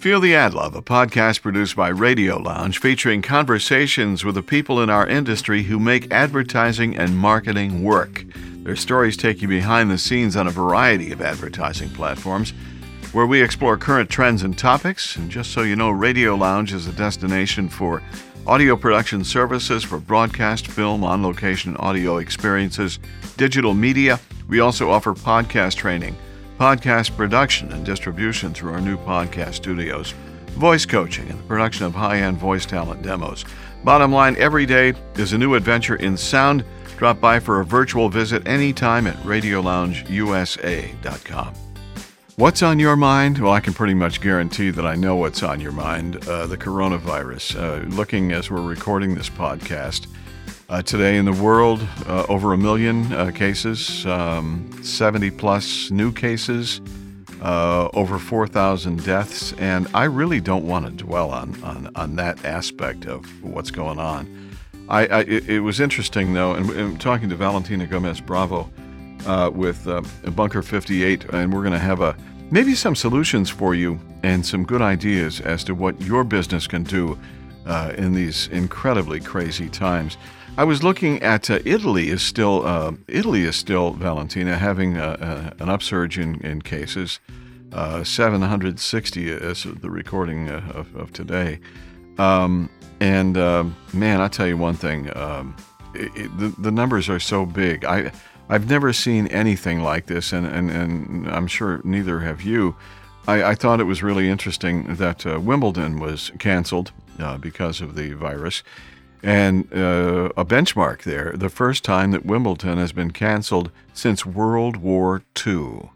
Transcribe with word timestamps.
Feel 0.00 0.20
the 0.20 0.34
Ad 0.34 0.54
Love, 0.54 0.74
a 0.74 0.80
podcast 0.80 1.42
produced 1.42 1.76
by 1.76 1.90
Radio 1.90 2.38
Lounge 2.38 2.78
featuring 2.78 3.20
conversations 3.20 4.24
with 4.24 4.34
the 4.34 4.42
people 4.42 4.80
in 4.80 4.88
our 4.88 5.06
industry 5.06 5.64
who 5.64 5.78
make 5.78 6.10
advertising 6.10 6.96
and 6.96 7.18
marketing 7.18 7.84
work. 7.84 8.24
Their 8.62 8.76
stories 8.76 9.18
take 9.18 9.42
you 9.42 9.48
behind 9.48 9.90
the 9.90 9.98
scenes 9.98 10.36
on 10.36 10.46
a 10.46 10.50
variety 10.50 11.12
of 11.12 11.20
advertising 11.20 11.90
platforms 11.90 12.54
where 13.12 13.26
we 13.26 13.42
explore 13.42 13.76
current 13.76 14.08
trends 14.08 14.42
and 14.42 14.56
topics. 14.56 15.16
And 15.16 15.30
just 15.30 15.50
so 15.50 15.60
you 15.60 15.76
know, 15.76 15.90
Radio 15.90 16.34
Lounge 16.34 16.72
is 16.72 16.86
a 16.86 16.92
destination 16.92 17.68
for 17.68 18.02
audio 18.46 18.76
production 18.76 19.22
services 19.22 19.84
for 19.84 19.98
broadcast, 19.98 20.66
film, 20.66 21.04
on 21.04 21.22
location 21.22 21.76
audio 21.76 22.16
experiences, 22.16 22.98
digital 23.36 23.74
media. 23.74 24.18
We 24.48 24.60
also 24.60 24.88
offer 24.88 25.12
podcast 25.12 25.74
training 25.74 26.16
podcast 26.60 27.16
production 27.16 27.72
and 27.72 27.86
distribution 27.86 28.52
through 28.52 28.74
our 28.74 28.82
new 28.82 28.98
podcast 28.98 29.54
studios, 29.54 30.10
voice 30.50 30.84
coaching, 30.84 31.26
and 31.30 31.38
the 31.38 31.44
production 31.44 31.86
of 31.86 31.94
high 31.94 32.18
end 32.18 32.36
voice 32.36 32.66
talent 32.66 33.00
demos. 33.00 33.46
Bottom 33.82 34.12
line 34.12 34.36
every 34.36 34.66
day 34.66 34.92
is 35.14 35.32
a 35.32 35.38
new 35.38 35.54
adventure 35.54 35.96
in 35.96 36.18
sound. 36.18 36.62
Drop 36.98 37.18
by 37.18 37.40
for 37.40 37.60
a 37.60 37.64
virtual 37.64 38.10
visit 38.10 38.46
anytime 38.46 39.06
at 39.06 39.16
RadioLoungeUSA.com. 39.22 41.54
What's 42.36 42.62
on 42.62 42.78
your 42.78 42.96
mind? 42.96 43.38
Well, 43.38 43.52
I 43.52 43.60
can 43.60 43.72
pretty 43.72 43.94
much 43.94 44.20
guarantee 44.20 44.68
that 44.68 44.84
I 44.84 44.96
know 44.96 45.16
what's 45.16 45.42
on 45.42 45.60
your 45.60 45.72
mind 45.72 46.28
uh, 46.28 46.46
the 46.46 46.58
coronavirus. 46.58 47.58
Uh, 47.58 47.88
looking 47.88 48.32
as 48.32 48.50
we're 48.50 48.60
recording 48.60 49.14
this 49.14 49.30
podcast, 49.30 50.08
uh, 50.70 50.80
today 50.82 51.16
in 51.16 51.24
the 51.24 51.32
world, 51.32 51.86
uh, 52.06 52.24
over 52.28 52.52
a 52.52 52.56
million 52.56 53.12
uh, 53.12 53.32
cases, 53.32 54.06
um, 54.06 54.70
70 54.84 55.32
plus 55.32 55.90
new 55.90 56.12
cases, 56.12 56.80
uh, 57.42 57.88
over 57.92 58.18
4,000 58.18 59.04
deaths, 59.04 59.52
and 59.54 59.88
I 59.92 60.04
really 60.04 60.40
don't 60.40 60.66
want 60.66 60.86
to 60.86 60.92
dwell 60.92 61.32
on, 61.32 61.60
on, 61.64 61.90
on 61.96 62.16
that 62.16 62.44
aspect 62.44 63.06
of 63.06 63.26
what's 63.42 63.72
going 63.72 63.98
on. 63.98 64.50
I, 64.88 65.06
I 65.06 65.20
it, 65.22 65.48
it, 65.48 65.60
was 65.60 65.80
interesting 65.80 66.34
though, 66.34 66.54
and, 66.54 66.70
and, 66.70 67.00
talking 67.00 67.28
to 67.30 67.36
Valentina 67.36 67.86
Gomez 67.86 68.20
Bravo 68.20 68.70
uh, 69.26 69.50
with 69.52 69.88
uh, 69.88 70.02
Bunker 70.36 70.62
58, 70.62 71.24
and 71.32 71.52
we're 71.52 71.62
going 71.62 71.72
to 71.72 71.78
have 71.78 72.00
a 72.00 72.16
maybe 72.52 72.74
some 72.76 72.94
solutions 72.94 73.50
for 73.50 73.74
you 73.74 73.98
and 74.22 74.44
some 74.44 74.64
good 74.64 74.82
ideas 74.82 75.40
as 75.40 75.64
to 75.64 75.74
what 75.74 76.00
your 76.00 76.22
business 76.22 76.66
can 76.66 76.84
do 76.84 77.18
in 77.66 78.14
these 78.14 78.48
incredibly 78.48 79.20
crazy 79.20 79.68
times. 79.68 80.16
I 80.60 80.64
was 80.64 80.82
looking 80.82 81.22
at 81.22 81.48
uh, 81.48 81.60
Italy 81.64 82.10
is 82.10 82.22
still 82.22 82.66
uh, 82.66 82.92
Italy 83.08 83.44
is 83.44 83.56
still 83.56 83.92
Valentina 83.92 84.58
having 84.58 84.98
uh, 84.98 85.16
uh 85.58 85.62
an 85.62 85.70
upsurge 85.70 86.18
in, 86.18 86.40
in 86.44 86.60
cases. 86.60 87.20
Uh, 87.72 88.02
760 88.02 89.30
is 89.30 89.62
the 89.62 89.88
recording 89.88 90.50
uh, 90.50 90.60
of, 90.74 90.94
of 90.96 91.12
today. 91.12 91.60
Um, 92.18 92.68
and 93.00 93.38
um, 93.38 93.76
man, 93.94 94.20
I 94.20 94.28
tell 94.28 94.46
you 94.46 94.56
one 94.56 94.74
thing, 94.74 95.16
um, 95.16 95.56
it, 95.94 96.10
it, 96.16 96.38
the, 96.38 96.48
the 96.58 96.70
numbers 96.72 97.08
are 97.08 97.20
so 97.20 97.46
big. 97.46 97.84
I 97.84 98.12
I've 98.48 98.68
never 98.68 98.92
seen 98.92 99.28
anything 99.28 99.80
like 99.80 100.06
this, 100.06 100.32
and, 100.32 100.44
and, 100.44 100.70
and 100.70 101.30
I'm 101.30 101.46
sure 101.46 101.80
neither 101.84 102.20
have 102.20 102.42
you. 102.42 102.74
I, 103.28 103.44
I 103.44 103.54
thought 103.54 103.78
it 103.80 103.84
was 103.84 104.02
really 104.02 104.28
interesting 104.28 104.96
that 104.96 105.24
Wimbledon 105.24 106.00
was 106.00 106.32
canceled 106.40 106.90
because 107.40 107.80
of 107.80 107.94
the 107.94 108.12
virus 108.12 108.62
and 109.22 109.72
uh, 109.72 110.30
a 110.36 110.44
benchmark 110.44 111.02
there. 111.02 111.32
The 111.34 111.48
first 111.48 111.84
time 111.84 112.10
that 112.12 112.24
Wimbledon 112.24 112.78
has 112.78 112.92
been 112.92 113.10
canceled 113.10 113.70
since 113.92 114.24
World 114.24 114.76
War 114.76 115.22
II. 115.46 115.90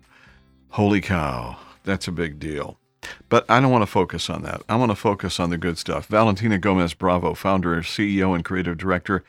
Holy 0.71 1.01
cow, 1.01 1.57
that's 1.85 2.09
a 2.09 2.13
big 2.13 2.39
deal. 2.39 2.79
But 3.29 3.45
I 3.51 3.61
don't 3.61 3.71
want 3.71 3.83
to 3.83 3.91
focus 3.91 4.31
on 4.31 4.43
that. 4.43 4.63
I 4.69 4.77
want 4.77 4.91
to 4.91 4.97
focus 4.97 5.39
on 5.39 5.51
the 5.51 5.59
good 5.59 5.79
stuff. 5.79 6.07
Valentina 6.07 6.59
Gomez 6.59 6.95
Bravo, 6.95 7.35
founder, 7.35 7.77
CEO, 7.83 8.35
and 8.35 8.45
creative 8.45 8.79
director. 8.79 9.23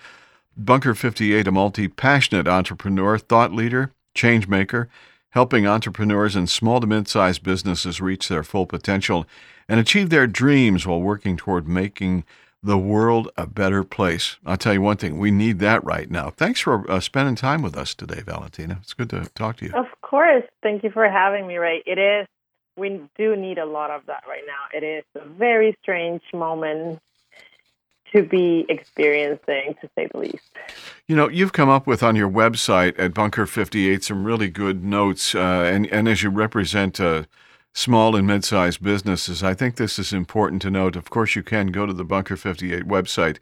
Bunker 0.58 0.96
58, 0.96 1.48
a 1.48 1.52
multi 1.52 1.88
passionate 1.90 2.48
entrepreneur, 2.48 3.18
thought 3.18 3.54
leader, 3.54 3.92
change 4.14 4.48
maker, 4.48 4.88
helping 5.32 5.68
entrepreneurs 5.68 6.38
and 6.38 6.50
small 6.50 6.80
to 6.80 6.88
mid 6.88 7.10
sized 7.10 7.44
businesses 7.44 8.00
reach 8.00 8.30
their 8.30 8.44
full 8.44 8.66
potential 8.66 9.26
and 9.68 9.80
achieve 9.80 10.10
their 10.10 10.28
dreams 10.28 10.86
while 10.86 11.02
working 11.02 11.38
toward 11.38 11.68
making 11.68 12.24
the 12.66 12.78
world 12.78 13.30
a 13.38 13.46
better 13.46 13.84
place. 13.84 14.38
I'll 14.46 14.58
tell 14.58 14.74
you 14.74 14.82
one 14.82 14.98
thing, 14.98 15.20
we 15.20 15.30
need 15.30 15.60
that 15.60 15.84
right 15.84 16.10
now. 16.10 16.32
Thanks 16.32 16.60
for 16.60 16.90
uh, 16.90 17.00
spending 17.00 17.36
time 17.36 17.62
with 17.62 17.78
us 17.78 17.94
today, 17.94 18.22
Valentina. 18.26 18.80
It's 18.82 18.94
good 18.94 19.10
to 19.12 19.26
talk 19.36 19.58
to 19.58 19.66
you. 19.66 19.74
Of 19.74 19.86
course. 20.02 20.44
Thank 20.64 20.84
you 20.84 20.90
for 20.90 21.08
having 21.08 21.46
me, 21.46 21.58
Ray. 21.58 21.84
It 21.86 22.00
is, 22.00 22.28
we 22.76 23.02
do 23.18 23.36
need 23.36 23.60
a 23.60 23.66
lot 23.66 23.92
of 23.92 24.08
that 24.08 24.24
right 24.28 24.42
now. 24.48 24.78
It 24.78 24.84
is 24.84 25.04
a 25.16 25.28
very 25.28 25.78
strange 25.82 26.24
moment 26.34 27.00
to 28.16 28.24
be 28.24 28.66
experiencing, 28.70 29.76
to 29.82 29.90
say 29.96 30.08
the 30.12 30.18
least. 30.18 30.50
You 31.08 31.16
know, 31.16 31.30
you've 31.30 31.54
come 31.54 31.70
up 31.70 31.86
with 31.86 32.02
on 32.02 32.16
your 32.16 32.30
website 32.30 32.98
at 32.98 33.14
Bunker 33.14 33.46
58 33.46 34.04
some 34.04 34.24
really 34.24 34.50
good 34.50 34.84
notes, 34.84 35.36
uh, 35.36 35.40
and, 35.40 35.86
and 35.88 36.08
as 36.08 36.24
you 36.24 36.30
represent 36.30 37.00
uh, 37.00 37.24
small 37.76 38.16
and 38.16 38.26
mid-sized 38.26 38.82
businesses. 38.82 39.44
I 39.44 39.54
think 39.54 39.76
this 39.76 40.00
is 40.00 40.14
important 40.14 40.62
to 40.64 40.72
note. 40.72 40.96
Of 40.96 41.10
course, 41.12 41.36
you 41.36 41.44
can 41.44 41.68
go 41.68 41.86
to 41.86 41.94
the 41.94 42.06
Bunker 42.06 42.38
58 42.38 42.86
website 42.86 43.38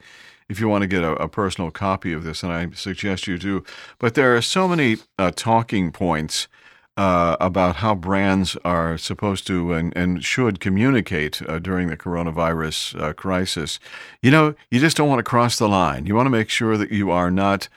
if 0.48 0.60
you 0.60 0.68
want 0.68 0.82
to 0.82 0.88
get 0.88 1.02
a, 1.02 1.12
a 1.12 1.28
personal 1.28 1.70
copy 1.70 2.12
of 2.12 2.24
this, 2.24 2.42
and 2.42 2.52
I 2.52 2.68
suggest 2.74 3.26
you 3.26 3.38
do. 3.38 3.64
But 3.98 4.14
there 4.14 4.36
are 4.36 4.42
so 4.42 4.68
many 4.68 4.98
uh, 5.18 5.30
talking 5.34 5.92
points 5.92 6.48
uh, 6.96 7.36
about 7.40 7.76
how 7.76 7.94
brands 7.94 8.56
are 8.64 8.98
supposed 8.98 9.46
to 9.46 9.72
and, 9.72 9.96
and 9.96 10.24
should 10.24 10.60
communicate 10.60 11.40
uh, 11.48 11.58
during 11.60 11.88
the 11.88 11.96
coronavirus 11.96 13.00
uh, 13.00 13.12
crisis. 13.12 13.80
You 14.20 14.32
know, 14.32 14.54
you 14.70 14.80
just 14.80 14.96
don't 14.96 15.08
want 15.08 15.20
to 15.20 15.24
cross 15.24 15.58
the 15.58 15.68
line. 15.68 16.06
You 16.06 16.14
want 16.14 16.26
to 16.26 16.30
make 16.30 16.50
sure 16.50 16.76
that 16.76 16.90
you 16.90 17.10
are 17.10 17.30
not 17.30 17.68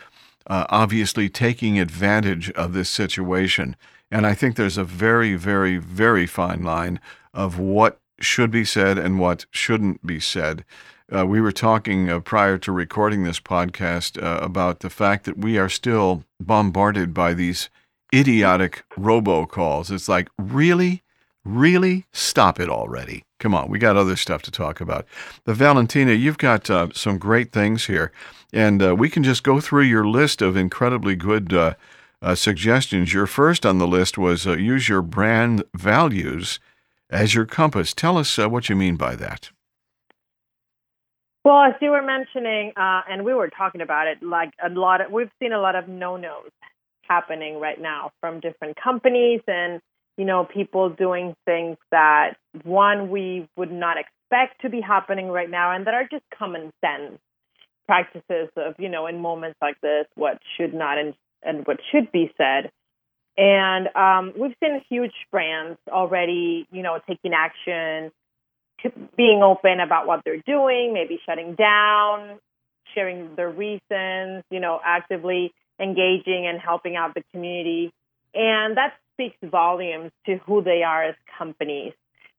uh, 0.47 0.65
obviously 0.69 1.29
taking 1.29 1.79
advantage 1.79 2.51
of 2.51 2.73
this 2.73 2.89
situation. 2.89 3.75
And 4.11 4.25
I 4.25 4.33
think 4.33 4.55
there's 4.55 4.77
a 4.77 4.83
very, 4.83 5.35
very, 5.35 5.77
very 5.77 6.27
fine 6.27 6.63
line 6.63 6.99
of 7.33 7.59
what 7.59 7.99
should 8.19 8.51
be 8.51 8.65
said 8.65 8.97
and 8.97 9.19
what 9.19 9.45
shouldn't 9.51 10.05
be 10.05 10.19
said. 10.19 10.63
Uh, 11.13 11.25
we 11.25 11.39
were 11.39 11.51
talking 11.51 12.09
uh, 12.09 12.19
prior 12.19 12.57
to 12.57 12.71
recording 12.71 13.23
this 13.23 13.39
podcast 13.39 14.21
uh, 14.21 14.43
about 14.43 14.79
the 14.79 14.89
fact 14.89 15.25
that 15.25 15.37
we 15.37 15.57
are 15.57 15.69
still 15.69 16.23
bombarded 16.39 17.13
by 17.13 17.33
these 17.33 17.69
idiotic 18.13 18.83
robocalls. 18.97 19.91
It's 19.91 20.09
like, 20.09 20.29
really? 20.37 21.03
Really? 21.45 22.05
Stop 22.11 22.59
it 22.59 22.69
already. 22.69 23.23
Come 23.39 23.53
on, 23.53 23.69
we 23.69 23.79
got 23.79 23.95
other 23.95 24.17
stuff 24.17 24.41
to 24.43 24.51
talk 24.51 24.81
about. 24.81 25.05
The 25.45 25.53
Valentina, 25.53 26.11
you've 26.11 26.37
got 26.39 26.69
uh, 26.69 26.89
some 26.93 27.17
great 27.17 27.53
things 27.53 27.85
here, 27.85 28.11
and 28.51 28.81
uh, 28.83 28.95
we 28.95 29.09
can 29.09 29.23
just 29.23 29.43
go 29.43 29.61
through 29.61 29.83
your 29.83 30.05
list 30.05 30.41
of 30.41 30.57
incredibly 30.57 31.15
good 31.15 31.53
uh, 32.21 32.35
suggestions. 32.35 33.13
Your 33.13 33.27
first 33.27 33.65
on 33.65 33.77
the 33.77 33.87
list 33.87 34.17
was 34.17 34.47
uh, 34.47 34.53
use 34.53 34.89
your 34.89 35.01
brand 35.01 35.63
values 35.75 36.59
as 37.09 37.33
your 37.33 37.45
compass. 37.45 37.93
Tell 37.93 38.17
us 38.17 38.37
uh, 38.37 38.49
what 38.49 38.69
you 38.69 38.75
mean 38.75 38.95
by 38.95 39.15
that. 39.15 39.51
Well, 41.43 41.61
as 41.61 41.75
you 41.81 41.91
were 41.91 42.01
mentioning, 42.01 42.73
uh, 42.75 43.01
and 43.09 43.23
we 43.23 43.33
were 43.33 43.49
talking 43.49 43.79
about 43.79 44.07
it, 44.07 44.21
like 44.21 44.51
a 44.61 44.69
lot 44.69 44.99
of, 44.99 45.11
we've 45.11 45.31
seen 45.41 45.53
a 45.53 45.59
lot 45.61 45.75
of 45.75 45.87
no-nos 45.87 46.51
happening 47.03 47.61
right 47.61 47.79
now 47.79 48.11
from 48.19 48.41
different 48.41 48.75
companies 48.75 49.39
and, 49.47 49.79
you 50.17 50.25
know, 50.25 50.43
people 50.43 50.89
doing 50.89 51.35
things 51.45 51.77
that, 51.91 52.33
one, 52.63 53.09
we 53.09 53.47
would 53.55 53.71
not 53.71 53.95
expect 53.97 54.61
to 54.63 54.69
be 54.69 54.81
happening 54.81 55.29
right 55.29 55.49
now 55.49 55.73
and 55.73 55.87
that 55.87 55.93
are 55.93 56.05
just 56.11 56.25
common 56.37 56.73
sense 56.83 57.17
practices 57.85 58.49
of, 58.57 58.75
you 58.77 58.89
know, 58.89 59.07
in 59.07 59.21
moments 59.21 59.57
like 59.61 59.79
this, 59.79 60.05
what 60.15 60.39
should 60.57 60.73
not 60.73 60.97
and 60.97 61.13
and 61.43 61.65
what 61.65 61.77
should 61.91 62.11
be 62.11 62.31
said. 62.37 62.71
And 63.37 63.87
um, 63.95 64.33
we've 64.39 64.55
seen 64.63 64.81
huge 64.89 65.13
brands 65.31 65.77
already, 65.89 66.67
you 66.71 66.81
know, 66.81 66.99
taking 67.07 67.33
action, 67.33 68.11
being 69.15 69.41
open 69.43 69.79
about 69.79 70.07
what 70.07 70.21
they're 70.25 70.41
doing, 70.45 70.93
maybe 70.93 71.19
shutting 71.25 71.55
down, 71.55 72.39
sharing 72.95 73.35
their 73.35 73.49
reasons, 73.49 74.43
you 74.49 74.59
know, 74.59 74.79
actively 74.83 75.53
engaging 75.79 76.47
and 76.47 76.59
helping 76.59 76.95
out 76.95 77.13
the 77.13 77.23
community. 77.31 77.93
And 78.33 78.77
that 78.77 78.93
speaks 79.13 79.37
volumes 79.43 80.11
to 80.25 80.37
who 80.37 80.63
they 80.63 80.83
are 80.83 81.03
as 81.03 81.15
companies. 81.37 81.93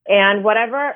And 0.05 0.43
whatever 0.43 0.95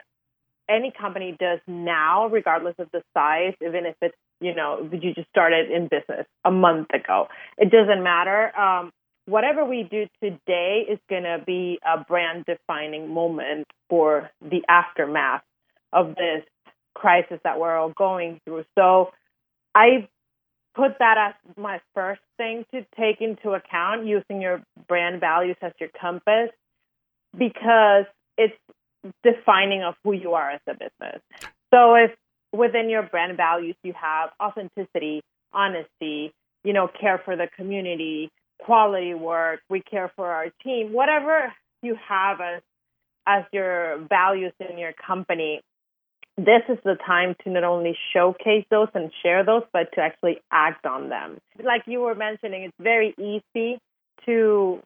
any 0.69 0.91
company 0.91 1.35
does 1.37 1.59
now, 1.67 2.27
regardless 2.27 2.75
of 2.79 2.89
the 2.91 3.03
size, 3.13 3.53
even 3.61 3.85
if 3.85 3.95
it's 4.01 4.15
you 4.39 4.55
know, 4.55 4.89
you 4.91 5.13
just 5.13 5.29
started 5.29 5.71
in 5.71 5.83
business 5.83 6.25
a 6.43 6.51
month 6.51 6.89
ago. 6.93 7.27
It 7.57 7.71
doesn't 7.71 8.03
matter. 8.03 8.57
Um, 8.57 8.91
whatever 9.25 9.63
we 9.63 9.83
do 9.89 10.07
today 10.21 10.85
is 10.89 10.99
going 11.09 11.23
to 11.23 11.41
be 11.45 11.79
a 11.85 12.03
brand 12.03 12.45
defining 12.45 13.13
moment 13.13 13.67
for 13.89 14.29
the 14.41 14.61
aftermath 14.67 15.43
of 15.91 16.15
this 16.15 16.43
crisis 16.93 17.39
that 17.43 17.59
we're 17.59 17.75
all 17.77 17.93
going 17.95 18.39
through. 18.45 18.65
So 18.77 19.11
I 19.73 20.07
put 20.75 20.99
that 20.99 21.17
as 21.17 21.55
my 21.55 21.79
first 21.93 22.21
thing 22.37 22.65
to 22.73 22.85
take 22.97 23.21
into 23.21 23.51
account 23.51 24.05
using 24.05 24.41
your 24.41 24.63
brand 24.87 25.19
values 25.19 25.57
as 25.61 25.71
your 25.79 25.89
compass 25.99 26.49
because 27.37 28.05
it's 28.37 28.55
defining 29.23 29.83
of 29.83 29.95
who 30.03 30.13
you 30.13 30.33
are 30.33 30.51
as 30.51 30.61
a 30.67 30.73
business. 30.73 31.21
So 31.73 31.95
if 31.95 32.11
within 32.53 32.89
your 32.89 33.03
brand 33.03 33.35
values 33.35 33.75
you 33.83 33.93
have 33.93 34.29
authenticity, 34.41 35.21
honesty, 35.51 36.31
you 36.63 36.71
know, 36.73 36.87
care 36.87 37.21
for 37.25 37.35
the 37.35 37.47
community, 37.57 38.29
quality 38.59 39.13
work, 39.13 39.59
we 39.69 39.81
care 39.81 40.11
for 40.15 40.27
our 40.27 40.47
team, 40.63 40.93
whatever 40.93 41.51
you 41.81 41.97
have 42.07 42.39
as 42.39 42.61
as 43.25 43.43
your 43.53 43.99
values 44.09 44.53
in 44.59 44.77
your 44.77 44.91
company, 44.93 45.61
this 46.37 46.63
is 46.67 46.77
the 46.83 46.95
time 47.05 47.35
to 47.43 47.49
not 47.49 47.63
only 47.63 47.95
showcase 48.13 48.65
those 48.69 48.87
and 48.93 49.11
share 49.21 49.45
those, 49.45 49.63
but 49.71 49.91
to 49.93 50.01
actually 50.01 50.41
act 50.51 50.85
on 50.85 51.09
them. 51.09 51.37
Like 51.63 51.83
you 51.85 52.01
were 52.01 52.15
mentioning, 52.15 52.63
it's 52.63 52.73
very 52.79 53.13
easy 53.19 53.79
to 54.25 54.81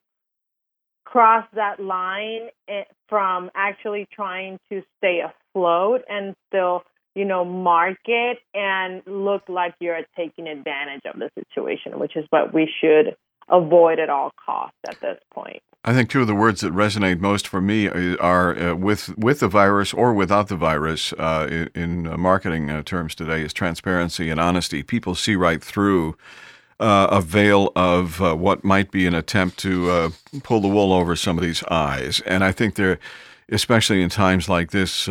cross 1.06 1.46
that 1.54 1.80
line 1.80 2.50
eh, 2.68 2.84
from 3.08 3.50
actually 3.56 4.08
trying 4.12 4.60
to 4.70 4.84
stay 4.98 5.22
afloat 5.22 6.02
and 6.10 6.36
still, 6.50 6.84
you 7.18 7.26
know, 7.26 7.44
market 7.44 8.38
and 8.54 9.02
look 9.08 9.42
like 9.50 9.74
you're 9.80 10.00
taking 10.16 10.48
advantage 10.48 11.02
of 11.12 11.20
the 11.20 11.32
situation, 11.34 11.98
which 11.98 12.16
is 12.16 12.26
what 12.30 12.54
we 12.54 12.70
should 12.80 13.16
avoid 13.50 13.98
at 13.98 14.10
all 14.10 14.32
costs 14.46 14.78
at 14.88 15.00
this 15.02 15.18
point. 15.34 15.62
I 15.84 15.94
think 15.94 16.10
two 16.10 16.22
of 16.22 16.28
the 16.28 16.36
words 16.36 16.62
that 16.62 16.74
resonate 16.74 17.20
most 17.20 17.48
for 17.48 17.60
me 17.60 17.88
are 17.88 18.60
uh, 18.60 18.76
with 18.76 19.18
with 19.18 19.40
the 19.40 19.48
virus 19.48 19.94
or 19.94 20.14
without 20.14 20.48
the 20.48 20.56
virus. 20.56 21.12
Uh, 21.14 21.48
in, 21.50 21.70
in 21.74 22.08
uh, 22.08 22.18
marketing 22.18 22.70
uh, 22.70 22.84
terms 22.84 23.16
today, 23.16 23.42
is 23.42 23.54
transparency 23.54 24.30
and 24.30 24.40
honesty. 24.40 24.84
People 24.84 25.16
see 25.16 25.36
right 25.36 25.64
through 25.64 26.16
uh, 26.80 27.08
a 27.10 27.22
veil 27.22 27.72
of 27.76 28.22
uh, 28.22 28.36
what 28.36 28.64
might 28.64 28.92
be 28.92 29.08
an 29.08 29.16
attempt 29.16 29.58
to 29.60 30.12
pull 30.44 30.60
the 30.60 30.68
wool 30.68 30.94
over 30.94 31.16
somebody's 31.16 31.64
eyes, 31.64 32.22
and 32.28 32.44
I 32.44 32.52
think 32.52 32.76
they're, 32.76 33.00
especially 33.50 34.02
in 34.02 34.10
times 34.10 34.50
like 34.50 34.72
this, 34.72 35.06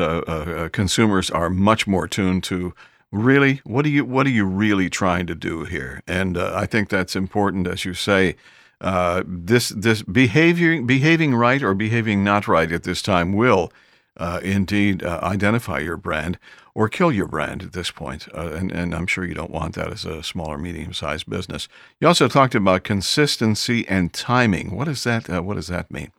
consumers 0.72 1.30
are 1.30 1.50
much 1.50 1.86
more 1.86 2.06
tuned 2.06 2.44
to 2.44 2.74
really 3.12 3.60
what 3.64 3.86
are 3.86 3.90
you 3.90 4.04
what 4.04 4.26
are 4.26 4.30
you 4.30 4.44
really 4.44 4.90
trying 4.90 5.26
to 5.26 5.34
do 5.34 5.64
here 5.64 6.02
and 6.06 6.36
uh, 6.36 6.52
i 6.54 6.66
think 6.66 6.88
that's 6.88 7.14
important 7.14 7.66
as 7.66 7.84
you 7.84 7.94
say 7.94 8.34
uh, 8.80 9.22
this 9.26 9.70
this 9.70 10.02
behaving 10.02 10.86
behaving 10.86 11.34
right 11.34 11.62
or 11.62 11.72
behaving 11.72 12.22
not 12.22 12.46
right 12.46 12.72
at 12.72 12.82
this 12.82 13.00
time 13.00 13.32
will 13.32 13.72
uh, 14.18 14.40
indeed 14.42 15.02
uh, 15.02 15.18
identify 15.22 15.78
your 15.78 15.96
brand 15.96 16.38
or 16.74 16.88
kill 16.88 17.10
your 17.10 17.26
brand 17.26 17.62
at 17.62 17.72
this 17.72 17.90
point. 17.90 18.28
Uh, 18.34 18.52
and, 18.52 18.70
and 18.70 18.94
I'm 18.94 19.06
sure 19.06 19.24
you 19.24 19.34
don't 19.34 19.50
want 19.50 19.74
that 19.74 19.92
as 19.92 20.04
a 20.04 20.22
small 20.22 20.48
or 20.48 20.58
medium 20.58 20.92
sized 20.92 21.28
business. 21.28 21.68
You 22.00 22.08
also 22.08 22.28
talked 22.28 22.54
about 22.54 22.84
consistency 22.84 23.86
and 23.88 24.12
timing. 24.12 24.74
What 24.74 24.86
does 24.86 25.04
that 25.04 25.28
uh, 25.28 25.42
What 25.42 25.54
does 25.54 25.68
that 25.68 25.90
mean? 25.90 26.12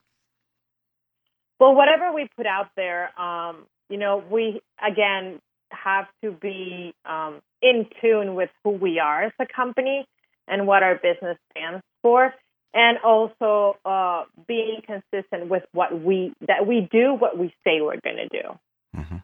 Well, 1.59 1.73
whatever 1.75 2.11
we 2.13 2.29
put 2.35 2.45
out 2.45 2.69
there, 2.75 3.19
um, 3.19 3.65
you 3.89 3.97
know, 3.97 4.23
we 4.29 4.61
again 4.85 5.39
have 5.71 6.07
to 6.23 6.31
be 6.31 6.93
um, 7.05 7.41
in 7.61 7.87
tune 8.01 8.35
with 8.35 8.49
who 8.63 8.71
we 8.71 8.99
are 8.99 9.23
as 9.23 9.33
a 9.39 9.45
company 9.45 10.05
and 10.47 10.67
what 10.67 10.83
our 10.83 10.95
business 10.95 11.37
stands 11.51 11.83
for 12.01 12.33
and 12.73 12.97
also 13.03 13.77
uh, 13.85 14.23
being 14.47 14.81
consistent 14.85 15.49
with 15.49 15.63
what 15.73 15.99
we 15.99 16.33
that 16.47 16.67
we 16.67 16.87
do 16.91 17.13
what 17.13 17.37
we 17.37 17.47
say 17.63 17.81
we're 17.81 17.99
going 17.99 18.17
to 18.17 18.27
do. 18.27 18.59
Mm-hmm. 18.95 19.17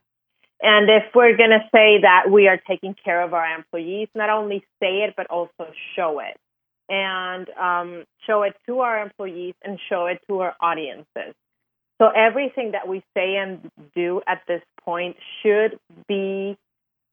And 0.62 0.90
if 0.90 1.14
we're 1.14 1.36
going 1.36 1.50
to 1.50 1.64
say 1.74 2.02
that 2.02 2.32
we 2.32 2.48
are 2.48 2.60
taking 2.68 2.96
care 3.04 3.22
of 3.22 3.34
our 3.34 3.56
employees, 3.56 4.08
not 4.16 4.30
only 4.30 4.64
say 4.82 5.04
it 5.04 5.14
but 5.16 5.28
also 5.28 5.68
show 5.96 6.20
it, 6.20 6.38
and 6.90 7.48
um, 7.50 8.06
show 8.26 8.44
it 8.44 8.56
to 8.66 8.80
our 8.80 9.02
employees 9.04 9.56
and 9.64 9.80
show 9.90 10.08
it 10.08 10.20
to 10.28 10.40
our 10.40 10.56
audiences. 10.60 11.36
So 12.04 12.10
everything 12.10 12.72
that 12.72 12.86
we 12.86 13.02
say 13.16 13.38
and 13.38 13.72
do 13.96 14.22
at 14.28 14.42
this 14.46 14.62
point 14.84 15.16
should 15.42 15.80
be, 16.06 16.58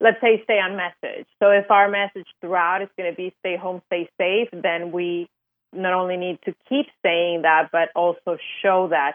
let's 0.01 0.19
say, 0.19 0.41
stay 0.43 0.59
on 0.59 0.75
message. 0.75 1.25
So 1.41 1.51
if 1.51 1.71
our 1.71 1.89
message 1.89 2.27
throughout 2.41 2.81
is 2.81 2.89
going 2.97 3.09
to 3.09 3.15
be 3.15 3.33
stay 3.39 3.55
home, 3.55 3.81
stay 3.87 4.09
safe, 4.19 4.49
then 4.51 4.91
we 4.91 5.29
not 5.71 5.93
only 5.93 6.17
need 6.17 6.39
to 6.43 6.53
keep 6.67 6.87
saying 7.05 7.43
that, 7.43 7.69
but 7.71 7.87
also 7.95 8.37
show 8.61 8.89
that. 8.89 9.13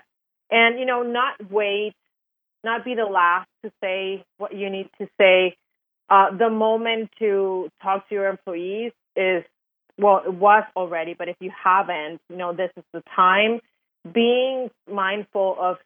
And, 0.50 0.81
you 0.81 0.87
know, 0.87 1.02
not 1.02 1.50
wait, 1.50 1.93
not 2.64 2.82
be 2.82 2.94
the 2.94 3.05
last 3.05 3.50
to 3.62 3.70
say 3.82 4.25
what 4.38 4.55
you 4.55 4.70
need 4.70 4.88
to 4.99 5.06
say. 5.20 5.58
Uh, 6.08 6.34
the 6.34 6.49
moment 6.49 7.11
to 7.19 7.69
talk 7.82 8.08
to 8.08 8.14
your 8.14 8.31
employees 8.31 8.93
is, 9.14 9.44
well, 9.99 10.23
it 10.25 10.32
was 10.32 10.64
already, 10.75 11.12
but 11.12 11.28
if 11.28 11.37
you 11.38 11.50
haven't, 11.62 12.19
you 12.31 12.37
know, 12.37 12.55
this 12.55 12.70
is 12.78 12.84
the 12.94 13.02
time. 13.14 13.61
Being 14.12 14.70
mindful 14.90 15.56
of 15.58 15.76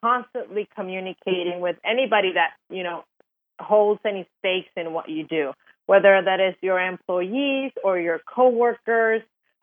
constantly 0.00 0.68
communicating 0.74 1.60
with 1.60 1.76
anybody 1.84 2.32
that, 2.34 2.50
you 2.70 2.82
know, 2.82 3.04
holds 3.60 4.00
any 4.04 4.26
stakes 4.38 4.70
in 4.76 4.92
what 4.92 5.08
you 5.08 5.24
do, 5.24 5.52
whether 5.86 6.20
that 6.22 6.40
is 6.40 6.54
your 6.60 6.80
employees 6.80 7.72
or 7.84 7.98
your 7.98 8.20
coworkers 8.26 9.22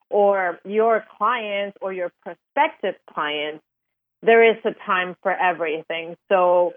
or 0.10 0.60
your 0.66 1.06
clients 1.18 1.78
or 1.82 1.94
your 1.94 2.12
prospective 2.24 2.96
clients, 3.14 3.64
there 4.22 4.50
is 4.50 4.58
a 4.66 4.74
time 4.86 5.16
for 5.22 5.32
everything. 5.32 6.16
So 6.30 6.74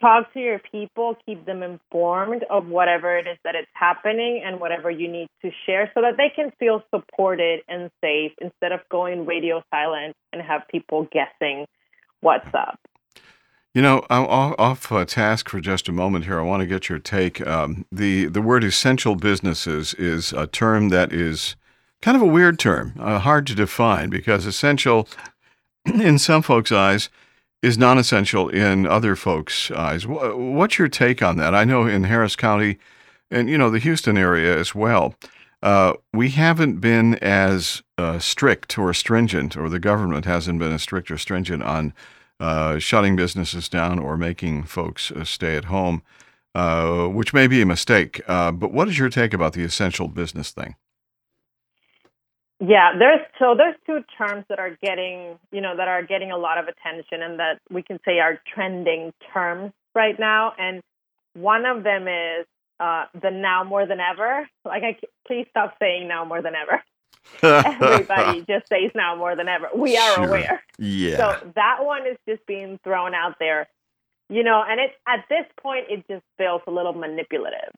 talk 0.00 0.32
to 0.34 0.40
your 0.40 0.60
people, 0.70 1.16
keep 1.26 1.44
them 1.44 1.62
informed 1.62 2.44
of 2.50 2.68
whatever 2.68 3.16
it 3.18 3.26
is 3.26 3.38
that 3.44 3.54
is 3.54 3.66
happening 3.74 4.42
and 4.44 4.60
whatever 4.60 4.90
you 4.90 5.08
need 5.08 5.28
to 5.42 5.50
share 5.66 5.90
so 5.94 6.00
that 6.02 6.16
they 6.16 6.30
can 6.34 6.52
feel 6.58 6.82
supported 6.94 7.60
and 7.68 7.90
safe 8.00 8.32
instead 8.40 8.72
of 8.72 8.80
going 8.90 9.26
radio 9.26 9.62
silent 9.70 10.14
and 10.32 10.42
have 10.42 10.62
people 10.70 11.08
guessing 11.12 11.66
what's 12.20 12.52
up. 12.54 12.78
You 13.74 13.82
know, 13.82 14.04
I'm 14.10 14.24
off 14.24 14.90
uh, 14.90 15.04
task 15.04 15.48
for 15.48 15.60
just 15.60 15.88
a 15.88 15.92
moment 15.92 16.24
here. 16.24 16.40
I 16.40 16.42
want 16.42 16.62
to 16.62 16.66
get 16.66 16.88
your 16.88 16.98
take. 16.98 17.46
Um, 17.46 17.84
the 17.92 18.26
the 18.26 18.42
word 18.42 18.64
essential 18.64 19.14
businesses 19.14 19.94
is 19.94 20.32
a 20.32 20.46
term 20.46 20.88
that 20.88 21.12
is 21.12 21.54
kind 22.00 22.16
of 22.16 22.22
a 22.22 22.26
weird 22.26 22.58
term, 22.58 22.94
uh, 22.98 23.18
hard 23.18 23.46
to 23.48 23.54
define 23.54 24.08
because 24.08 24.46
essential 24.46 25.08
in 25.84 26.18
some 26.18 26.42
folks' 26.42 26.72
eyes 26.72 27.10
is 27.62 27.78
non 27.78 27.98
essential 27.98 28.48
in 28.48 28.86
other 28.86 29.16
folks' 29.16 29.70
eyes. 29.70 30.06
What's 30.06 30.78
your 30.78 30.88
take 30.88 31.22
on 31.22 31.36
that? 31.38 31.54
I 31.54 31.64
know 31.64 31.86
in 31.86 32.04
Harris 32.04 32.36
County 32.36 32.78
and, 33.30 33.50
you 33.50 33.58
know, 33.58 33.70
the 33.70 33.78
Houston 33.78 34.16
area 34.16 34.56
as 34.58 34.74
well, 34.74 35.14
uh, 35.62 35.94
we 36.12 36.30
haven't 36.30 36.80
been 36.80 37.16
as 37.16 37.82
uh, 37.96 38.18
strict 38.18 38.78
or 38.78 38.94
stringent, 38.94 39.56
or 39.56 39.68
the 39.68 39.80
government 39.80 40.24
hasn't 40.24 40.58
been 40.58 40.72
as 40.72 40.82
strict 40.82 41.10
or 41.10 41.18
stringent 41.18 41.62
on 41.62 41.92
uh, 42.40 42.78
shutting 42.78 43.16
businesses 43.16 43.68
down 43.68 43.98
or 43.98 44.16
making 44.16 44.62
folks 44.62 45.10
uh, 45.10 45.24
stay 45.24 45.56
at 45.56 45.64
home, 45.64 46.02
uh, 46.54 47.06
which 47.06 47.34
may 47.34 47.48
be 47.48 47.60
a 47.60 47.66
mistake. 47.66 48.20
Uh, 48.28 48.52
but 48.52 48.72
what 48.72 48.88
is 48.88 48.98
your 48.98 49.08
take 49.08 49.34
about 49.34 49.52
the 49.52 49.64
essential 49.64 50.06
business 50.06 50.52
thing? 50.52 50.76
Yeah, 52.60 52.98
there's 52.98 53.20
so 53.38 53.54
there's 53.56 53.76
two 53.86 54.02
terms 54.16 54.44
that 54.48 54.58
are 54.58 54.76
getting 54.82 55.38
you 55.52 55.60
know 55.60 55.76
that 55.76 55.86
are 55.86 56.02
getting 56.02 56.32
a 56.32 56.36
lot 56.36 56.58
of 56.58 56.66
attention 56.66 57.22
and 57.22 57.38
that 57.38 57.60
we 57.70 57.82
can 57.82 58.00
say 58.04 58.18
are 58.18 58.40
trending 58.52 59.12
terms 59.32 59.72
right 59.94 60.18
now, 60.18 60.54
and 60.58 60.82
one 61.34 61.66
of 61.66 61.84
them 61.84 62.08
is 62.08 62.46
uh, 62.80 63.04
the 63.20 63.30
now 63.30 63.64
more 63.64 63.86
than 63.86 63.98
ever. 64.00 64.48
Like, 64.64 64.82
I 64.82 64.98
please 65.26 65.46
stop 65.50 65.76
saying 65.80 66.08
now 66.08 66.24
more 66.24 66.42
than 66.42 66.54
ever. 66.54 66.82
Everybody 67.42 68.40
just 68.48 68.68
says 68.68 68.90
now 68.94 69.14
more 69.16 69.36
than 69.36 69.48
ever. 69.48 69.68
We 69.74 69.96
are 69.96 70.14
sure. 70.14 70.26
aware. 70.26 70.62
Yeah. 70.78 71.16
So 71.16 71.52
that 71.56 71.78
one 71.80 72.06
is 72.06 72.16
just 72.28 72.44
being 72.46 72.78
thrown 72.82 73.14
out 73.14 73.36
there, 73.38 73.68
you 74.28 74.42
know, 74.42 74.64
and 74.66 74.80
it 74.80 74.92
at 75.06 75.24
this 75.28 75.44
point 75.60 75.86
it 75.90 76.04
just 76.10 76.24
feels 76.38 76.62
a 76.66 76.70
little 76.70 76.94
manipulative. 76.94 77.70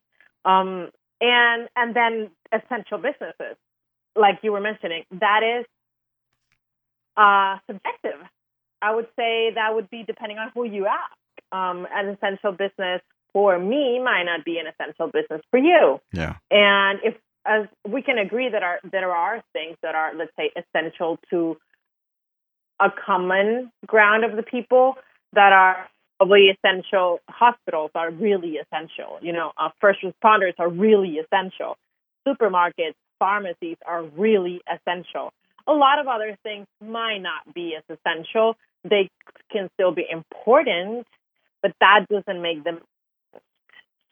Um, 0.44 0.90
and 1.20 1.68
and 1.76 1.94
then 1.94 2.30
essential 2.52 2.98
businesses 2.98 3.56
like 4.16 4.40
you 4.42 4.52
were 4.52 4.60
mentioning, 4.60 5.04
that 5.12 5.40
is 5.42 5.66
uh, 7.16 7.58
subjective. 7.66 8.20
I 8.82 8.94
would 8.94 9.08
say 9.16 9.52
that 9.54 9.74
would 9.74 9.90
be 9.90 10.04
depending 10.06 10.38
on 10.38 10.50
who 10.54 10.64
you 10.64 10.86
ask. 10.86 11.12
Um, 11.52 11.86
an 11.92 12.08
essential 12.08 12.52
business 12.52 13.02
for 13.32 13.58
me 13.58 14.00
might 14.02 14.24
not 14.24 14.44
be 14.44 14.58
an 14.58 14.66
essential 14.66 15.08
business 15.08 15.42
for 15.50 15.58
you. 15.58 16.00
Yeah. 16.12 16.36
And 16.50 17.00
if 17.02 17.14
as 17.46 17.66
we 17.88 18.02
can 18.02 18.18
agree 18.18 18.50
that 18.50 18.62
are 18.62 18.80
there 18.90 19.10
are 19.10 19.42
things 19.52 19.76
that 19.82 19.94
are 19.94 20.14
let's 20.14 20.32
say 20.36 20.50
essential 20.56 21.18
to 21.30 21.56
a 22.80 22.88
common 22.90 23.70
ground 23.86 24.24
of 24.24 24.36
the 24.36 24.42
people 24.42 24.94
that 25.32 25.52
are 25.52 25.88
probably 26.18 26.48
essential. 26.48 27.20
Hospitals 27.28 27.90
are 27.94 28.10
really 28.10 28.56
essential. 28.56 29.18
You 29.22 29.32
know, 29.32 29.52
uh, 29.56 29.70
first 29.80 30.00
responders 30.02 30.54
are 30.58 30.68
really 30.68 31.18
essential. 31.18 31.76
Supermarkets 32.26 32.94
pharmacies 33.20 33.76
are 33.86 34.02
really 34.02 34.60
essential. 34.66 35.32
A 35.68 35.72
lot 35.72 36.00
of 36.00 36.08
other 36.08 36.36
things 36.42 36.66
might 36.84 37.18
not 37.18 37.54
be 37.54 37.76
as 37.76 37.84
essential. 37.96 38.56
They 38.82 39.08
can 39.52 39.70
still 39.74 39.92
be 39.92 40.04
important, 40.10 41.06
but 41.62 41.72
that 41.80 42.06
doesn't 42.10 42.42
make 42.42 42.64
them. 42.64 42.80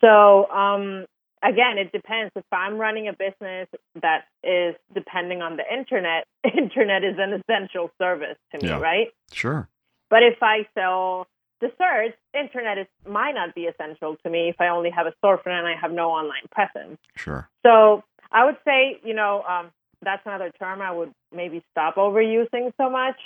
So, 0.00 0.48
um, 0.50 1.06
again, 1.42 1.78
it 1.78 1.90
depends. 1.90 2.32
If 2.36 2.44
I'm 2.52 2.78
running 2.78 3.08
a 3.08 3.12
business 3.12 3.68
that 4.00 4.26
is 4.44 4.76
depending 4.94 5.42
on 5.42 5.56
the 5.56 5.64
internet, 5.72 6.26
internet 6.44 7.02
is 7.02 7.16
an 7.18 7.40
essential 7.40 7.90
service 7.98 8.36
to 8.52 8.62
me, 8.62 8.68
yeah, 8.68 8.78
right? 8.78 9.08
Sure. 9.32 9.68
But 10.10 10.22
if 10.22 10.42
I 10.42 10.66
sell 10.74 11.26
desserts, 11.60 12.16
internet 12.34 12.78
is 12.78 12.86
might 13.06 13.34
not 13.34 13.54
be 13.54 13.64
essential 13.64 14.16
to 14.22 14.30
me 14.30 14.48
if 14.48 14.60
I 14.60 14.68
only 14.68 14.90
have 14.90 15.06
a 15.06 15.12
storefront 15.22 15.58
and 15.58 15.66
I 15.66 15.74
have 15.80 15.92
no 15.92 16.10
online 16.10 16.46
presence. 16.50 16.98
Sure. 17.16 17.48
So 17.64 18.04
I 18.30 18.44
would 18.44 18.56
say, 18.64 19.00
you 19.04 19.14
know, 19.14 19.42
um, 19.42 19.70
that's 20.02 20.22
another 20.26 20.50
term 20.58 20.80
I 20.80 20.92
would 20.92 21.12
maybe 21.34 21.62
stop 21.72 21.96
overusing 21.96 22.72
so 22.80 22.90
much, 22.90 23.16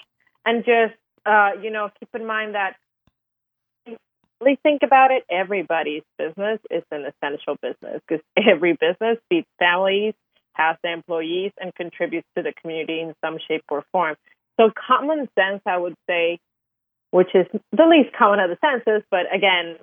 and 0.45 0.65
just, 0.65 0.95
uh, 1.27 1.51
you 1.63 1.71
know, 1.71 1.91
keep 1.99 2.09
in 2.15 2.27
mind 2.27 2.55
that. 2.55 2.77
Really 4.41 4.59
think 4.65 4.83
about 4.83 5.13
it. 5.13 5.23
Everybody's 5.31 6.03
business 6.19 6.59
is 6.69 6.83
an 6.91 7.05
essential 7.07 7.57
business 7.63 8.01
because 8.09 8.25
every 8.37 8.73
business 8.73 9.19
feeds 9.29 9.47
families, 9.59 10.15
has 10.55 10.77
employees, 10.83 11.53
and 11.61 11.73
contributes 11.75 12.27
to 12.37 12.43
the 12.43 12.53
community 12.61 13.01
in 13.01 13.15
some 13.25 13.39
shape 13.47 13.63
or 13.71 13.85
form. 13.93 14.17
So 14.59 14.71
common 14.75 15.29
sense, 15.39 15.63
I 15.65 15.77
would 15.77 15.95
say, 16.09 16.41
which 17.13 17.29
is 17.35 17.47
the 17.71 17.87
least 17.87 18.17
common 18.17 18.41
of 18.41 18.51
the 18.51 18.59
senses, 18.61 19.03
but 19.11 19.33
again, 19.33 19.77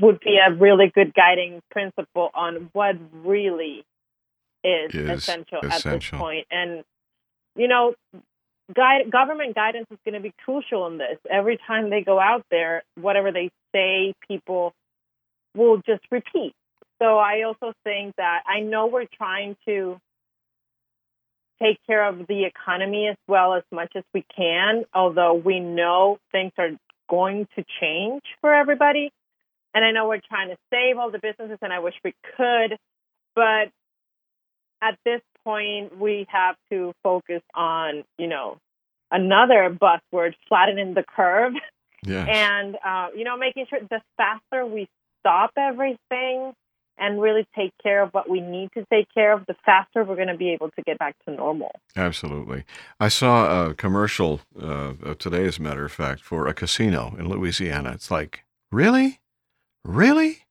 would 0.00 0.20
be 0.20 0.38
a 0.38 0.52
really 0.52 0.90
good 0.94 1.14
guiding 1.14 1.60
principle 1.70 2.30
on 2.34 2.70
what 2.72 2.96
really 3.24 3.84
is, 4.66 4.94
Is 4.94 5.10
essential, 5.10 5.58
at 5.64 5.82
this 5.82 6.10
point. 6.10 6.46
And, 6.50 6.84
you 7.54 7.68
know, 7.68 7.94
guide, 8.74 9.10
government 9.10 9.54
guidance 9.54 9.86
is 9.90 9.98
going 10.04 10.14
to 10.14 10.20
be 10.20 10.34
crucial 10.44 10.86
in 10.88 10.98
this. 10.98 11.18
Every 11.30 11.58
time 11.66 11.90
they 11.90 12.02
go 12.02 12.18
out 12.18 12.44
there, 12.50 12.82
whatever 13.00 13.32
they 13.32 13.50
say, 13.72 14.14
people 14.26 14.74
will 15.54 15.78
just 15.86 16.02
repeat. 16.10 16.52
So 17.00 17.18
I 17.18 17.42
also 17.42 17.72
think 17.84 18.16
that 18.16 18.42
I 18.46 18.60
know 18.60 18.86
we're 18.86 19.06
trying 19.16 19.56
to 19.66 19.98
take 21.62 21.78
care 21.86 22.06
of 22.06 22.26
the 22.26 22.44
economy 22.44 23.08
as 23.08 23.16
well 23.26 23.54
as 23.54 23.62
much 23.70 23.92
as 23.94 24.04
we 24.12 24.24
can, 24.34 24.84
although 24.94 25.34
we 25.34 25.60
know 25.60 26.18
things 26.32 26.52
are 26.58 26.70
going 27.08 27.46
to 27.56 27.64
change 27.80 28.22
for 28.40 28.54
everybody. 28.54 29.10
And 29.74 29.84
I 29.84 29.92
know 29.92 30.08
we're 30.08 30.20
trying 30.26 30.48
to 30.48 30.56
save 30.70 30.98
all 30.98 31.10
the 31.10 31.18
businesses, 31.18 31.58
and 31.62 31.72
I 31.72 31.78
wish 31.80 31.94
we 32.04 32.14
could, 32.36 32.78
but 33.34 33.70
at 34.82 34.98
this 35.04 35.20
point, 35.44 35.98
we 35.98 36.26
have 36.28 36.56
to 36.70 36.92
focus 37.02 37.42
on, 37.54 38.04
you 38.18 38.26
know, 38.26 38.58
another 39.10 39.70
buzzword, 39.70 40.34
flattening 40.48 40.94
the 40.94 41.04
curve, 41.04 41.52
Yes. 42.02 42.28
and 42.30 42.76
uh, 42.84 43.08
you 43.16 43.24
know, 43.24 43.36
making 43.36 43.66
sure 43.68 43.80
the 43.90 44.00
faster 44.16 44.64
we 44.66 44.88
stop 45.20 45.50
everything 45.56 46.52
and 46.98 47.20
really 47.20 47.46
take 47.54 47.72
care 47.82 48.02
of 48.02 48.10
what 48.12 48.28
we 48.30 48.40
need 48.40 48.70
to 48.74 48.84
take 48.90 49.06
care 49.12 49.32
of, 49.32 49.44
the 49.46 49.56
faster 49.66 50.02
we're 50.04 50.14
going 50.16 50.28
to 50.28 50.36
be 50.36 50.50
able 50.52 50.70
to 50.70 50.82
get 50.82 50.98
back 50.98 51.14
to 51.26 51.34
normal. 51.34 51.72
Absolutely. 51.94 52.64
I 52.98 53.08
saw 53.08 53.66
a 53.68 53.74
commercial 53.74 54.40
uh, 54.60 54.94
today, 55.18 55.44
as 55.46 55.58
a 55.58 55.62
matter 55.62 55.84
of 55.84 55.92
fact, 55.92 56.22
for 56.22 56.46
a 56.46 56.54
casino 56.54 57.14
in 57.18 57.28
Louisiana. 57.28 57.92
It's 57.92 58.10
like, 58.10 58.44
really? 58.72 59.20
Really? 59.84 60.45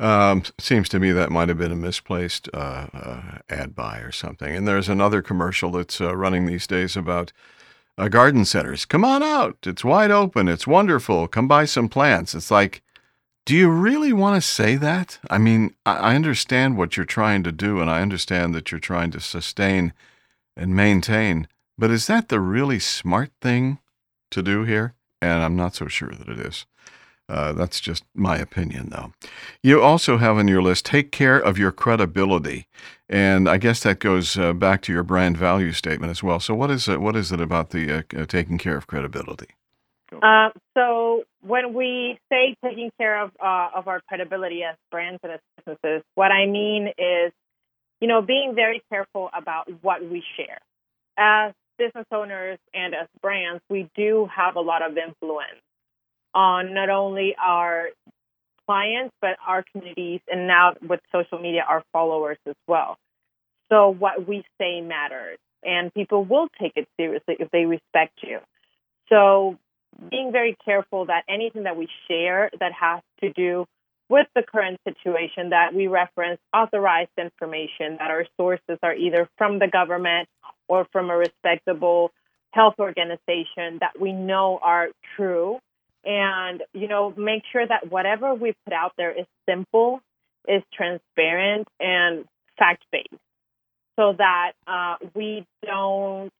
Um, 0.00 0.44
seems 0.58 0.88
to 0.88 0.98
me 0.98 1.12
that 1.12 1.30
might 1.30 1.50
have 1.50 1.58
been 1.58 1.72
a 1.72 1.76
misplaced 1.76 2.48
uh, 2.54 2.86
uh, 2.92 3.38
ad 3.50 3.76
buy 3.76 3.98
or 3.98 4.10
something. 4.10 4.56
And 4.56 4.66
there's 4.66 4.88
another 4.88 5.20
commercial 5.20 5.70
that's 5.70 6.00
uh, 6.00 6.16
running 6.16 6.46
these 6.46 6.66
days 6.66 6.96
about 6.96 7.32
uh, 7.98 8.08
garden 8.08 8.46
centers. 8.46 8.86
Come 8.86 9.04
on 9.04 9.22
out. 9.22 9.58
It's 9.66 9.84
wide 9.84 10.10
open. 10.10 10.48
It's 10.48 10.66
wonderful. 10.66 11.28
Come 11.28 11.46
buy 11.46 11.66
some 11.66 11.90
plants. 11.90 12.34
It's 12.34 12.50
like, 12.50 12.80
do 13.44 13.54
you 13.54 13.68
really 13.68 14.12
want 14.12 14.42
to 14.42 14.48
say 14.48 14.76
that? 14.76 15.18
I 15.28 15.36
mean, 15.36 15.74
I 15.84 15.96
I 15.96 16.14
understand 16.14 16.78
what 16.78 16.96
you're 16.96 17.04
trying 17.04 17.42
to 17.42 17.52
do, 17.52 17.80
and 17.80 17.90
I 17.90 18.00
understand 18.00 18.54
that 18.54 18.70
you're 18.70 18.80
trying 18.80 19.10
to 19.10 19.20
sustain 19.20 19.92
and 20.56 20.74
maintain, 20.74 21.46
but 21.76 21.90
is 21.90 22.06
that 22.06 22.28
the 22.28 22.40
really 22.40 22.78
smart 22.78 23.32
thing 23.40 23.78
to 24.30 24.42
do 24.42 24.64
here? 24.64 24.94
And 25.20 25.42
I'm 25.42 25.56
not 25.56 25.74
so 25.74 25.88
sure 25.88 26.10
that 26.10 26.28
it 26.28 26.38
is. 26.38 26.66
Uh, 27.30 27.52
that's 27.52 27.80
just 27.80 28.04
my 28.12 28.36
opinion, 28.36 28.88
though. 28.90 29.12
You 29.62 29.80
also 29.80 30.16
have 30.16 30.36
on 30.36 30.48
your 30.48 30.62
list 30.62 30.84
take 30.84 31.12
care 31.12 31.38
of 31.38 31.58
your 31.58 31.70
credibility, 31.70 32.66
and 33.08 33.48
I 33.48 33.56
guess 33.56 33.84
that 33.84 34.00
goes 34.00 34.36
uh, 34.36 34.52
back 34.52 34.82
to 34.82 34.92
your 34.92 35.04
brand 35.04 35.36
value 35.36 35.70
statement 35.70 36.10
as 36.10 36.24
well. 36.24 36.40
So, 36.40 36.56
what 36.56 36.70
is 36.72 36.88
it? 36.88 37.00
What 37.00 37.14
is 37.14 37.30
it 37.30 37.40
about 37.40 37.70
the 37.70 37.98
uh, 37.98 38.02
uh, 38.16 38.26
taking 38.26 38.58
care 38.58 38.76
of 38.76 38.88
credibility? 38.88 39.46
Uh, 40.20 40.50
so 40.76 41.22
when 41.40 41.72
we 41.72 42.18
say 42.32 42.56
taking 42.64 42.90
care 42.98 43.22
of 43.22 43.30
uh, 43.40 43.68
of 43.76 43.86
our 43.86 44.00
credibility 44.08 44.64
as 44.64 44.74
brands 44.90 45.20
and 45.22 45.34
as 45.34 45.40
businesses, 45.56 46.02
what 46.16 46.32
I 46.32 46.46
mean 46.46 46.88
is, 46.98 47.32
you 48.00 48.08
know, 48.08 48.22
being 48.22 48.56
very 48.56 48.82
careful 48.90 49.30
about 49.32 49.68
what 49.82 50.02
we 50.02 50.24
share. 50.36 50.58
As 51.16 51.52
business 51.78 52.06
owners 52.10 52.58
and 52.74 52.92
as 52.92 53.06
brands, 53.22 53.62
we 53.70 53.88
do 53.94 54.28
have 54.34 54.56
a 54.56 54.60
lot 54.60 54.82
of 54.82 54.98
influence 54.98 55.60
on 56.34 56.74
not 56.74 56.90
only 56.90 57.34
our 57.42 57.88
clients 58.66 59.14
but 59.20 59.36
our 59.46 59.64
communities, 59.72 60.20
and 60.30 60.46
now 60.46 60.74
with 60.86 61.00
social 61.12 61.38
media, 61.38 61.64
our 61.68 61.82
followers 61.92 62.38
as 62.46 62.54
well. 62.66 62.96
So 63.70 63.90
what 63.90 64.26
we 64.26 64.44
say 64.58 64.80
matters, 64.80 65.38
and 65.64 65.92
people 65.92 66.24
will 66.24 66.48
take 66.60 66.72
it 66.76 66.88
seriously 66.96 67.36
if 67.40 67.50
they 67.50 67.64
respect 67.64 68.18
you. 68.22 68.38
So 69.08 69.58
being 70.10 70.32
very 70.32 70.56
careful 70.64 71.06
that 71.06 71.24
anything 71.28 71.64
that 71.64 71.76
we 71.76 71.88
share 72.08 72.50
that 72.60 72.72
has 72.72 73.00
to 73.22 73.32
do 73.32 73.66
with 74.08 74.26
the 74.34 74.42
current 74.42 74.80
situation 74.86 75.50
that 75.50 75.72
we 75.74 75.86
reference 75.86 76.40
authorized 76.54 77.10
information 77.16 77.96
that 77.98 78.10
our 78.10 78.26
sources 78.36 78.78
are 78.82 78.94
either 78.94 79.28
from 79.38 79.58
the 79.58 79.68
government 79.68 80.28
or 80.68 80.86
from 80.92 81.10
a 81.10 81.16
respectable 81.16 82.10
health 82.52 82.74
organization 82.80 83.78
that 83.80 83.98
we 84.00 84.12
know 84.12 84.58
are 84.62 84.88
true 85.16 85.58
and 86.04 86.62
you 86.72 86.88
know 86.88 87.12
make 87.16 87.42
sure 87.52 87.66
that 87.66 87.90
whatever 87.90 88.34
we 88.34 88.54
put 88.64 88.72
out 88.72 88.92
there 88.96 89.12
is 89.12 89.26
simple 89.48 90.00
is 90.48 90.62
transparent 90.72 91.68
and 91.78 92.24
fact 92.58 92.84
based 92.90 93.08
so 93.98 94.14
that 94.16 94.52
uh, 94.66 94.96
we 95.14 95.44
don't 95.62 96.30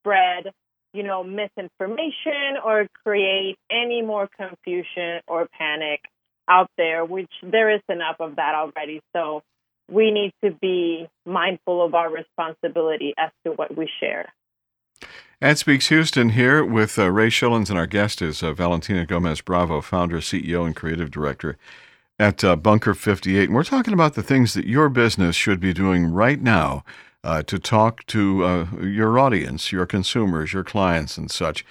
spread 0.00 0.52
you 0.92 1.02
know, 1.02 1.22
misinformation 1.22 2.58
or 2.64 2.86
create 3.04 3.56
any 3.70 4.02
more 4.02 4.28
confusion 4.36 5.20
or 5.28 5.48
panic 5.56 6.00
out 6.48 6.68
there, 6.76 7.04
which 7.04 7.30
there 7.42 7.70
is 7.74 7.80
enough 7.88 8.16
of 8.18 8.36
that 8.36 8.54
already. 8.54 9.00
So 9.14 9.42
we 9.88 10.10
need 10.10 10.32
to 10.44 10.50
be 10.60 11.08
mindful 11.24 11.84
of 11.84 11.94
our 11.94 12.10
responsibility 12.10 13.14
as 13.16 13.30
to 13.44 13.52
what 13.52 13.76
we 13.76 13.88
share. 14.00 14.32
Ad 15.42 15.56
Speaks 15.56 15.88
Houston 15.88 16.30
here 16.30 16.62
with 16.62 16.98
uh, 16.98 17.10
Ray 17.10 17.28
Schillens, 17.28 17.70
and 17.70 17.78
our 17.78 17.86
guest 17.86 18.20
is 18.20 18.42
uh, 18.42 18.52
Valentina 18.52 19.06
Gomez 19.06 19.40
Bravo, 19.40 19.80
founder, 19.80 20.18
CEO, 20.18 20.66
and 20.66 20.76
creative 20.76 21.10
director 21.10 21.56
at 22.18 22.44
uh, 22.44 22.56
Bunker 22.56 22.92
58. 22.92 23.44
And 23.44 23.54
we're 23.54 23.64
talking 23.64 23.94
about 23.94 24.12
the 24.12 24.22
things 24.22 24.52
that 24.52 24.66
your 24.66 24.90
business 24.90 25.34
should 25.34 25.58
be 25.58 25.72
doing 25.72 26.04
right 26.12 26.42
now 26.42 26.84
uh, 27.24 27.42
to 27.44 27.58
talk 27.58 28.04
to 28.08 28.44
uh, 28.44 28.66
your 28.82 29.18
audience, 29.18 29.72
your 29.72 29.86
consumers, 29.86 30.52
your 30.52 30.62
clients, 30.62 31.16
and 31.16 31.30
such. 31.30 31.64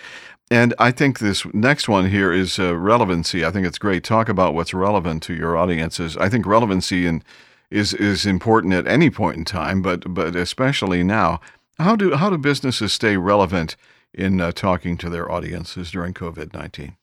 And 0.50 0.74
I 0.80 0.90
think 0.90 1.20
this 1.20 1.46
next 1.54 1.88
one 1.88 2.10
here 2.10 2.34
is 2.34 2.58
uh, 2.58 2.76
relevancy. 2.76 3.46
I 3.46 3.52
think 3.52 3.68
it's 3.68 3.78
great. 3.78 4.04
Talk 4.04 4.30
about 4.30 4.56
what's 4.56 4.74
relevant 4.74 5.22
to 5.24 5.36
your 5.36 5.56
audiences. 5.56 6.18
I 6.18 6.28
think 6.28 6.48
relevancy 6.48 7.06
in, 7.06 7.22
is 7.70 7.94
is 7.94 8.26
important 8.26 8.74
at 8.74 8.88
any 8.88 9.12
point 9.12 9.38
in 9.38 9.46
time, 9.46 9.84
but 9.84 10.12
but 10.12 10.36
especially 10.36 11.04
now. 11.04 11.40
How 11.80 11.96
do 11.96 12.16
how 12.16 12.30
do 12.30 12.38
businesses 12.38 12.92
stay 12.92 13.16
relevant 13.16 13.76
in 14.14 14.42
uh, 14.42 14.52
talking 14.52 14.98
to 14.98 15.10
their 15.10 15.32
audiences 15.32 15.92
during 15.92 16.14
COVID 16.14 16.54
nineteen? 16.54 16.98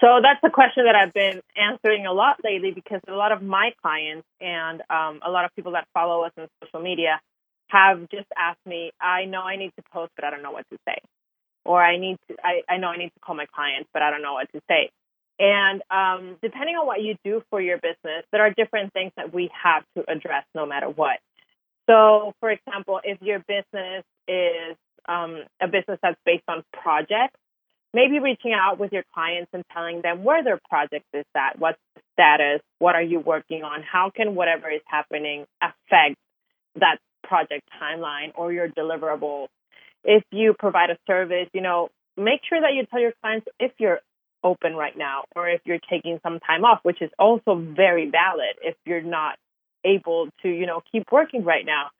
So 0.00 0.20
that's 0.22 0.40
a 0.42 0.50
question 0.50 0.86
that 0.86 0.94
I've 0.94 1.12
been 1.12 1.40
answering 1.56 2.06
a 2.06 2.12
lot 2.12 2.38
lately 2.42 2.70
because 2.70 3.00
a 3.06 3.12
lot 3.12 3.32
of 3.32 3.42
my 3.42 3.72
clients 3.82 4.26
and 4.40 4.80
um, 4.88 5.20
a 5.24 5.30
lot 5.30 5.44
of 5.44 5.54
people 5.54 5.72
that 5.72 5.86
follow 5.92 6.24
us 6.24 6.32
on 6.38 6.48
social 6.62 6.80
media 6.80 7.20
have 7.68 8.08
just 8.08 8.26
asked 8.36 8.64
me, 8.64 8.92
I 9.00 9.26
know 9.26 9.42
I 9.42 9.56
need 9.56 9.72
to 9.76 9.82
post, 9.92 10.12
but 10.16 10.24
I 10.24 10.30
don't 10.30 10.42
know 10.42 10.52
what 10.52 10.64
to 10.70 10.78
say. 10.88 10.96
Or 11.66 11.82
I 11.82 11.98
need 11.98 12.16
to, 12.28 12.36
I, 12.42 12.62
I 12.68 12.76
know 12.78 12.88
I 12.88 12.96
need 12.96 13.10
to 13.10 13.20
call 13.20 13.34
my 13.34 13.46
clients, 13.54 13.90
but 13.92 14.00
I 14.00 14.10
don't 14.10 14.22
know 14.22 14.34
what 14.34 14.50
to 14.52 14.60
say. 14.68 14.90
And 15.38 15.82
um, 15.90 16.36
depending 16.42 16.76
on 16.76 16.86
what 16.86 17.02
you 17.02 17.16
do 17.24 17.42
for 17.50 17.60
your 17.60 17.76
business, 17.76 18.24
there 18.32 18.42
are 18.42 18.50
different 18.50 18.92
things 18.92 19.12
that 19.16 19.34
we 19.34 19.50
have 19.62 19.82
to 19.96 20.10
address 20.10 20.44
no 20.54 20.64
matter 20.64 20.88
what. 20.88 21.18
So, 21.88 22.32
for 22.40 22.50
example, 22.50 23.00
if 23.04 23.20
your 23.20 23.40
business 23.40 24.04
is 24.26 24.76
um, 25.06 25.44
a 25.60 25.66
business 25.66 25.98
that's 26.02 26.18
based 26.24 26.44
on 26.48 26.64
projects, 26.72 27.38
maybe 27.92 28.18
reaching 28.18 28.52
out 28.52 28.78
with 28.78 28.92
your 28.92 29.04
clients 29.14 29.50
and 29.52 29.64
telling 29.72 30.00
them 30.02 30.24
where 30.24 30.42
their 30.42 30.60
project 30.68 31.04
is 31.12 31.24
at, 31.36 31.58
what's 31.58 31.78
the 31.94 32.02
status, 32.14 32.60
what 32.78 32.94
are 32.94 33.02
you 33.02 33.20
working 33.20 33.62
on, 33.62 33.82
how 33.82 34.10
can 34.14 34.34
whatever 34.34 34.70
is 34.70 34.80
happening 34.86 35.44
affect 35.62 36.16
that 36.76 36.98
project 37.22 37.68
timeline 37.80 38.32
or 38.36 38.52
your 38.52 38.68
deliverables. 38.68 39.48
If 40.04 40.22
you 40.30 40.54
provide 40.58 40.90
a 40.90 40.98
service, 41.06 41.48
you 41.52 41.60
know, 41.60 41.88
make 42.16 42.40
sure 42.48 42.60
that 42.60 42.74
you 42.74 42.84
tell 42.86 43.00
your 43.00 43.12
clients 43.22 43.46
if 43.58 43.72
you're 43.78 44.00
open 44.42 44.74
right 44.74 44.96
now 44.96 45.24
or 45.34 45.48
if 45.48 45.62
you're 45.64 45.78
taking 45.90 46.20
some 46.22 46.38
time 46.40 46.64
off, 46.64 46.80
which 46.82 47.00
is 47.00 47.10
also 47.18 47.54
very 47.54 48.10
valid 48.10 48.56
if 48.62 48.74
you're 48.84 49.02
not 49.02 49.38
able 49.84 50.28
to, 50.42 50.48
you 50.48 50.66
know, 50.66 50.82
keep 50.90 51.04
working 51.12 51.44
right 51.44 51.64
now. 51.64 51.90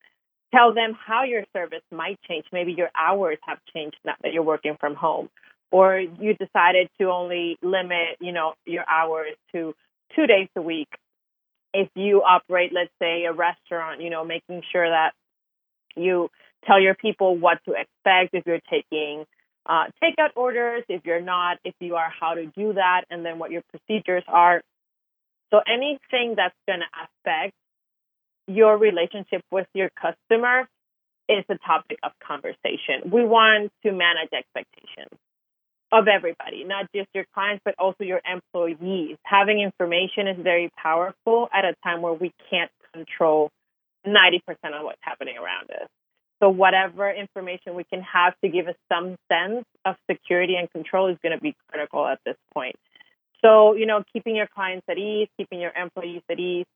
Tell 0.55 0.73
them 0.73 0.97
how 1.07 1.25
your 1.25 1.45
service 1.53 1.83
might 1.91 2.19
change. 2.29 2.45
Maybe 2.53 2.73
your 2.73 2.91
hours 2.97 3.39
have 3.43 3.59
changed 3.75 3.97
now 4.05 4.15
that 4.23 4.33
you're 4.33 4.45
working 4.45 4.77
from 4.79 4.95
home 4.95 5.29
or 5.75 5.99
you 5.99 6.35
decided 6.35 6.89
to 7.01 7.11
only 7.11 7.59
limit, 7.61 8.17
you 8.21 8.31
know, 8.31 8.55
your 8.65 8.85
hours 8.89 9.33
to 9.53 9.75
two 10.15 10.27
days 10.27 10.49
a 10.55 10.63
week. 10.63 10.89
If 11.73 11.89
you 11.97 12.23
operate, 12.23 12.71
let's 12.73 12.93
say, 13.03 13.25
a 13.25 13.33
restaurant, 13.33 14.01
you 14.01 14.11
know, 14.11 14.25
making 14.25 14.63
sure 14.71 14.89
that 14.89 15.13
you 15.97 16.31
tell 16.65 16.81
your 16.81 16.95
people 16.95 17.37
what 17.37 17.59
to 17.65 17.73
expect 17.73 18.35
if 18.35 18.47
you're 18.47 18.61
taking 18.71 19.25
uh, 19.67 19.87
takeout 20.03 20.31
orders, 20.37 20.85
if 20.89 21.05
you're 21.05 21.21
not, 21.21 21.59
if 21.65 21.75
you 21.81 21.97
are, 21.97 22.13
how 22.21 22.35
to 22.35 22.47
do 22.47 22.75
that, 22.75 23.03
and 23.11 23.25
then 23.25 23.41
what 23.41 23.51
your 23.51 23.63
procedures 23.71 24.25
are. 24.29 24.63
So 25.51 25.61
anything 25.67 26.35
that's 26.37 26.55
going 26.69 26.81
to 26.81 26.87
affect 27.03 27.55
your 28.47 28.77
relationship 28.77 29.43
with 29.51 29.67
your 29.75 29.91
customer 29.91 30.69
is 31.29 31.45
a 31.49 31.59
topic 31.67 31.99
of 32.03 32.13
conversation. 32.27 33.11
We 33.11 33.25
want 33.25 33.73
to 33.85 33.93
manage 33.93 34.31
expectations 34.33 35.19
of 35.93 36.09
everybody, 36.09 36.65
not 36.65 36.87
just 36.95 37.09
your 37.15 37.25
clients, 37.33 37.63
but 37.65 37.75
also 37.79 38.05
your 38.05 38.21
employees. 38.25 39.17
Having 39.23 39.61
information 39.61 40.29
is 40.29 40.37
very 40.43 40.71
powerful 40.77 41.49
at 41.53 41.65
a 41.65 41.75
time 41.83 42.03
where 42.03 42.13
we 42.13 42.33
can't 42.51 42.71
control 42.93 43.51
90% 44.07 44.41
of 44.75 44.85
what's 44.85 44.99
happening 45.01 45.37
around 45.39 45.71
us. 45.71 45.89
So, 46.43 46.51
whatever 46.51 47.11
information 47.11 47.75
we 47.75 47.85
can 47.85 48.03
have 48.03 48.35
to 48.43 48.51
give 48.51 48.67
us 48.67 48.75
some 48.93 49.17
sense 49.31 49.65
of 49.85 49.95
security 50.11 50.57
and 50.57 50.71
control 50.71 51.09
is 51.09 51.17
going 51.23 51.35
to 51.35 51.41
be 51.41 51.55
critical 51.71 52.07
at 52.07 52.19
this 52.27 52.37
point. 52.53 52.77
So, 53.43 53.75
you 53.75 53.87
know, 53.87 54.03
keeping 54.13 54.37
your 54.37 54.49
clients 54.53 54.85
at 54.89 54.99
ease, 54.99 55.29
keeping 55.39 55.61
your 55.61 55.71
employees 55.71 56.23
at 56.29 56.39
ease, 56.39 56.67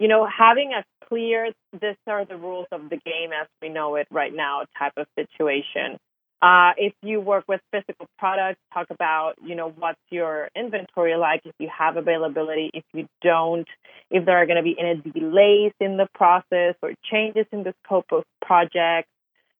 you 0.00 0.08
know, 0.08 0.26
having 0.26 0.72
a 0.72 0.82
clear, 1.06 1.52
this 1.78 1.96
are 2.06 2.24
the 2.24 2.36
rules 2.36 2.66
of 2.72 2.88
the 2.88 2.96
game 2.96 3.30
as 3.38 3.46
we 3.60 3.68
know 3.68 3.96
it 3.96 4.08
right 4.10 4.34
now 4.34 4.62
type 4.76 4.94
of 4.96 5.06
situation. 5.14 5.98
Uh, 6.42 6.70
if 6.78 6.94
you 7.02 7.20
work 7.20 7.44
with 7.46 7.60
physical 7.70 8.06
products, 8.18 8.58
talk 8.72 8.86
about, 8.88 9.34
you 9.44 9.54
know, 9.54 9.68
what's 9.68 10.00
your 10.08 10.48
inventory 10.56 11.14
like, 11.16 11.42
if 11.44 11.52
you 11.58 11.68
have 11.68 11.98
availability, 11.98 12.70
if 12.72 12.84
you 12.94 13.06
don't, 13.20 13.68
if 14.10 14.24
there 14.24 14.38
are 14.38 14.46
going 14.46 14.56
to 14.56 14.62
be 14.62 14.74
any 14.80 15.02
delays 15.12 15.72
in 15.80 15.98
the 15.98 16.08
process 16.14 16.74
or 16.82 16.94
changes 17.10 17.44
in 17.52 17.62
the 17.62 17.74
scope 17.84 18.06
of 18.10 18.24
projects. 18.40 19.10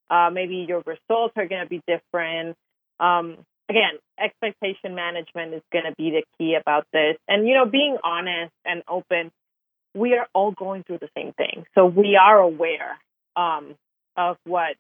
Uh, 0.09 0.30
maybe 0.32 0.64
your 0.66 0.82
results 0.87 1.35
are 1.37 1.47
going 1.47 1.62
to 1.62 1.68
be 1.68 1.82
different. 1.87 2.56
Um, 2.99 3.37
again, 3.68 3.99
expectation 4.18 4.94
management 4.94 5.52
is 5.52 5.62
going 5.70 5.85
to 5.85 5.94
be 5.99 6.11
the 6.11 6.25
key 6.38 6.56
about 6.59 6.87
this. 6.94 7.16
And, 7.28 7.47
you 7.47 7.52
know, 7.52 7.66
being 7.66 7.99
honest 8.02 8.52
and 8.64 8.82
open 8.88 9.30
we 9.94 10.14
are 10.14 10.26
all 10.35 10.52
going 10.52 10.85
through 10.85 10.99
the 10.99 11.09
same 11.16 11.32
thing. 11.32 11.64
So 11.75 11.87
we 11.87 12.18
are 12.20 12.38
aware 12.38 12.99
um, 13.37 13.75
of 14.16 14.37
what 14.44 14.76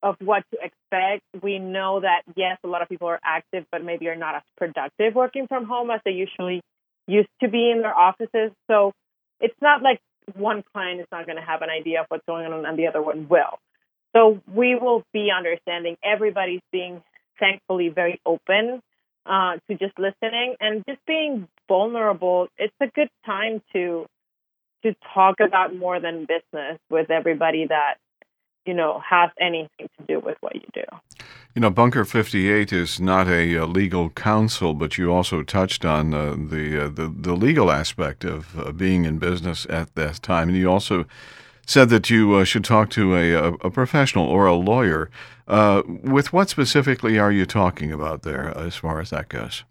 of 0.00 0.14
what 0.20 0.44
to 0.52 0.58
expect. 0.62 1.24
We 1.42 1.58
know 1.58 2.00
that 2.00 2.22
yes, 2.36 2.58
a 2.62 2.68
lot 2.68 2.82
of 2.82 2.88
people 2.88 3.08
are 3.08 3.20
active, 3.24 3.64
but 3.72 3.84
maybe 3.84 4.06
are 4.08 4.16
not 4.16 4.36
as 4.36 4.42
productive 4.56 5.14
working 5.14 5.48
from 5.48 5.64
home 5.64 5.90
as 5.90 6.00
they 6.04 6.12
usually 6.12 6.62
used 7.08 7.28
to 7.42 7.48
be 7.48 7.70
in 7.70 7.82
their 7.82 7.96
offices. 7.96 8.52
So 8.70 8.92
it's 9.40 9.56
not 9.60 9.82
like 9.82 10.00
one 10.36 10.62
client 10.72 11.00
is 11.00 11.06
not 11.10 11.26
going 11.26 11.36
to 11.36 11.42
have 11.42 11.62
an 11.62 11.70
idea 11.70 12.00
of 12.00 12.06
what's 12.08 12.24
going 12.26 12.46
on 12.46 12.64
and 12.64 12.78
the 12.78 12.86
other 12.86 13.02
one 13.02 13.28
will. 13.28 13.58
So 14.14 14.40
we 14.46 14.76
will 14.76 15.02
be 15.12 15.30
understanding. 15.36 15.96
Everybody's 16.04 16.62
being 16.70 17.02
thankfully 17.40 17.88
very 17.88 18.20
open 18.24 18.82
uh, 19.26 19.54
to 19.68 19.76
just 19.76 19.98
listening 19.98 20.56
and 20.60 20.84
just 20.88 21.00
being 21.06 21.48
vulnerable. 21.68 22.48
It's 22.56 22.74
a 22.80 22.86
good 22.86 23.10
time 23.26 23.62
to 23.72 24.06
to 24.82 24.94
talk 25.14 25.40
about 25.40 25.74
more 25.74 26.00
than 26.00 26.26
business 26.26 26.78
with 26.90 27.10
everybody 27.10 27.66
that 27.66 27.94
you 28.66 28.74
know 28.74 29.00
has 29.08 29.30
anything 29.40 29.88
to 29.98 30.04
do 30.06 30.20
with 30.20 30.36
what 30.40 30.54
you 30.54 30.68
do. 30.74 30.84
You 31.54 31.62
know, 31.62 31.70
Bunker 31.70 32.04
58 32.04 32.72
is 32.72 33.00
not 33.00 33.26
a, 33.26 33.54
a 33.54 33.66
legal 33.66 34.10
counsel, 34.10 34.74
but 34.74 34.98
you 34.98 35.12
also 35.12 35.42
touched 35.42 35.84
on 35.84 36.14
uh, 36.14 36.36
the, 36.36 36.84
uh, 36.84 36.88
the 36.88 37.08
the 37.08 37.34
legal 37.34 37.70
aspect 37.70 38.24
of 38.24 38.58
uh, 38.58 38.72
being 38.72 39.04
in 39.04 39.18
business 39.18 39.66
at 39.70 39.94
that 39.94 40.22
time, 40.22 40.48
and 40.48 40.58
you 40.58 40.70
also 40.70 41.06
said 41.66 41.88
that 41.90 42.08
you 42.08 42.34
uh, 42.34 42.44
should 42.44 42.64
talk 42.64 42.88
to 42.88 43.14
a, 43.14 43.32
a, 43.32 43.52
a, 43.54 43.70
professional 43.70 44.26
or 44.26 44.46
a 44.46 44.54
lawyer. 44.54 45.10
Uh, 45.46 45.82
with 45.86 46.32
what 46.32 46.48
specifically 46.48 47.18
are 47.18 47.32
you 47.32 47.44
talking 47.44 47.92
about 47.92 48.22
there, 48.22 48.56
as 48.56 48.74
far 48.76 49.00
as 49.00 49.10
that 49.10 49.28
goes? 49.28 49.64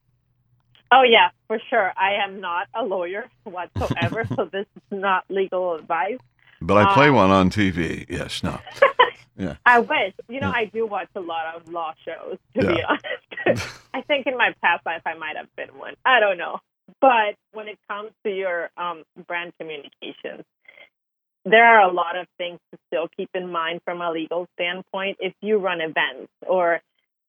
Oh 0.91 1.03
yeah, 1.03 1.29
for 1.47 1.59
sure. 1.69 1.93
I 1.97 2.23
am 2.23 2.39
not 2.39 2.67
a 2.73 2.83
lawyer 2.83 3.29
whatsoever, 3.43 4.25
so 4.35 4.45
this 4.45 4.65
is 4.75 4.99
not 4.99 5.25
legal 5.29 5.75
advice. 5.75 6.19
But 6.61 6.77
I 6.77 6.93
play 6.93 7.09
um, 7.09 7.15
one 7.15 7.29
on 7.29 7.49
TV. 7.49 8.05
Yes, 8.09 8.43
no. 8.43 8.59
Yeah. 9.37 9.55
I 9.65 9.79
wish. 9.79 10.13
You 10.27 10.39
know, 10.39 10.47
yeah. 10.47 10.61
I 10.61 10.65
do 10.65 10.87
watch 10.87 11.09
a 11.15 11.19
lot 11.19 11.55
of 11.55 11.71
law 11.71 11.93
shows, 12.03 12.37
to 12.55 12.65
yeah. 12.65 12.73
be 12.73 12.83
honest. 12.83 13.67
I 13.93 14.01
think 14.01 14.25
in 14.25 14.35
my 14.35 14.53
past 14.63 14.85
life 14.85 15.03
I 15.05 15.13
might 15.13 15.37
have 15.37 15.55
been 15.55 15.77
one. 15.77 15.93
I 16.03 16.19
don't 16.19 16.37
know. 16.37 16.59
But 17.01 17.35
when 17.51 17.67
it 17.67 17.77
comes 17.87 18.11
to 18.25 18.31
your 18.31 18.69
um, 18.77 19.03
brand 19.27 19.53
communications, 19.59 20.43
there 21.45 21.65
are 21.65 21.87
a 21.87 21.93
lot 21.93 22.17
of 22.17 22.27
things 22.37 22.59
to 22.71 22.79
still 22.87 23.07
keep 23.15 23.29
in 23.33 23.51
mind 23.51 23.81
from 23.85 24.01
a 24.01 24.11
legal 24.11 24.47
standpoint. 24.55 25.17
If 25.19 25.33
you 25.41 25.57
run 25.59 25.81
events 25.81 26.31
or 26.45 26.81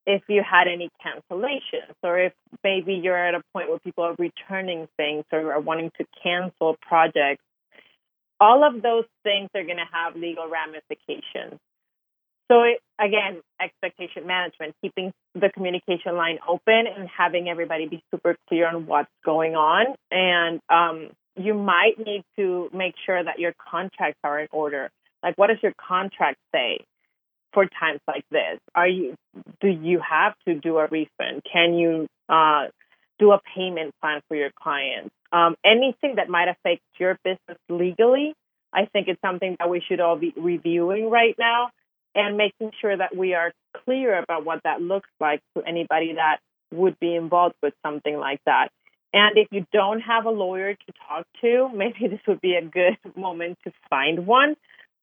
if 0.09 0.23
you 0.27 0.41
had 0.41 0.67
any 0.67 0.89
cancellations 1.05 1.93
or 2.01 2.17
if 2.17 2.33
maybe 2.63 2.95
you're 2.95 3.15
at 3.15 3.35
a 3.35 3.41
point 3.53 3.69
where 3.69 3.77
people 3.77 4.03
are 4.03 4.15
returning 4.17 4.87
things 4.97 5.23
or 5.31 5.53
are 5.53 5.59
wanting 5.59 5.91
to 5.99 6.05
cancel 6.23 6.75
projects. 6.81 7.43
All 8.39 8.63
of 8.67 8.81
those 8.81 9.05
things 9.23 9.49
are 9.53 9.63
going 9.63 9.77
to 9.77 9.89
have 9.91 10.15
legal 10.15 10.47
ramifications. 10.49 11.59
So 12.51 12.63
it, 12.63 12.79
again, 12.99 13.41
expectation 13.61 14.25
management, 14.25 14.73
keeping 14.81 15.13
the 15.35 15.51
communication 15.53 16.15
line 16.15 16.39
open 16.47 16.85
and 16.87 17.07
having 17.15 17.47
everybody 17.47 17.87
be 17.87 18.01
super 18.09 18.35
clear 18.47 18.67
on 18.67 18.87
what's 18.87 19.11
going 19.23 19.53
on. 19.53 19.93
And 20.09 20.59
um, 20.71 21.11
you 21.35 21.53
might 21.53 22.03
need 22.03 22.23
to 22.39 22.71
make 22.73 22.95
sure 23.05 23.23
that 23.23 23.37
your 23.37 23.53
contracts 23.69 24.19
are 24.23 24.39
in 24.39 24.47
order. 24.51 24.89
Like, 25.21 25.37
what 25.37 25.47
does 25.47 25.59
your 25.61 25.73
contract 25.87 26.39
say? 26.51 26.79
For 27.53 27.65
times 27.65 27.99
like 28.07 28.23
this? 28.31 28.59
Are 28.75 28.87
you 28.87 29.15
do 29.61 29.67
you 29.67 29.99
have 30.07 30.33
to 30.47 30.55
do 30.55 30.77
a 30.77 30.87
refund? 30.87 31.43
Can 31.51 31.73
you 31.73 32.07
uh, 32.27 32.67
do 33.19 33.31
a 33.31 33.39
payment 33.55 33.93
plan 34.01 34.21
for 34.27 34.35
your 34.35 34.51
clients? 34.61 35.09
Um, 35.31 35.55
anything 35.63 36.15
that 36.15 36.29
might 36.29 36.47
affect 36.47 36.81
your 36.99 37.17
business 37.23 37.57
legally, 37.69 38.33
I 38.73 38.85
think 38.85 39.07
it's 39.07 39.21
something 39.21 39.55
that 39.59 39.69
we 39.69 39.81
should 39.87 39.99
all 39.99 40.15
be 40.15 40.33
reviewing 40.35 41.09
right 41.09 41.35
now 41.37 41.69
and 42.15 42.37
making 42.37 42.71
sure 42.81 42.95
that 42.95 43.15
we 43.15 43.33
are 43.33 43.51
clear 43.85 44.17
about 44.17 44.45
what 44.45 44.61
that 44.63 44.81
looks 44.81 45.09
like 45.19 45.41
to 45.55 45.63
anybody 45.63 46.13
that 46.15 46.37
would 46.71 46.99
be 46.99 47.15
involved 47.15 47.55
with 47.61 47.73
something 47.85 48.17
like 48.17 48.39
that. 48.45 48.69
And 49.13 49.37
if 49.37 49.47
you 49.51 49.65
don't 49.73 50.01
have 50.01 50.25
a 50.25 50.29
lawyer 50.29 50.73
to 50.73 50.93
talk 51.07 51.25
to, 51.41 51.69
maybe 51.75 52.07
this 52.07 52.19
would 52.27 52.41
be 52.41 52.55
a 52.55 52.65
good 52.65 52.97
moment 53.15 53.57
to 53.65 53.71
find 53.89 54.25
one. 54.25 54.55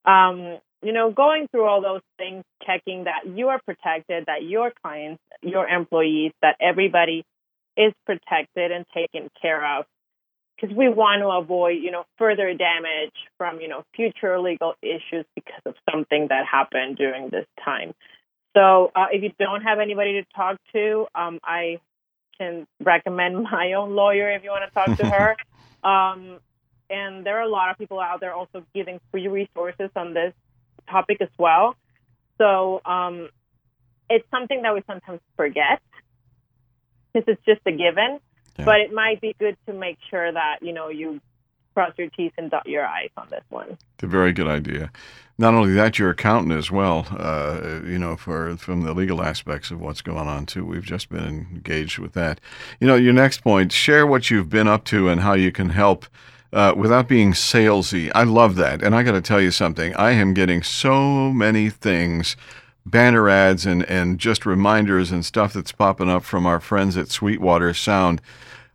Um, 0.04 0.58
you 0.82 0.92
know, 0.92 1.10
going 1.10 1.48
through 1.48 1.64
all 1.64 1.80
those 1.80 2.02
things, 2.18 2.44
checking 2.64 3.04
that 3.04 3.26
you 3.26 3.48
are 3.48 3.60
protected, 3.64 4.26
that 4.26 4.42
your 4.42 4.72
clients, 4.82 5.22
your 5.42 5.66
employees, 5.66 6.32
that 6.42 6.56
everybody 6.60 7.24
is 7.76 7.92
protected 8.04 8.70
and 8.70 8.84
taken 8.94 9.28
care 9.40 9.78
of. 9.78 9.86
Because 10.54 10.74
we 10.74 10.88
want 10.88 11.20
to 11.20 11.28
avoid, 11.28 11.82
you 11.82 11.90
know, 11.90 12.04
further 12.16 12.54
damage 12.54 13.12
from, 13.36 13.60
you 13.60 13.68
know, 13.68 13.84
future 13.94 14.38
legal 14.40 14.74
issues 14.80 15.26
because 15.34 15.60
of 15.66 15.74
something 15.90 16.28
that 16.30 16.46
happened 16.50 16.96
during 16.96 17.28
this 17.28 17.46
time. 17.62 17.92
So 18.56 18.90
uh, 18.96 19.06
if 19.12 19.22
you 19.22 19.32
don't 19.38 19.62
have 19.62 19.80
anybody 19.80 20.12
to 20.12 20.24
talk 20.34 20.56
to, 20.72 21.06
um, 21.14 21.40
I 21.44 21.78
can 22.38 22.66
recommend 22.82 23.42
my 23.52 23.74
own 23.74 23.94
lawyer 23.94 24.30
if 24.30 24.44
you 24.44 24.50
want 24.50 24.64
to 24.66 24.74
talk 24.74 24.98
to 24.98 25.06
her. 25.06 25.36
Um, 25.84 26.40
and 26.90 27.24
there 27.24 27.38
are 27.38 27.42
a 27.42 27.48
lot 27.48 27.70
of 27.70 27.78
people 27.78 28.00
out 28.00 28.18
there 28.18 28.34
also 28.34 28.64
giving 28.74 28.98
free 29.12 29.28
resources 29.28 29.88
on 29.94 30.14
this 30.14 30.32
topic 30.86 31.18
as 31.20 31.28
well. 31.38 31.76
So 32.38 32.80
um, 32.84 33.28
it's 34.10 34.28
something 34.30 34.62
that 34.62 34.74
we 34.74 34.82
sometimes 34.86 35.20
forget 35.36 35.80
because 37.12 37.26
it's 37.28 37.44
just 37.44 37.60
a 37.66 37.72
given. 37.72 38.20
Yeah. 38.58 38.64
But 38.64 38.80
it 38.80 38.92
might 38.92 39.20
be 39.20 39.34
good 39.38 39.56
to 39.66 39.72
make 39.72 39.98
sure 40.10 40.32
that 40.32 40.58
you 40.62 40.72
know 40.72 40.88
you 40.88 41.20
cross 41.74 41.92
your 41.98 42.08
T's 42.08 42.32
and 42.38 42.50
dot 42.50 42.66
your 42.66 42.86
I's 42.86 43.10
on 43.16 43.28
this 43.30 43.44
one. 43.50 43.70
It's 43.70 44.02
a 44.02 44.06
very 44.06 44.32
good 44.32 44.46
idea. 44.46 44.90
Not 45.38 45.52
only 45.52 45.74
that, 45.74 45.98
you're 45.98 46.10
accountant 46.10 46.52
as 46.56 46.70
well. 46.70 47.06
Uh, 47.10 47.80
you 47.84 47.98
know, 47.98 48.16
for 48.16 48.56
from 48.56 48.82
the 48.82 48.94
legal 48.94 49.22
aspects 49.22 49.70
of 49.70 49.80
what's 49.80 50.00
going 50.00 50.26
on 50.26 50.46
too. 50.46 50.64
We've 50.64 50.82
just 50.82 51.10
been 51.10 51.46
engaged 51.52 51.98
with 51.98 52.14
that. 52.14 52.40
You 52.80 52.86
know, 52.86 52.94
your 52.94 53.12
next 53.12 53.42
point: 53.42 53.72
share 53.72 54.06
what 54.06 54.30
you've 54.30 54.48
been 54.48 54.68
up 54.68 54.84
to 54.86 55.08
and 55.08 55.20
how 55.20 55.34
you 55.34 55.52
can 55.52 55.70
help 55.70 56.06
uh, 56.56 56.72
without 56.74 57.06
being 57.06 57.34
salesy. 57.34 58.10
I 58.14 58.22
love 58.22 58.56
that. 58.56 58.82
And 58.82 58.94
I 58.94 59.02
got 59.02 59.12
to 59.12 59.20
tell 59.20 59.42
you 59.42 59.50
something. 59.50 59.94
I 59.94 60.12
am 60.12 60.32
getting 60.32 60.62
so 60.62 61.30
many 61.30 61.68
things, 61.68 62.34
banner 62.86 63.28
ads 63.28 63.66
and, 63.66 63.84
and 63.90 64.18
just 64.18 64.46
reminders 64.46 65.12
and 65.12 65.22
stuff 65.22 65.52
that's 65.52 65.70
popping 65.70 66.08
up 66.08 66.24
from 66.24 66.46
our 66.46 66.58
friends 66.58 66.96
at 66.96 67.10
Sweetwater 67.10 67.74
Sound. 67.74 68.22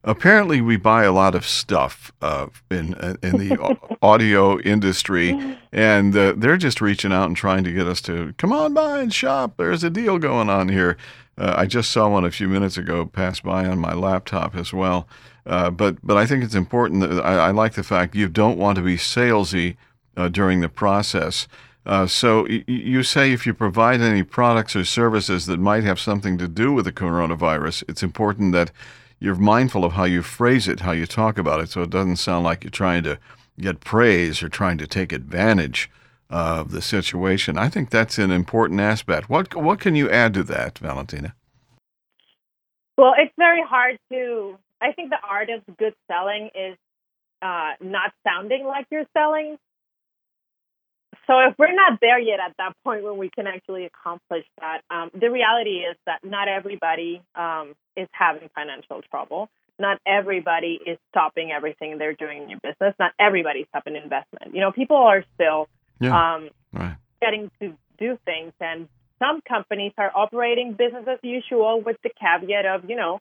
apparently 0.04 0.62
we 0.62 0.78
buy 0.78 1.06
a 1.06 1.12
lot 1.12 1.34
of 1.34 1.44
stuff 1.44 2.12
uh, 2.22 2.48
in 2.70 2.94
uh, 2.96 3.15
in 3.24 3.38
the 3.38 3.78
audio 4.04 4.60
industry, 4.60 5.58
and 5.72 6.15
uh, 6.15 6.34
they're 6.38 6.58
just 6.58 6.82
reaching 6.82 7.12
out 7.12 7.26
and 7.26 7.36
trying 7.36 7.63
to 7.63 7.74
get 7.74 7.88
us 7.88 8.02
to 8.02 8.34
come 8.38 8.54
on 8.54 8.76
by 8.76 9.00
and 9.00 9.12
shop. 9.12 9.58
There's 9.58 9.84
a 9.84 9.89
deal 9.89 10.20
going 10.20 10.52
on 10.52 10.70
here. 10.70 10.98
Uh, 11.36 11.56
I 11.58 11.65
just 11.65 11.89
saw 11.89 12.10
one 12.10 12.26
a 12.26 12.32
few 12.32 12.48
minutes 12.48 12.78
ago 12.78 13.08
pass 13.08 13.39
by 13.39 13.65
on 13.65 13.80
my 13.80 13.94
laptop 13.94 14.56
as 14.56 14.72
well. 14.72 15.08
Uh, 15.46 15.70
but 15.72 15.98
but 16.04 16.18
I 16.18 16.26
think 16.26 16.44
it's 16.44 16.56
important 16.56 17.02
that 17.02 17.26
I, 17.26 17.48
I, 17.48 17.52
like 17.52 17.74
the 17.74 17.84
fact 17.84 18.16
you 18.16 18.28
don't 18.28 18.58
want 18.58 18.76
to 18.76 18.84
be 18.84 18.96
salesy 18.96 19.76
uh, 20.16 20.28
during 20.28 20.62
the 20.62 20.70
process. 20.70 21.48
so 22.08 22.44
y- 22.44 22.64
you 22.68 23.02
say 23.04 23.32
if 23.32 23.46
you 23.46 23.54
provide 23.54 24.02
any 24.02 24.24
products 24.24 24.76
or 24.76 24.86
services 24.86 25.48
that 25.48 25.60
might 25.60 25.84
have 25.84 26.00
something 26.00 26.38
to 26.38 26.48
do 26.48 26.72
with 26.72 26.86
the 26.86 26.92
coronavirus, 26.92 27.84
it's 27.90 28.04
important 28.04 28.52
that 28.54 28.72
you're 29.20 29.36
mindful 29.36 29.86
of 29.86 29.94
how 29.94 30.04
you 30.04 30.22
phrase 30.22 30.68
it, 30.68 30.82
how 30.82 30.92
you 30.92 31.06
talk 31.06 31.38
about 31.38 31.60
it, 31.60 31.70
so 31.70 31.82
it 31.82 31.90
doesn't 31.90 32.18
sound 32.18 32.44
like 32.44 32.64
you're 32.64 32.72
trying 32.72 33.04
to 33.04 33.20
get 33.60 33.80
praise 33.80 34.42
or 34.42 34.50
trying 34.50 34.78
to 34.80 34.88
take 34.88 35.12
advantage 35.12 35.90
of 36.30 36.72
the 36.72 36.82
situation. 36.82 37.58
I 37.58 37.70
think 37.70 37.90
that's 37.90 38.18
an 38.18 38.32
important 38.32 38.80
aspect. 38.80 39.30
What 39.30 39.56
what 39.56 39.80
can 39.80 39.96
you 39.96 40.10
add 40.10 40.34
to 40.34 40.44
that, 40.44 40.80
Valentina? 40.80 41.36
Well, 42.98 43.14
it's 43.18 43.34
very 43.38 43.62
hard 43.64 44.00
to. 44.12 44.58
I 44.82 44.94
think 44.94 45.10
the 45.10 45.20
art 45.24 45.50
of 45.50 45.62
good 45.78 45.94
selling 46.10 46.50
is 46.56 46.78
uh, 47.41 47.72
not 47.80 48.12
sounding 48.26 48.65
like 48.65 48.88
you're 48.91 49.08
selling 49.13 49.58
so 51.28 51.39
if 51.39 51.58
we're 51.58 51.74
not 51.74 52.00
there 52.02 52.20
yet 52.20 52.39
at 52.39 52.56
that 52.58 52.74
point 52.84 53.04
when 53.04 53.17
we 53.17 53.30
can 53.30 53.48
actually 53.48 53.86
accomplish 53.86 54.46
that, 54.60 54.82
um, 54.89 55.12
the 55.13 55.30
reality 55.30 55.80
is 55.80 55.96
that 56.06 56.20
not 56.24 56.48
everybody 56.48 57.22
um, 57.36 57.74
is 57.96 58.08
having 58.12 58.50
financial 58.56 59.02
trouble. 59.10 59.50
Not 59.80 60.00
everybody 60.06 60.80
is 60.86 60.98
stopping 61.10 61.52
everything 61.52 61.98
they're 61.98 62.13
doing 62.13 62.44
in 62.44 62.50
your 62.50 62.60
business. 62.62 62.94
Not 63.00 63.13
everybody's 63.20 63.67
stopping 63.70 63.96
investment. 63.96 64.54
You 64.54 64.62
know, 64.62 64.72
people 64.72 64.98
are 64.98 65.24
still 65.36 65.67
yeah. 66.00 66.36
um, 66.36 66.50
right. 66.74 66.98
getting 67.22 67.50
to 67.62 67.76
do 67.98 68.17
things, 68.26 68.54
and 68.60 68.88
some 69.17 69.41
companies 69.48 69.94
are 69.98 70.12
operating 70.13 70.74
business 70.74 71.06
as 71.08 71.20
usual 71.24 71.82
with 71.82 71.98
the 72.04 72.10
caveat 72.20 72.65
of 72.65 72.89
you 72.89 72.96
know 72.96 73.20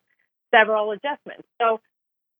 several 0.53 0.91
adjustments. 0.91 1.43
So 1.61 1.79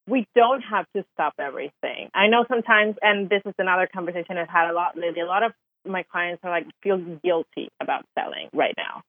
we 0.08 0.28
don't 0.36 0.62
have 0.62 0.86
to 0.96 1.04
stop 1.14 1.34
everything. 1.40 2.10
I 2.14 2.28
know 2.28 2.46
sometimes, 2.48 2.96
and 3.02 3.30
this 3.30 3.42
is 3.46 3.54
another 3.58 3.88
conversation 3.92 4.38
I've 4.38 4.50
had 4.50 4.70
a 4.70 4.74
lot 4.74 4.98
lately. 4.98 5.22
A 5.22 5.26
lot 5.26 5.44
of 5.44 5.54
my 5.86 6.04
clients 6.04 6.42
are 6.44 6.52
like 6.52 6.68
feel 6.84 6.98
guilty 7.24 7.70
about 7.82 8.06
selling 8.18 8.50
right 8.54 8.76
now, 8.78 9.04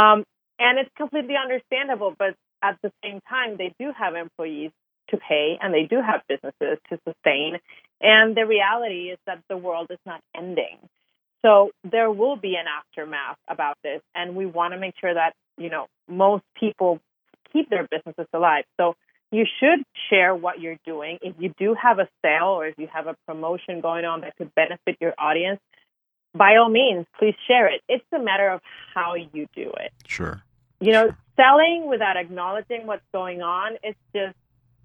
um, 0.00 0.24
and 0.58 0.78
it's 0.78 0.90
completely 0.96 1.34
understandable. 1.42 2.14
But 2.16 2.34
at 2.62 2.78
the 2.82 2.92
same 3.02 3.20
time, 3.28 3.56
they 3.56 3.72
do 3.78 3.92
have 3.96 4.14
employees 4.14 4.70
to 5.10 5.16
pay, 5.16 5.58
and 5.60 5.72
they 5.72 5.84
do 5.84 5.96
have 6.02 6.22
businesses 6.28 6.78
to 6.90 6.98
sustain. 7.06 7.58
And 8.00 8.36
the 8.36 8.46
reality 8.46 9.10
is 9.10 9.18
that 9.26 9.40
the 9.48 9.56
world 9.56 9.88
is 9.90 9.98
not 10.04 10.20
ending. 10.36 10.78
So 11.42 11.70
there 11.88 12.10
will 12.10 12.36
be 12.36 12.56
an 12.56 12.66
aftermath 12.66 13.38
about 13.48 13.76
this, 13.82 14.00
and 14.14 14.34
we 14.34 14.46
want 14.46 14.74
to 14.74 14.78
make 14.78 14.94
sure 15.00 15.14
that 15.14 15.32
you 15.56 15.70
know 15.70 15.86
most 16.08 16.44
people 16.58 17.00
keep 17.52 17.70
their 17.70 17.86
businesses 17.90 18.26
alive. 18.32 18.64
So 18.78 18.94
you 19.30 19.44
should 19.60 19.84
share 20.08 20.34
what 20.34 20.60
you're 20.60 20.78
doing. 20.86 21.18
If 21.22 21.34
you 21.38 21.52
do 21.58 21.74
have 21.74 21.98
a 21.98 22.08
sale 22.22 22.48
or 22.48 22.66
if 22.66 22.78
you 22.78 22.88
have 22.92 23.06
a 23.06 23.16
promotion 23.26 23.80
going 23.80 24.04
on 24.04 24.22
that 24.22 24.36
could 24.36 24.54
benefit 24.54 24.96
your 25.00 25.14
audience, 25.18 25.60
by 26.34 26.56
all 26.56 26.68
means, 26.68 27.06
please 27.18 27.34
share 27.46 27.66
it. 27.66 27.82
It's 27.88 28.04
a 28.14 28.18
matter 28.18 28.48
of 28.48 28.60
how 28.94 29.14
you 29.14 29.46
do 29.54 29.72
it. 29.80 29.92
Sure. 30.06 30.42
You 30.80 30.92
know, 30.92 31.10
selling 31.36 31.86
without 31.88 32.16
acknowledging 32.16 32.86
what's 32.86 33.04
going 33.12 33.42
on, 33.42 33.76
it's 33.82 33.98
just 34.14 34.36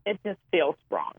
it 0.05 0.19
just 0.25 0.39
feels 0.51 0.75
wrong. 0.89 1.13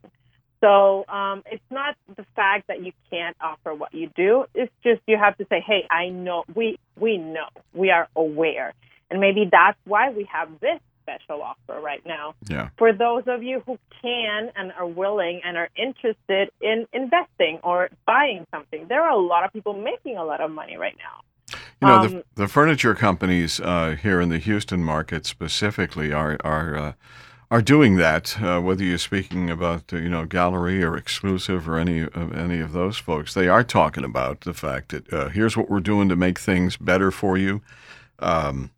So 0.61 1.05
um, 1.09 1.43
it's 1.51 1.65
not 1.71 1.95
the 2.17 2.25
fact 2.35 2.69
that 2.69 2.83
you 2.83 2.93
can't 3.11 3.37
offer 3.41 3.75
what 3.75 3.95
you 3.95 4.11
do. 4.17 4.47
It's 4.55 4.73
just 4.83 5.03
you 5.07 5.17
have 5.19 5.37
to 5.39 5.47
say, 5.51 5.61
"Hey, 5.61 5.87
I 5.91 6.09
know 6.09 6.45
we 6.55 6.79
we 6.99 7.19
know 7.19 7.49
we 7.75 7.91
are 7.91 8.09
aware," 8.17 8.73
and 9.11 9.21
maybe 9.21 9.49
that's 9.51 9.79
why 9.85 10.11
we 10.11 10.25
have 10.33 10.49
this 10.61 10.81
special 11.05 11.43
offer 11.43 11.81
right 11.81 12.05
now. 12.07 12.35
Yeah. 12.49 12.71
For 12.79 12.93
those 12.93 13.25
of 13.27 13.43
you 13.43 13.63
who 13.67 13.79
can 14.03 14.51
and 14.57 14.73
are 14.73 14.87
willing 14.87 15.41
and 15.45 15.57
are 15.57 15.69
interested 15.77 16.51
in 16.61 16.87
investing 16.93 17.61
or 17.63 17.91
buying 18.07 18.47
something, 18.51 18.87
there 18.89 19.03
are 19.03 19.13
a 19.13 19.21
lot 19.21 19.45
of 19.45 19.53
people 19.53 19.75
making 19.75 20.17
a 20.17 20.25
lot 20.25 20.41
of 20.41 20.51
money 20.51 20.77
right 20.77 20.97
now. 20.99 21.59
You 21.81 21.89
know, 21.89 21.95
um, 21.95 22.11
the, 22.11 22.25
the, 22.35 22.49
furniture 22.49 22.95
companies 22.95 23.61
uh, 23.61 23.97
here 24.01 24.21
in 24.21 24.29
the 24.31 24.39
Houston 24.39 24.83
market 24.83 25.27
specifically 25.27 26.13
are 26.13 26.39
are 26.43 26.77
uh, 26.77 26.93
are 27.51 27.63
doing 27.63 27.97
that. 27.97 28.41
Uh, 28.43 28.61
whether 28.61 28.83
you're 28.83 28.99
speaking 28.99 29.51
about 29.51 29.93
you 29.93 30.09
know 30.09 30.25
gallery 30.25 30.83
or 30.83 30.97
exclusive 30.97 31.69
or 31.69 31.79
any 31.79 32.01
of 32.01 32.35
any 32.35 32.61
of 32.61 32.73
those 32.73 32.97
folks, 32.97 33.35
they 33.35 33.49
are 33.49 33.63
talking 33.63 34.05
about 34.05 34.41
the 34.43 34.55
fact 34.55 34.91
that 34.91 35.13
uh, 35.13 35.29
here's 35.29 35.57
what 35.57 35.71
we're 35.71 35.81
doing 35.81 36.09
to 36.09 36.17
make 36.17 36.39
things 36.39 36.77
better 36.77 37.11
for 37.11 37.37
you. 37.37 37.61
Um, 38.19 38.71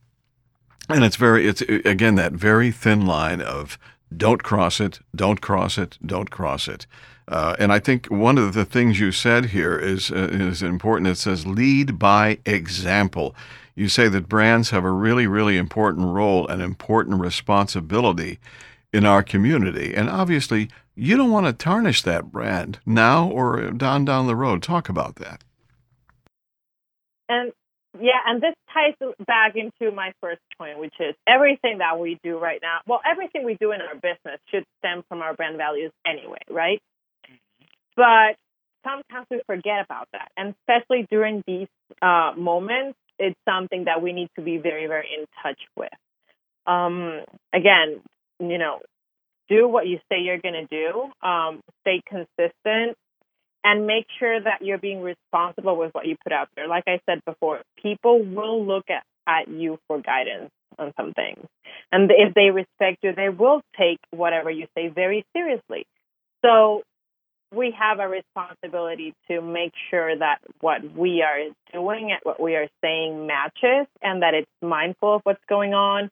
and 0.89 1.05
it's 1.05 1.17
very, 1.17 1.47
it's 1.47 1.63
again 1.63 2.15
that 2.17 2.33
very 2.33 2.71
thin 2.71 3.07
line 3.07 3.41
of 3.41 3.79
don't 4.17 4.43
cross 4.43 4.81
it, 4.81 5.01
don't 5.15 5.41
cross 5.41 5.79
it, 5.79 5.99
don't 6.05 6.31
cross 6.31 6.69
it. 6.69 6.87
Uh, 7.29 7.57
and 7.59 7.73
I 7.73 7.81
think 7.81 8.07
one 8.07 8.39
of 8.39 8.55
the 8.55 8.65
things 8.65 9.01
you 9.01 9.11
said 9.11 9.47
here 9.47 9.77
is 9.77 10.13
uh, 10.13 10.29
is 10.31 10.63
important. 10.63 11.09
It 11.09 11.17
says 11.17 11.47
lead 11.47 11.99
by 11.99 12.39
example. 12.45 13.35
You 13.75 13.89
say 13.89 14.09
that 14.09 14.29
brands 14.29 14.71
have 14.71 14.85
a 14.85 14.93
really, 14.93 15.27
really 15.27 15.57
important 15.57 16.07
role 16.07 16.47
and 16.47 16.63
important 16.63 17.21
responsibility 17.21 18.39
in 18.93 19.05
our 19.05 19.23
community, 19.23 19.93
and 19.95 20.09
obviously 20.09 20.71
you 20.95 21.17
don't 21.17 21.33
want 21.33 21.47
to 21.47 21.53
tarnish 21.53 22.03
that 22.03 22.31
brand 22.33 22.79
now 22.87 23.29
or 23.29 23.71
down 23.73 24.05
down 24.05 24.27
the 24.27 24.37
road. 24.37 24.63
Talk 24.63 24.89
about 24.89 25.17
that. 25.17 25.43
And 27.29 27.53
yeah, 28.01 28.21
and 28.27 28.43
this 28.43 28.55
ties 28.73 28.95
back 29.27 29.55
into 29.57 29.95
my 29.95 30.13
first 30.21 30.41
point, 30.59 30.79
which 30.79 30.95
is 31.01 31.15
everything 31.27 31.79
that 31.79 31.99
we 31.99 32.19
do 32.23 32.39
right 32.39 32.61
now. 32.63 32.79
Well, 32.87 33.01
everything 33.09 33.45
we 33.45 33.57
do 33.61 33.73
in 33.73 33.81
our 33.81 33.95
business 33.95 34.41
should 34.51 34.65
stem 34.79 35.03
from 35.09 35.23
our 35.23 35.35
brand 35.35 35.57
values 35.57 35.93
anyway, 36.07 36.41
right? 36.51 36.81
But 37.97 38.37
sometimes 38.85 39.27
we 39.31 39.41
forget 39.47 39.85
about 39.85 40.09
that, 40.13 40.29
and 40.37 40.55
especially 40.61 41.07
during 41.11 41.43
these 41.47 41.69
uh, 42.03 42.33
moments, 42.37 42.99
it's 43.19 43.39
something 43.49 43.85
that 43.85 44.03
we 44.03 44.13
need 44.13 44.29
to 44.37 44.43
be 44.43 44.59
very, 44.59 44.87
very 44.87 45.09
in 45.19 45.27
touch 45.43 45.61
with. 45.77 45.89
Um, 46.67 47.21
again, 47.55 48.01
you 48.39 48.59
know, 48.59 48.81
do 49.49 49.69
what 49.69 49.87
you 49.87 49.99
say 50.11 50.21
you're 50.21 50.41
going 50.41 50.55
to 50.55 50.67
do. 50.67 51.27
Um, 51.27 51.61
stay 51.83 52.03
consistent 52.07 52.97
and 53.67 53.85
make 53.85 54.07
sure 54.21 54.41
that 54.41 54.63
you're 54.63 54.79
being 54.79 55.03
responsible 55.03 55.77
with 55.77 55.93
what 55.93 56.07
you 56.07 56.17
put 56.23 56.33
out 56.33 56.49
there. 56.55 56.69
Like 56.69 56.85
I 56.87 57.01
said 57.05 57.21
before, 57.27 57.63
people 57.83 58.23
will 58.23 58.65
look 58.65 58.85
at, 58.89 59.03
at 59.27 59.49
you 59.49 59.81
for 59.89 60.01
guidance 60.01 60.53
on 60.79 60.95
some 60.97 61.13
things. 61.15 61.45
And 61.91 62.09
if 62.13 62.33
they 62.33 62.51
respect 62.51 62.99
you, 63.03 63.13
they 63.13 63.29
will 63.29 63.63
take 63.77 63.99
whatever 64.13 64.53
you 64.53 64.69
say 64.77 64.87
very 64.87 65.27
seriously. 65.33 65.85
So 66.45 66.85
we 67.53 67.75
have 67.77 67.99
a 67.99 68.07
responsibility 68.07 69.15
to 69.29 69.41
make 69.41 69.73
sure 69.91 70.17
that 70.17 70.39
what 70.61 70.83
we 70.97 71.23
are 71.23 71.51
doing 71.73 72.13
and 72.13 72.21
what 72.23 72.41
we 72.41 72.55
are 72.55 72.69
saying 72.85 73.27
matches 73.27 73.89
and 74.01 74.23
that 74.23 74.35
it's 74.35 74.51
mindful 74.63 75.17
of 75.17 75.23
what's 75.25 75.45
going 75.49 75.75
on 75.75 76.09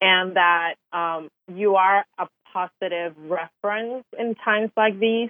and 0.00 0.34
that 0.34 0.74
um, 0.92 1.28
you 1.54 1.76
are 1.76 2.04
a 2.18 2.26
positive 2.52 3.14
reference 3.28 4.04
in 4.18 4.34
times 4.34 4.70
like 4.76 4.98
these 4.98 5.28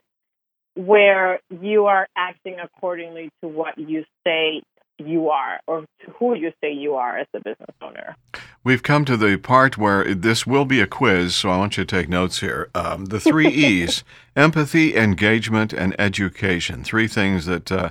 where 0.79 1.41
you 1.61 1.87
are 1.87 2.07
acting 2.17 2.61
accordingly 2.61 3.31
to 3.43 3.49
what 3.49 3.77
you 3.77 4.05
say 4.25 4.63
you 4.97 5.29
are 5.29 5.59
or 5.67 5.81
to 5.81 6.11
who 6.19 6.37
you 6.37 6.53
say 6.61 6.73
you 6.73 6.95
are 6.95 7.19
as 7.19 7.27
a 7.35 7.41
business 7.41 7.75
owner. 7.83 8.15
We've 8.63 8.83
come 8.83 9.05
to 9.07 9.17
the 9.17 9.37
part 9.39 9.77
where 9.77 10.15
this 10.15 10.47
will 10.47 10.65
be 10.65 10.81
a 10.81 10.87
quiz, 10.87 11.35
so 11.35 11.51
I 11.51 11.59
want 11.59 11.77
you 11.77 11.85
to 11.85 11.97
take 11.97 12.09
notes 12.09 12.39
here. 12.39 12.71
Um, 12.77 13.07
the 13.07 13.19
three 13.19 13.49
E's 13.49 14.05
empathy, 14.37 14.97
engagement, 14.97 15.73
and 15.73 15.99
education. 16.01 16.85
Three 16.85 17.09
things 17.09 17.47
that. 17.47 17.71
Uh, 17.71 17.91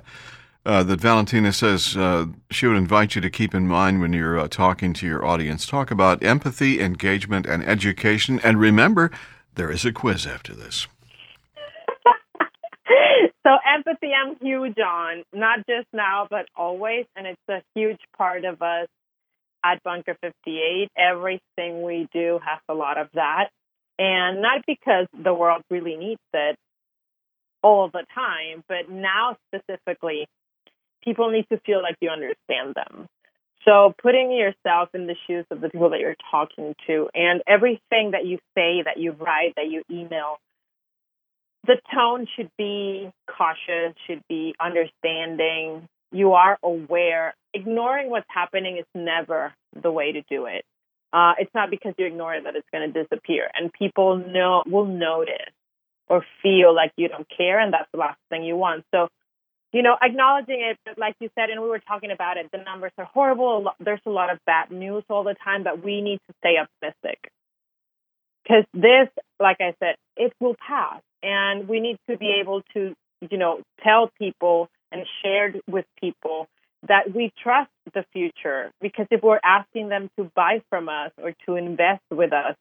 uh, 0.65 0.83
that 0.83 0.99
Valentina 0.99 1.53
says 1.53 1.95
uh, 1.95 2.25
she 2.51 2.67
would 2.67 2.75
invite 2.75 3.15
you 3.15 3.21
to 3.21 3.29
keep 3.29 3.55
in 3.55 3.69
mind 3.69 4.01
when 4.01 4.11
you're 4.11 4.37
uh, 4.37 4.49
talking 4.49 4.91
to 4.91 5.07
your 5.07 5.25
audience. 5.25 5.65
Talk 5.65 5.91
about 5.91 6.21
empathy, 6.21 6.81
engagement, 6.81 7.45
and 7.45 7.63
education. 7.63 8.41
And 8.43 8.59
remember, 8.59 9.09
there 9.55 9.71
is 9.71 9.85
a 9.85 9.93
quiz 9.93 10.27
after 10.27 10.53
this. 10.53 10.85
So 13.47 13.53
empathy, 13.65 14.09
I'm 14.11 14.35
huge 14.41 14.77
on, 14.77 15.23
not 15.31 15.59
just 15.59 15.87
now, 15.93 16.27
but 16.29 16.47
always. 16.53 17.05
And 17.15 17.25
it's 17.25 17.39
a 17.49 17.61
huge 17.75 17.99
part 18.17 18.43
of 18.43 18.61
us 18.61 18.89
at 19.63 19.81
Bunker 19.83 20.17
58. 20.19 20.89
Everything 20.97 21.81
we 21.81 22.09
do 22.11 22.41
has 22.45 22.59
a 22.67 22.73
lot 22.73 22.97
of 22.97 23.07
that. 23.13 23.45
And 23.97 24.41
not 24.41 24.65
because 24.67 25.07
the 25.13 25.33
world 25.33 25.61
really 25.69 25.95
needs 25.95 26.19
it 26.33 26.57
all 27.63 27.89
the 27.89 28.03
time, 28.13 28.65
but 28.67 28.89
now 28.89 29.37
specifically, 29.47 30.27
people 31.01 31.31
need 31.31 31.45
to 31.49 31.57
feel 31.65 31.81
like 31.81 31.95
you 32.01 32.09
understand 32.09 32.75
them. 32.75 33.07
So 33.63 33.93
putting 34.01 34.33
yourself 34.33 34.89
in 34.93 35.07
the 35.07 35.15
shoes 35.25 35.45
of 35.51 35.61
the 35.61 35.69
people 35.69 35.91
that 35.91 36.01
you're 36.01 36.15
talking 36.31 36.75
to 36.87 37.07
and 37.15 37.41
everything 37.47 38.11
that 38.11 38.25
you 38.25 38.39
say, 38.55 38.83
that 38.83 38.97
you 38.97 39.13
write, 39.13 39.53
that 39.55 39.67
you 39.69 39.83
email, 39.89 40.37
the 41.67 41.75
tone 41.93 42.27
should 42.35 42.49
be 42.57 43.11
cautious, 43.29 43.95
should 44.07 44.23
be 44.27 44.55
understanding. 44.59 45.87
You 46.11 46.33
are 46.33 46.57
aware. 46.63 47.35
Ignoring 47.53 48.09
what's 48.09 48.27
happening 48.29 48.77
is 48.77 48.85
never 48.95 49.53
the 49.79 49.91
way 49.91 50.13
to 50.13 50.21
do 50.29 50.45
it. 50.45 50.63
Uh, 51.13 51.33
it's 51.39 51.53
not 51.53 51.69
because 51.69 51.93
you 51.97 52.05
ignore 52.05 52.35
it 52.35 52.45
that 52.45 52.55
it's 52.55 52.67
going 52.71 52.91
to 52.91 53.03
disappear, 53.03 53.49
and 53.53 53.71
people 53.71 54.17
know 54.17 54.63
will 54.65 54.85
notice 54.85 55.53
or 56.09 56.25
feel 56.41 56.73
like 56.73 56.91
you 56.95 57.07
don't 57.09 57.27
care, 57.35 57.59
and 57.59 57.73
that's 57.73 57.89
the 57.91 57.99
last 57.99 58.19
thing 58.29 58.43
you 58.43 58.55
want. 58.55 58.85
So, 58.93 59.07
you 59.73 59.83
know, 59.83 59.95
acknowledging 60.01 60.61
it, 60.61 60.97
like 60.97 61.15
you 61.19 61.29
said, 61.35 61.49
and 61.49 61.61
we 61.61 61.67
were 61.67 61.79
talking 61.79 62.11
about 62.11 62.37
it. 62.37 62.49
The 62.51 62.59
numbers 62.59 62.91
are 62.97 63.05
horrible. 63.05 63.71
There's 63.79 64.01
a 64.05 64.09
lot 64.09 64.31
of 64.31 64.39
bad 64.45 64.71
news 64.71 65.03
all 65.09 65.23
the 65.23 65.35
time, 65.43 65.63
but 65.63 65.83
we 65.83 66.01
need 66.01 66.19
to 66.27 66.33
stay 66.39 66.55
optimistic 66.57 67.31
because 68.43 68.63
this, 68.73 69.09
like 69.39 69.57
I 69.59 69.73
said, 69.79 69.95
it 70.15 70.33
will 70.39 70.55
pass 70.55 71.01
and 71.23 71.67
we 71.67 71.79
need 71.79 71.97
to 72.09 72.17
be 72.17 72.37
able 72.41 72.61
to, 72.73 72.93
you 73.29 73.37
know, 73.37 73.61
tell 73.83 74.09
people 74.17 74.69
and 74.91 75.05
share 75.23 75.53
with 75.67 75.85
people 75.99 76.47
that 76.87 77.13
we 77.13 77.31
trust 77.41 77.71
the 77.93 78.05
future 78.13 78.71
because 78.81 79.07
if 79.09 79.23
we're 79.23 79.39
asking 79.43 79.89
them 79.89 80.09
to 80.17 80.29
buy 80.35 80.61
from 80.69 80.89
us 80.89 81.11
or 81.21 81.33
to 81.45 81.55
invest 81.55 82.03
with 82.11 82.31
us, 82.31 82.55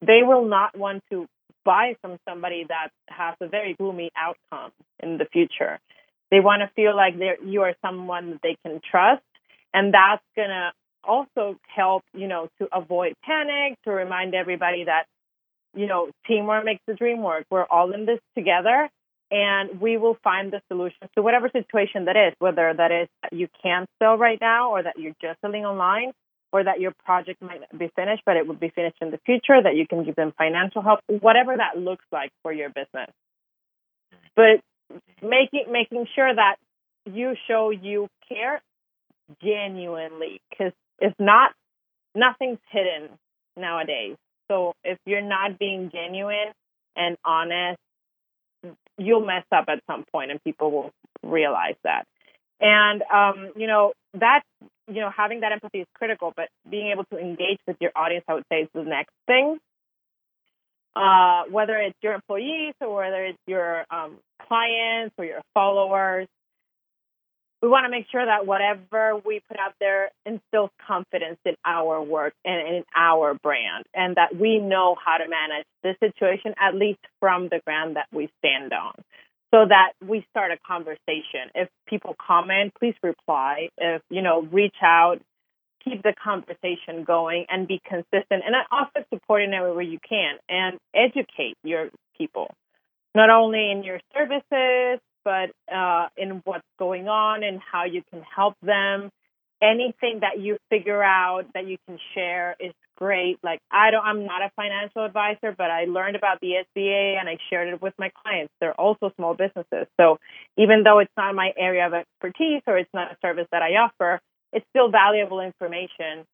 they 0.00 0.20
will 0.22 0.44
not 0.44 0.76
want 0.76 1.02
to 1.10 1.26
buy 1.64 1.96
from 2.02 2.18
somebody 2.28 2.66
that 2.68 2.88
has 3.08 3.34
a 3.40 3.48
very 3.48 3.74
gloomy 3.74 4.10
outcome 4.16 4.70
in 5.02 5.16
the 5.16 5.24
future. 5.24 5.78
They 6.30 6.40
want 6.40 6.60
to 6.60 6.70
feel 6.74 6.94
like 6.94 7.14
you 7.44 7.62
are 7.62 7.74
someone 7.80 8.30
that 8.30 8.40
they 8.42 8.56
can 8.64 8.80
trust, 8.90 9.22
and 9.72 9.94
that's 9.94 10.22
gonna 10.36 10.72
also 11.02 11.56
help, 11.74 12.02
you 12.12 12.28
know, 12.28 12.48
to 12.58 12.68
avoid 12.72 13.14
panic, 13.24 13.78
to 13.84 13.90
remind 13.90 14.34
everybody 14.34 14.84
that 14.84 15.06
you 15.74 15.86
know, 15.86 16.10
teamwork 16.26 16.64
makes 16.64 16.82
the 16.86 16.94
dream 16.94 17.22
work. 17.22 17.44
We're 17.50 17.64
all 17.64 17.92
in 17.92 18.06
this 18.06 18.20
together 18.36 18.88
and 19.30 19.80
we 19.80 19.96
will 19.96 20.16
find 20.22 20.52
the 20.52 20.60
solution 20.68 21.08
to 21.14 21.22
whatever 21.22 21.48
situation 21.50 22.04
that 22.04 22.16
is, 22.16 22.34
whether 22.38 22.72
that 22.72 22.92
is 22.92 23.08
you 23.32 23.48
can't 23.62 23.88
sell 24.00 24.16
right 24.16 24.38
now 24.40 24.70
or 24.70 24.82
that 24.82 24.98
you're 24.98 25.14
just 25.20 25.40
selling 25.40 25.64
online 25.64 26.12
or 26.52 26.62
that 26.62 26.80
your 26.80 26.92
project 27.04 27.42
might 27.42 27.60
be 27.76 27.90
finished, 27.96 28.22
but 28.24 28.36
it 28.36 28.46
will 28.46 28.54
be 28.54 28.68
finished 28.68 28.98
in 29.00 29.10
the 29.10 29.18
future, 29.26 29.60
that 29.60 29.74
you 29.74 29.86
can 29.88 30.04
give 30.04 30.14
them 30.14 30.32
financial 30.38 30.82
help, 30.82 31.00
whatever 31.08 31.56
that 31.56 31.76
looks 31.76 32.04
like 32.12 32.30
for 32.42 32.52
your 32.52 32.68
business. 32.68 33.10
But 34.36 34.60
making 35.20 35.64
making 35.72 36.06
sure 36.14 36.32
that 36.32 36.56
you 37.06 37.34
show 37.48 37.70
you 37.70 38.08
care 38.28 38.62
genuinely, 39.42 40.40
because 40.48 40.72
if 41.00 41.12
not, 41.18 41.52
nothing's 42.14 42.60
hidden 42.70 43.08
nowadays. 43.56 44.16
So 44.48 44.74
if 44.84 44.98
you're 45.06 45.22
not 45.22 45.58
being 45.58 45.90
genuine 45.92 46.52
and 46.96 47.16
honest, 47.24 47.78
you'll 48.98 49.24
mess 49.24 49.44
up 49.52 49.66
at 49.68 49.80
some 49.86 50.04
point 50.12 50.30
and 50.30 50.42
people 50.42 50.70
will 50.70 50.90
realize 51.22 51.76
that. 51.84 52.04
And, 52.60 53.02
um, 53.12 53.52
you 53.56 53.66
know, 53.66 53.92
that, 54.14 54.42
you 54.88 55.00
know, 55.00 55.10
having 55.14 55.40
that 55.40 55.52
empathy 55.52 55.80
is 55.80 55.86
critical, 55.94 56.32
but 56.36 56.48
being 56.70 56.90
able 56.92 57.04
to 57.06 57.18
engage 57.18 57.58
with 57.66 57.76
your 57.80 57.90
audience, 57.96 58.24
I 58.28 58.34
would 58.34 58.44
say, 58.50 58.62
is 58.62 58.68
the 58.72 58.84
next 58.84 59.12
thing. 59.26 59.58
Uh, 60.94 61.44
whether 61.50 61.76
it's 61.76 61.96
your 62.02 62.14
employees 62.14 62.74
or 62.80 62.94
whether 62.94 63.24
it's 63.24 63.38
your 63.48 63.84
um, 63.90 64.18
clients 64.46 65.14
or 65.18 65.24
your 65.24 65.40
followers, 65.52 66.28
we 67.64 67.70
want 67.70 67.86
to 67.86 67.90
make 67.90 68.04
sure 68.12 68.22
that 68.22 68.46
whatever 68.46 69.16
we 69.24 69.40
put 69.48 69.58
out 69.58 69.72
there 69.80 70.10
instills 70.26 70.68
confidence 70.86 71.38
in 71.46 71.54
our 71.64 72.02
work 72.02 72.34
and 72.44 72.76
in 72.76 72.84
our 72.94 73.32
brand, 73.32 73.86
and 73.94 74.16
that 74.16 74.36
we 74.38 74.58
know 74.58 74.94
how 75.02 75.16
to 75.16 75.24
manage 75.26 75.64
the 75.82 75.94
situation, 75.98 76.52
at 76.60 76.74
least 76.74 76.98
from 77.20 77.48
the 77.48 77.62
ground 77.64 77.96
that 77.96 78.04
we 78.12 78.28
stand 78.38 78.74
on, 78.74 78.92
so 79.50 79.64
that 79.66 79.92
we 80.06 80.26
start 80.28 80.50
a 80.52 80.58
conversation. 80.58 81.48
If 81.54 81.70
people 81.86 82.14
comment, 82.20 82.74
please 82.78 82.96
reply. 83.02 83.70
If, 83.78 84.02
you 84.10 84.20
know, 84.20 84.42
reach 84.42 84.76
out, 84.82 85.22
keep 85.82 86.02
the 86.02 86.12
conversation 86.22 87.04
going 87.04 87.46
and 87.48 87.66
be 87.66 87.80
consistent 87.82 88.42
and 88.44 88.54
also 88.70 89.06
supporting 89.08 89.54
everywhere 89.54 89.84
you 89.84 90.00
can 90.06 90.36
and 90.50 90.78
educate 90.94 91.56
your 91.64 91.88
people, 92.18 92.52
not 93.14 93.30
only 93.30 93.70
in 93.70 93.84
your 93.84 94.00
services, 94.12 95.00
but 95.24 95.50
uh, 95.74 96.08
in 96.16 96.42
what's 96.44 96.66
going 96.78 97.08
on 97.08 97.42
and 97.42 97.60
how 97.60 97.84
you 97.84 98.02
can 98.10 98.22
help 98.22 98.54
them. 98.62 99.10
Anything 99.62 100.20
that 100.20 100.40
you 100.40 100.58
figure 100.70 101.02
out 101.02 101.44
that 101.54 101.66
you 101.66 101.78
can 101.86 101.98
share 102.14 102.56
is 102.60 102.72
great. 102.96 103.38
Like 103.42 103.60
I 103.70 103.90
don't, 103.90 104.04
I'm 104.04 104.26
not 104.26 104.42
a 104.42 104.50
financial 104.56 105.04
advisor, 105.04 105.54
but 105.56 105.70
I 105.70 105.84
learned 105.84 106.16
about 106.16 106.40
the 106.40 106.52
SBA 106.76 107.18
and 107.18 107.28
I 107.28 107.38
shared 107.50 107.72
it 107.72 107.80
with 107.80 107.94
my 107.98 108.10
clients. 108.22 108.52
They're 108.60 108.78
also 108.78 109.12
small 109.16 109.34
businesses, 109.34 109.86
so 109.98 110.18
even 110.58 110.82
though 110.84 110.98
it's 110.98 111.12
not 111.16 111.34
my 111.34 111.52
area 111.56 111.86
of 111.86 111.94
expertise 111.94 112.62
or 112.66 112.78
it's 112.78 112.90
not 112.92 113.12
a 113.12 113.16
service 113.22 113.46
that 113.52 113.62
I 113.62 113.70
offer, 113.76 114.20
it's 114.52 114.66
still 114.70 114.90
valuable 114.90 115.40
information 115.40 116.26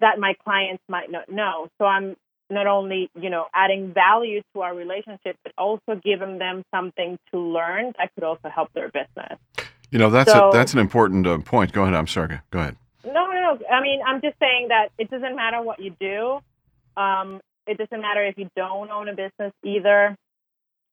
that 0.00 0.18
my 0.18 0.34
clients 0.44 0.82
might 0.88 1.10
not 1.10 1.28
know. 1.30 1.68
So 1.78 1.86
I'm 1.86 2.16
not 2.50 2.66
only 2.66 3.10
you 3.20 3.30
know 3.30 3.46
adding 3.54 3.92
value 3.92 4.42
to 4.54 4.62
our 4.62 4.74
relationship 4.74 5.36
but 5.42 5.52
also 5.58 6.00
giving 6.02 6.38
them 6.38 6.62
something 6.74 7.18
to 7.32 7.38
learn 7.38 7.92
that 7.98 8.10
could 8.14 8.24
also 8.24 8.48
help 8.48 8.72
their 8.72 8.88
business. 8.88 9.38
You 9.90 9.98
know 9.98 10.10
that's 10.10 10.32
so, 10.32 10.50
a, 10.50 10.52
that's 10.52 10.72
an 10.72 10.78
important 10.78 11.26
uh, 11.26 11.38
point. 11.38 11.72
Go 11.72 11.82
ahead 11.82 11.94
i'm 11.94 12.06
sorry 12.06 12.40
go 12.50 12.58
ahead. 12.58 12.76
No 13.04 13.12
no 13.12 13.32
no. 13.32 13.58
I 13.70 13.82
mean 13.82 14.00
i'm 14.06 14.20
just 14.20 14.38
saying 14.38 14.68
that 14.68 14.88
it 14.98 15.10
doesn't 15.10 15.36
matter 15.36 15.62
what 15.62 15.80
you 15.80 15.94
do. 15.98 16.40
Um, 16.96 17.40
it 17.66 17.78
doesn't 17.78 18.00
matter 18.00 18.24
if 18.24 18.38
you 18.38 18.48
don't 18.56 18.90
own 18.90 19.08
a 19.08 19.14
business 19.14 19.52
either. 19.64 20.16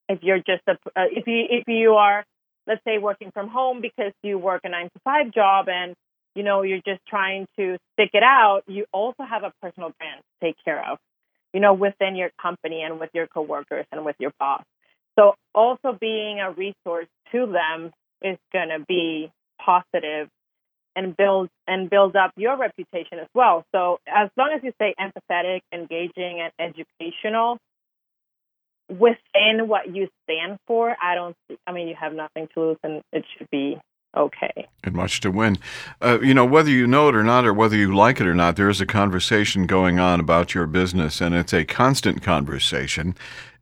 If 0.09 0.21
you're 0.21 0.39
just 0.39 0.63
a 0.67 0.71
uh, 0.71 1.05
if 1.11 1.27
you 1.27 1.45
if 1.49 1.63
you 1.67 1.93
are 1.93 2.25
let's 2.67 2.81
say 2.85 2.97
working 2.97 3.31
from 3.31 3.49
home 3.49 3.81
because 3.81 4.13
you 4.21 4.37
work 4.37 4.61
a 4.63 4.69
9 4.69 4.85
to 4.85 4.99
5 5.03 5.31
job 5.31 5.67
and 5.69 5.95
you 6.35 6.43
know 6.43 6.61
you're 6.61 6.81
just 6.85 7.01
trying 7.07 7.45
to 7.57 7.77
stick 7.93 8.09
it 8.13 8.23
out 8.23 8.61
you 8.67 8.85
also 8.91 9.23
have 9.23 9.43
a 9.43 9.51
personal 9.61 9.91
brand 9.97 10.21
to 10.21 10.47
take 10.47 10.55
care 10.63 10.83
of 10.89 10.97
you 11.53 11.59
know, 11.59 11.73
within 11.73 12.15
your 12.15 12.29
company 12.41 12.81
and 12.81 12.99
with 12.99 13.09
your 13.13 13.27
coworkers 13.27 13.85
and 13.91 14.03
with 14.03 14.15
your 14.19 14.31
boss. 14.39 14.63
So 15.17 15.35
also 15.53 15.95
being 15.99 16.39
a 16.39 16.51
resource 16.51 17.07
to 17.31 17.45
them 17.45 17.91
is 18.21 18.37
going 18.51 18.69
to 18.69 18.83
be 18.87 19.31
positive 19.63 20.29
and 20.95 21.15
build 21.15 21.49
and 21.67 21.89
build 21.89 22.15
up 22.15 22.31
your 22.35 22.57
reputation 22.57 23.19
as 23.19 23.27
well. 23.33 23.63
So 23.73 23.99
as 24.07 24.29
long 24.37 24.53
as 24.55 24.63
you 24.63 24.71
stay 24.75 24.93
empathetic, 24.99 25.61
engaging, 25.71 26.41
and 26.41 26.51
educational 26.59 27.57
within 28.89 29.67
what 29.67 29.93
you 29.93 30.07
stand 30.23 30.57
for, 30.67 30.95
I 31.01 31.15
don't. 31.15 31.35
I 31.65 31.71
mean, 31.71 31.87
you 31.87 31.95
have 31.99 32.13
nothing 32.13 32.47
to 32.53 32.59
lose, 32.59 32.77
and 32.83 33.01
it 33.11 33.25
should 33.37 33.49
be 33.49 33.77
okay. 34.15 34.67
And 34.83 34.95
much 34.95 35.19
to 35.21 35.31
win. 35.31 35.57
Uh, 36.01 36.19
you 36.21 36.33
know, 36.33 36.45
whether 36.45 36.69
you 36.69 36.87
know 36.87 37.09
it 37.09 37.15
or 37.15 37.23
not, 37.23 37.45
or 37.45 37.53
whether 37.53 37.75
you 37.75 37.95
like 37.95 38.19
it 38.19 38.27
or 38.27 38.33
not, 38.33 38.55
there 38.55 38.69
is 38.69 38.81
a 38.81 38.85
conversation 38.85 39.65
going 39.65 39.99
on 39.99 40.19
about 40.19 40.53
your 40.53 40.67
business, 40.67 41.21
and 41.21 41.33
it's 41.33 41.53
a 41.53 41.65
constant 41.65 42.21
conversation. 42.21 43.15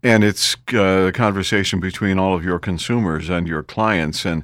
And 0.04 0.24
it's 0.24 0.58
uh, 0.74 1.08
a 1.10 1.12
conversation 1.12 1.80
between 1.80 2.18
all 2.18 2.36
of 2.36 2.44
your 2.44 2.60
consumers 2.60 3.30
and 3.30 3.48
your 3.48 3.62
clients. 3.62 4.26
And, 4.26 4.44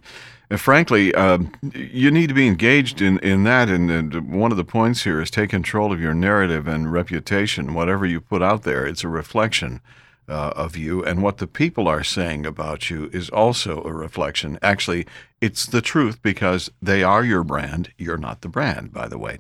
and 0.52 0.62
frankly, 0.62 1.14
uh, 1.16 1.40
you 1.74 2.12
need 2.12 2.28
to 2.28 2.36
be 2.36 2.48
engaged 2.48 3.02
in, 3.02 3.18
in 3.20 3.44
that. 3.46 3.68
And, 3.68 3.90
and 3.90 4.32
one 4.32 4.52
of 4.52 4.58
the 4.58 4.64
points 4.64 5.04
here 5.04 5.20
is 5.20 5.32
take 5.32 5.50
control 5.50 5.92
of 5.92 6.00
your 6.00 6.14
narrative 6.14 6.68
and 6.68 6.94
reputation. 6.94 7.74
Whatever 7.74 8.06
you 8.06 8.22
put 8.22 8.44
out 8.44 8.64
there, 8.64 8.86
it's 8.86 9.04
a 9.04 9.08
reflection 9.08 9.82
uh, 10.28 10.52
of 10.56 10.76
you, 10.76 11.04
and 11.04 11.24
what 11.24 11.38
the 11.38 11.48
people 11.48 11.88
are 11.88 12.04
saying 12.04 12.46
about 12.46 12.90
you 12.90 13.10
is 13.14 13.30
also 13.30 13.84
a 13.84 13.92
reflection. 13.94 14.60
Actually, 14.62 15.06
it's 15.42 15.66
the 15.66 15.82
truth 15.82 16.22
because 16.22 16.70
they 16.82 17.04
are 17.04 17.24
your 17.24 17.44
brand. 17.44 17.92
You're 17.98 18.18
not 18.18 18.42
the 18.42 18.50
brand, 18.50 18.92
by 18.92 19.08
the 19.08 19.18
way. 19.18 19.40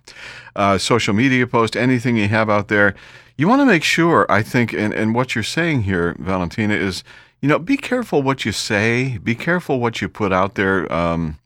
Uh, 0.56 0.78
social 0.78 1.14
media 1.14 1.48
post, 1.48 1.76
anything 1.76 2.18
you 2.18 2.28
have 2.28 2.50
out 2.50 2.68
there, 2.68 2.96
you 3.38 3.48
want 3.48 3.62
to 3.62 3.66
make 3.66 3.84
sure, 3.84 4.26
I 4.30 4.42
think, 4.42 4.74
and, 4.74 4.94
and 4.94 5.14
what 5.14 5.36
you're 5.36 5.44
saying 5.44 5.84
here, 5.84 6.16
Valentina, 6.20 6.74
is 6.74 7.04
you 7.42 7.48
know, 7.48 7.60
be 7.60 7.78
careful 7.78 8.24
what 8.24 8.46
you 8.46 8.52
say, 8.52 9.20
be 9.20 9.36
careful 9.36 9.80
what 9.80 10.02
you 10.02 10.10
put 10.10 10.34
out 10.34 10.56
there. 10.56 10.92
Um, 10.92 11.38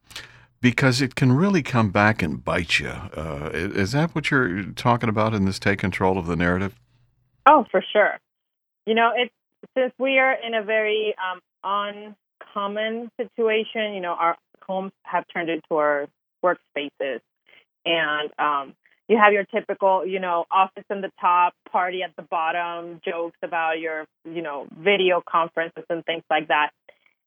because 0.61 1.01
it 1.01 1.15
can 1.15 1.31
really 1.31 1.63
come 1.63 1.89
back 1.89 2.21
and 2.21 2.45
bite 2.45 2.79
you. 2.79 2.89
Uh, 2.89 3.49
is 3.51 3.93
that 3.93 4.13
what 4.13 4.29
you're 4.29 4.63
talking 4.73 5.09
about 5.09 5.33
in 5.33 5.45
this 5.45 5.57
take 5.57 5.79
control 5.79 6.19
of 6.19 6.27
the 6.27 6.35
narrative? 6.35 6.75
Oh, 7.47 7.65
for 7.71 7.83
sure. 7.91 8.19
You 8.85 8.95
know, 8.95 9.11
it's 9.15 9.33
since 9.77 9.93
we 9.99 10.17
are 10.17 10.33
in 10.33 10.53
a 10.53 10.63
very 10.63 11.13
um, 11.17 12.15
uncommon 12.43 13.11
situation. 13.17 13.93
You 13.93 14.01
know, 14.01 14.13
our 14.13 14.37
homes 14.67 14.91
have 15.03 15.25
turned 15.33 15.49
into 15.49 15.75
our 15.75 16.07
workspaces, 16.43 17.21
and 17.85 18.29
um, 18.39 18.75
you 19.07 19.17
have 19.17 19.33
your 19.33 19.43
typical, 19.43 20.05
you 20.05 20.19
know, 20.19 20.45
office 20.49 20.85
in 20.89 21.01
the 21.01 21.11
top, 21.19 21.53
party 21.69 22.01
at 22.01 22.15
the 22.15 22.21
bottom, 22.23 23.01
jokes 23.03 23.37
about 23.43 23.79
your, 23.79 24.05
you 24.23 24.41
know, 24.41 24.67
video 24.71 25.21
conferences 25.27 25.83
and 25.89 26.05
things 26.05 26.23
like 26.29 26.47
that. 26.47 26.71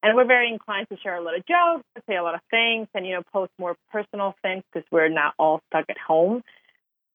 And 0.03 0.17
we're 0.17 0.27
very 0.27 0.51
inclined 0.51 0.89
to 0.91 0.99
share 0.99 1.17
a 1.17 1.23
lot 1.23 1.37
of 1.37 1.45
jokes, 1.47 1.85
to 1.97 2.03
say 2.09 2.17
a 2.17 2.23
lot 2.23 2.35
of 2.35 2.41
things, 2.51 2.89
and 2.95 3.07
you 3.07 3.15
know, 3.15 3.23
post 3.33 3.53
more 3.59 3.77
personal 3.93 4.35
things 4.43 4.63
because 4.73 4.87
we're 4.91 5.09
not 5.09 5.35
all 5.39 5.61
stuck 5.69 5.85
at 5.89 5.99
home. 5.99 6.43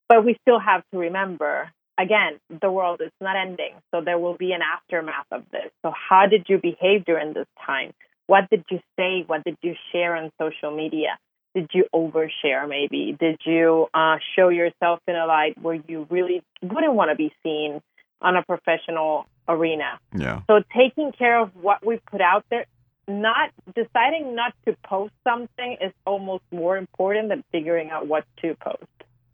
But 0.08 0.25
we 0.25 0.38
still 0.41 0.60
have 0.60 0.84
to 0.91 0.97
remember, 0.97 1.71
again, 1.99 2.39
the 2.62 2.71
world 2.71 3.01
is 3.03 3.12
not 3.19 3.35
ending, 3.35 3.73
so 3.91 4.01
there 4.01 4.17
will 4.17 4.38
be 4.38 4.53
an 4.53 4.62
aftermath 4.62 5.27
of 5.31 5.43
this. 5.51 5.71
So, 5.83 5.91
how 5.91 6.25
did 6.27 6.45
you 6.47 6.57
behave 6.57 7.05
during 7.05 7.33
this 7.33 7.47
time? 7.65 7.91
What 8.27 8.49
did 8.49 8.63
you 8.69 8.79
say? 8.97 9.23
What 9.25 9.43
did 9.43 9.57
you 9.62 9.75
share 9.91 10.15
on 10.15 10.31
social 10.39 10.75
media? 10.75 11.17
Did 11.55 11.69
you 11.73 11.85
overshare? 11.93 12.67
Maybe 12.69 13.17
did 13.19 13.39
you 13.45 13.88
uh, 13.93 14.17
show 14.35 14.49
yourself 14.49 14.99
in 15.07 15.15
a 15.15 15.25
light 15.25 15.59
where 15.62 15.79
you 15.88 16.07
really 16.09 16.43
wouldn't 16.62 16.93
want 16.93 17.09
to 17.09 17.15
be 17.15 17.33
seen 17.43 17.81
on 18.21 18.35
a 18.35 18.43
professional 18.43 19.25
arena? 19.47 19.99
Yeah. 20.15 20.41
So 20.47 20.62
taking 20.75 21.12
care 21.12 21.39
of 21.39 21.55
what 21.55 21.83
we 21.85 21.99
put 22.12 22.21
out 22.21 22.45
there 22.49 22.65
not 23.07 23.49
deciding 23.75 24.35
not 24.35 24.53
to 24.67 24.75
post 24.85 25.13
something 25.23 25.77
is 25.81 25.91
almost 26.05 26.43
more 26.51 26.77
important 26.77 27.29
than 27.29 27.43
figuring 27.51 27.89
out 27.89 28.07
what 28.07 28.23
to 28.43 28.55
post. 28.63 28.85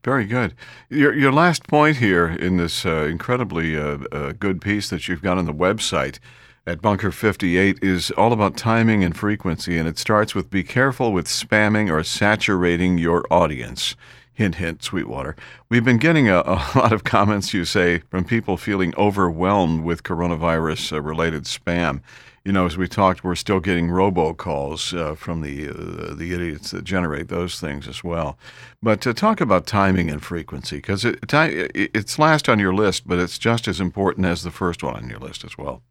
Very 0.06 0.26
good. 0.26 0.54
Your 0.88 1.16
your 1.16 1.32
last 1.32 1.68
point 1.68 1.98
here 1.98 2.28
in 2.28 2.58
this 2.58 2.86
uh, 2.86 3.08
incredibly 3.10 3.76
uh, 3.76 3.98
uh, 4.12 4.34
good 4.34 4.62
piece 4.62 4.88
that 4.92 5.08
you've 5.08 5.24
got 5.24 5.40
on 5.40 5.46
the 5.46 5.54
website 5.54 6.20
at 6.68 6.80
Bunker 6.80 7.12
58 7.12 7.80
is 7.82 8.12
all 8.12 8.32
about 8.32 8.56
timing 8.56 9.04
and 9.04 9.18
frequency, 9.18 9.80
and 9.80 9.88
it 9.88 9.98
starts 9.98 10.36
with 10.36 10.52
be 10.52 10.62
careful 10.62 11.12
with 11.12 11.26
spamming 11.26 11.92
or 11.92 12.04
saturating 12.04 13.00
your 13.00 13.26
audience. 13.32 13.96
Hint, 14.32 14.56
hint, 14.56 14.84
Sweetwater. 14.84 15.36
We've 15.70 15.84
been 15.84 15.98
getting 15.98 16.30
a, 16.30 16.42
a 16.42 16.62
lot 16.76 16.94
of 16.94 17.04
comments, 17.04 17.52
you 17.52 17.66
say, 17.66 18.04
from 18.12 18.26
people 18.26 18.58
feeling 18.58 18.94
overwhelmed 18.98 19.84
with 19.84 20.04
coronavirus 20.04 20.94
uh, 20.94 21.02
related 21.02 21.46
spam 21.46 22.02
you 22.46 22.52
know, 22.52 22.68
as 22.68 22.78
we 22.78 22.88
talked, 22.88 23.24
we're 23.24 23.36
still 23.36 23.60
getting 23.60 23.88
robocalls 23.88 24.96
uh, 24.96 25.16
from 25.16 25.42
the 25.42 25.68
uh, 25.68 26.14
the 26.14 26.32
idiots 26.32 26.70
that 26.72 26.84
generate 26.84 27.28
those 27.28 27.60
things 27.60 27.88
as 27.88 28.04
well. 28.04 28.38
But 28.84 29.02
to 29.02 29.16
talk 29.16 29.42
about 29.42 29.66
timing 29.66 30.12
and 30.12 30.24
frequency, 30.24 30.78
because 30.78 31.04
it, 31.04 31.20
it's 31.34 32.20
last 32.20 32.48
on 32.48 32.60
your 32.60 32.74
list, 32.74 33.08
but 33.08 33.18
it's 33.18 33.40
just 33.40 33.68
as 33.68 33.82
important 33.82 34.28
as 34.28 34.44
the 34.44 34.52
first 34.52 34.84
one 34.84 34.96
on 34.96 35.10
your 35.10 35.18
list 35.18 35.44
as 35.44 35.58
well. 35.58 35.82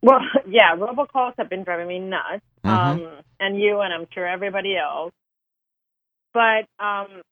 Well, 0.00 0.20
yeah, 0.48 0.76
robocalls 0.76 1.34
have 1.38 1.50
been 1.50 1.64
driving 1.64 1.88
me 1.88 1.98
nuts, 1.98 2.44
mm-hmm. 2.64 2.68
um, 2.68 3.08
and 3.40 3.60
you, 3.60 3.80
and 3.80 3.92
I'm 3.92 4.06
sure 4.12 4.26
everybody 4.26 4.76
else. 4.76 5.12
But 6.32 6.66
um, 6.78 7.22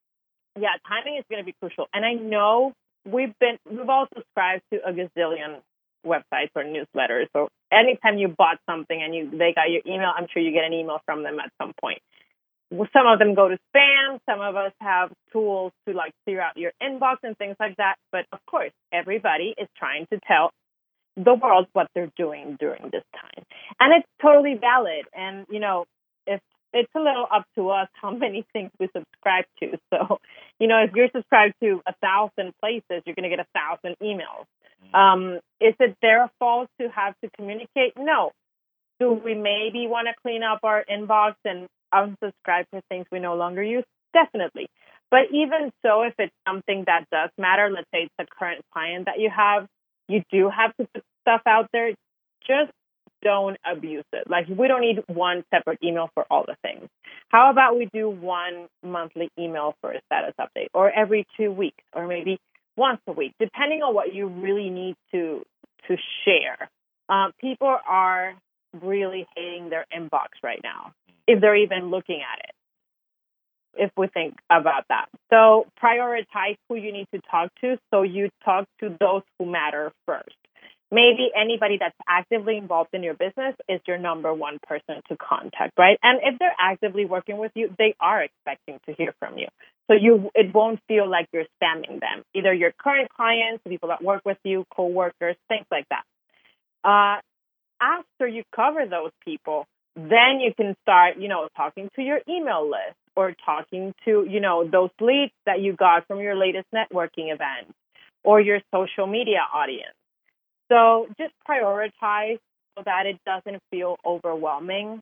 yeah, 0.59 0.75
timing 0.85 1.15
is 1.17 1.23
going 1.29 1.41
to 1.41 1.45
be 1.45 1.55
crucial, 1.61 1.87
and 1.93 2.03
I 2.03 2.13
know 2.13 2.73
we've 3.05 3.33
been 3.39 3.57
we've 3.69 3.87
all 3.87 4.07
subscribed 4.13 4.63
to 4.73 4.79
a 4.85 4.91
gazillion 4.91 5.61
websites 6.05 6.51
or 6.55 6.63
newsletters. 6.63 7.27
So 7.33 7.49
anytime 7.71 8.17
you 8.17 8.27
bought 8.27 8.57
something 8.69 8.99
and 9.01 9.13
you 9.13 9.29
they 9.31 9.53
got 9.53 9.69
your 9.69 9.81
email, 9.85 10.11
I'm 10.15 10.27
sure 10.31 10.41
you 10.41 10.51
get 10.51 10.65
an 10.65 10.73
email 10.73 10.99
from 11.05 11.23
them 11.23 11.39
at 11.39 11.51
some 11.61 11.73
point. 11.79 11.99
Some 12.71 13.05
of 13.05 13.19
them 13.19 13.35
go 13.35 13.49
to 13.49 13.57
spam. 13.75 14.19
Some 14.27 14.41
of 14.41 14.55
us 14.55 14.71
have 14.79 15.11
tools 15.31 15.71
to 15.87 15.93
like 15.93 16.13
clear 16.25 16.41
out 16.41 16.57
your 16.57 16.71
inbox 16.81 17.17
and 17.23 17.37
things 17.37 17.55
like 17.59 17.77
that. 17.77 17.95
But 18.11 18.25
of 18.31 18.39
course, 18.49 18.71
everybody 18.91 19.53
is 19.57 19.67
trying 19.77 20.07
to 20.11 20.19
tell 20.27 20.51
the 21.15 21.35
world 21.35 21.67
what 21.73 21.87
they're 21.93 22.11
doing 22.17 22.57
during 22.59 22.89
this 22.91 23.03
time, 23.13 23.45
and 23.79 23.93
it's 23.93 24.07
totally 24.21 24.55
valid. 24.59 25.05
And 25.13 25.45
you 25.49 25.59
know, 25.59 25.85
if 26.25 26.41
it's 26.73 26.91
a 26.95 26.99
little 26.99 27.27
up 27.31 27.45
to 27.55 27.69
us 27.69 27.87
how 27.93 28.11
many 28.15 28.45
things 28.51 28.71
we 28.79 28.87
subscribe 28.87 29.45
to. 29.59 29.77
So, 29.93 30.19
you 30.59 30.67
know, 30.67 30.83
if 30.83 30.91
you're 30.95 31.09
subscribed 31.13 31.55
to 31.61 31.81
a 31.87 31.93
thousand 32.01 32.53
places, 32.61 33.03
you're 33.05 33.15
going 33.15 33.29
to 33.29 33.35
get 33.35 33.39
a 33.39 33.47
thousand 33.53 33.95
emails. 34.01 34.45
Um, 34.93 35.39
is 35.59 35.73
it 35.79 35.95
their 36.01 36.29
fault 36.39 36.69
to 36.79 36.87
have 36.89 37.15
to 37.23 37.29
communicate? 37.35 37.93
No. 37.97 38.31
Do 38.99 39.13
we 39.13 39.33
maybe 39.33 39.87
want 39.87 40.07
to 40.07 40.13
clean 40.21 40.43
up 40.43 40.59
our 40.63 40.85
inbox 40.89 41.35
and 41.45 41.67
unsubscribe 41.93 42.65
to 42.73 42.81
things 42.89 43.05
we 43.11 43.19
no 43.19 43.35
longer 43.35 43.63
use? 43.63 43.85
Definitely. 44.13 44.67
But 45.09 45.31
even 45.31 45.71
so, 45.85 46.03
if 46.03 46.13
it's 46.19 46.33
something 46.47 46.83
that 46.87 47.05
does 47.11 47.29
matter, 47.37 47.69
let's 47.69 47.87
say 47.93 48.03
it's 48.03 48.13
a 48.19 48.25
current 48.25 48.61
client 48.71 49.05
that 49.05 49.19
you 49.19 49.29
have, 49.29 49.67
you 50.07 50.23
do 50.31 50.49
have 50.49 50.75
to 50.77 50.87
put 50.93 51.03
stuff 51.21 51.41
out 51.45 51.67
there. 51.71 51.91
Just 52.47 52.71
don't 53.23 53.57
abuse 53.65 54.05
it. 54.13 54.29
Like 54.29 54.47
we 54.47 54.67
don't 54.67 54.81
need 54.81 55.03
one 55.07 55.43
separate 55.53 55.79
email 55.83 56.09
for 56.13 56.25
all 56.29 56.45
the 56.45 56.55
things. 56.61 56.87
How 57.29 57.49
about 57.49 57.77
we 57.77 57.89
do 57.93 58.09
one 58.09 58.67
monthly 58.83 59.29
email 59.39 59.75
for 59.81 59.91
a 59.91 60.01
status 60.05 60.35
update 60.39 60.67
or 60.73 60.91
every 60.91 61.25
two 61.37 61.51
weeks 61.51 61.83
or 61.93 62.07
maybe 62.07 62.39
once 62.75 63.01
a 63.07 63.11
week, 63.11 63.33
depending 63.39 63.81
on 63.81 63.93
what 63.93 64.13
you 64.13 64.27
really 64.27 64.69
need 64.69 64.95
to 65.11 65.43
to 65.87 65.97
share. 66.25 66.69
Um, 67.09 67.33
people 67.39 67.75
are 67.87 68.35
really 68.81 69.27
hating 69.35 69.69
their 69.69 69.85
inbox 69.95 70.27
right 70.41 70.61
now, 70.63 70.93
if 71.27 71.41
they're 71.41 71.55
even 71.55 71.89
looking 71.89 72.21
at 72.21 72.39
it. 72.39 72.51
If 73.75 73.91
we 73.97 74.07
think 74.07 74.35
about 74.51 74.85
that, 74.89 75.07
so 75.31 75.65
prioritize 75.83 76.57
who 76.69 76.75
you 76.75 76.93
need 76.93 77.07
to 77.13 77.19
talk 77.29 77.49
to, 77.61 77.77
so 77.91 78.03
you 78.03 78.29
talk 78.45 78.67
to 78.81 78.95
those 78.99 79.23
who 79.37 79.47
matter 79.47 79.91
first 80.05 80.35
maybe 80.93 81.31
anybody 81.35 81.77
that's 81.79 81.97
actively 82.07 82.55
involved 82.57 82.91
in 82.93 83.01
your 83.01 83.15
business 83.15 83.55
is 83.67 83.81
your 83.87 83.97
number 83.97 84.31
one 84.31 84.59
person 84.67 85.01
to 85.09 85.17
contact, 85.17 85.73
right? 85.77 85.97
And 86.03 86.19
if 86.23 86.37
they're 86.37 86.55
actively 86.59 87.05
working 87.05 87.37
with 87.37 87.51
you, 87.55 87.73
they 87.79 87.95
are 87.99 88.23
expecting 88.23 88.79
to 88.85 88.93
hear 88.93 89.13
from 89.19 89.37
you. 89.37 89.47
So 89.87 89.95
you 89.99 90.29
it 90.35 90.53
won't 90.53 90.79
feel 90.87 91.09
like 91.09 91.27
you're 91.33 91.45
spamming 91.61 91.99
them. 91.99 92.23
Either 92.33 92.53
your 92.53 92.71
current 92.71 93.09
clients, 93.09 93.63
the 93.63 93.71
people 93.71 93.89
that 93.89 94.03
work 94.03 94.21
with 94.23 94.37
you, 94.43 94.65
coworkers, 94.73 95.35
things 95.49 95.65
like 95.71 95.87
that. 95.89 96.03
Uh, 96.87 97.19
after 97.81 98.27
you 98.27 98.43
cover 98.55 98.85
those 98.85 99.11
people, 99.25 99.65
then 99.95 100.39
you 100.39 100.53
can 100.55 100.75
start, 100.83 101.17
you 101.17 101.27
know, 101.27 101.49
talking 101.57 101.89
to 101.95 102.01
your 102.01 102.19
email 102.29 102.69
list 102.69 102.97
or 103.15 103.35
talking 103.45 103.93
to, 104.05 104.25
you 104.29 104.39
know, 104.39 104.67
those 104.67 104.89
leads 105.01 105.33
that 105.45 105.59
you 105.59 105.73
got 105.73 106.07
from 106.07 106.19
your 106.19 106.35
latest 106.35 106.67
networking 106.73 107.33
event 107.33 107.73
or 108.23 108.39
your 108.39 108.59
social 108.73 109.05
media 109.05 109.39
audience 109.53 109.95
so 110.71 111.07
just 111.19 111.33
prioritize 111.47 112.39
so 112.77 112.83
that 112.85 113.05
it 113.05 113.17
doesn't 113.25 113.61
feel 113.71 113.97
overwhelming 114.05 115.01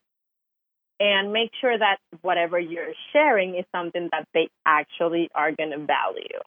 and 1.00 1.34
make 1.34 1.52
sure 1.60 1.78
that 1.78 1.98
whatever 2.22 2.60
you're 2.60 2.94
sharing 3.12 3.56
is 3.56 3.66
something 3.74 4.10
that 4.12 4.28
they 4.34 4.50
actually 4.66 5.30
are 5.34 5.52
going 5.52 5.72
to 5.72 5.80
value 5.80 6.40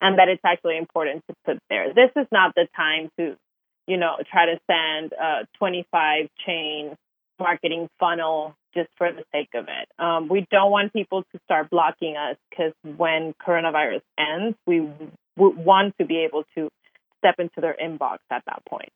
and 0.00 0.18
that 0.18 0.28
it's 0.28 0.42
actually 0.44 0.76
important 0.76 1.22
to 1.28 1.34
put 1.44 1.58
there. 1.70 1.94
This 1.94 2.10
is 2.16 2.26
not 2.32 2.54
the 2.54 2.66
time 2.76 3.10
to, 3.18 3.36
you 3.86 3.96
know, 3.96 4.16
try 4.30 4.46
to 4.46 4.58
send 4.68 5.12
a 5.12 5.46
25 5.58 6.28
chain 6.44 6.96
marketing 7.38 7.88
funnel 8.00 8.54
just 8.74 8.88
for 8.96 9.12
the 9.12 9.22
sake 9.32 9.50
of 9.54 9.66
it. 9.68 9.88
Um, 9.98 10.28
we 10.28 10.46
don't 10.50 10.70
want 10.70 10.92
people 10.92 11.22
to 11.32 11.40
start 11.44 11.70
blocking 11.70 12.16
us 12.16 12.36
because 12.50 12.72
when 12.96 13.34
coronavirus 13.34 14.02
ends, 14.18 14.56
we 14.66 14.78
w- 15.36 15.56
want 15.56 15.94
to 16.00 16.04
be 16.04 16.24
able 16.24 16.44
to 16.56 16.68
step 17.24 17.36
into 17.38 17.60
their 17.60 17.76
inbox 17.82 18.18
at 18.30 18.42
that 18.46 18.62
point. 18.68 18.92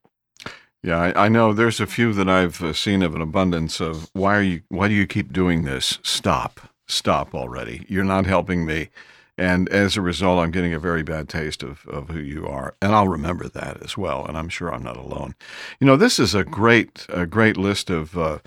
Yeah, 0.83 0.99
I, 0.99 1.25
I, 1.25 1.29
know 1.29 1.53
there's 1.53 1.81
a 1.81 1.87
few 1.87 2.13
that 2.13 2.29
I've 2.29 2.63
uh, 2.63 2.73
seen 2.73 3.03
of 3.03 3.15
an 3.15 3.23
abundance 3.23 3.81
of 3.81 4.11
why 4.13 4.37
are 4.37 4.43
you 4.43 4.63
why 4.69 4.87
do 4.87 4.95
you 4.95 5.07
keep 5.07 5.33
doing 5.33 5.65
this? 5.65 5.99
Stop. 6.03 6.61
Stop 6.87 7.35
already. 7.35 7.85
You're 7.89 8.05
not 8.05 8.27
helping 8.27 8.65
me. 8.65 8.91
And 9.37 9.69
as 9.69 9.97
a 9.97 10.01
result, 10.01 10.41
I'm 10.41 10.51
getting 10.51 10.75
a 10.75 10.81
very 10.81 11.03
bad 11.03 11.29
taste 11.29 11.63
of, 11.63 11.87
of 11.87 12.09
who 12.09 12.19
you 12.19 12.47
are. 12.47 12.75
And 12.83 12.93
I'll 12.93 13.09
remember 13.09 13.49
that 13.49 13.83
as 13.83 13.97
well. 13.97 14.25
And 14.27 14.37
I'm 14.37 14.49
sure 14.49 14.73
I'm 14.73 14.83
not 14.83 14.97
alone. 14.97 15.35
You 15.79 15.87
know, 15.87 15.97
this 15.97 16.19
is 16.19 16.35
a 16.35 16.43
great, 16.43 17.07
a 17.09 17.25
great 17.25 17.57
list 17.57 17.89
of, 17.89 18.19
uh, 18.19 18.39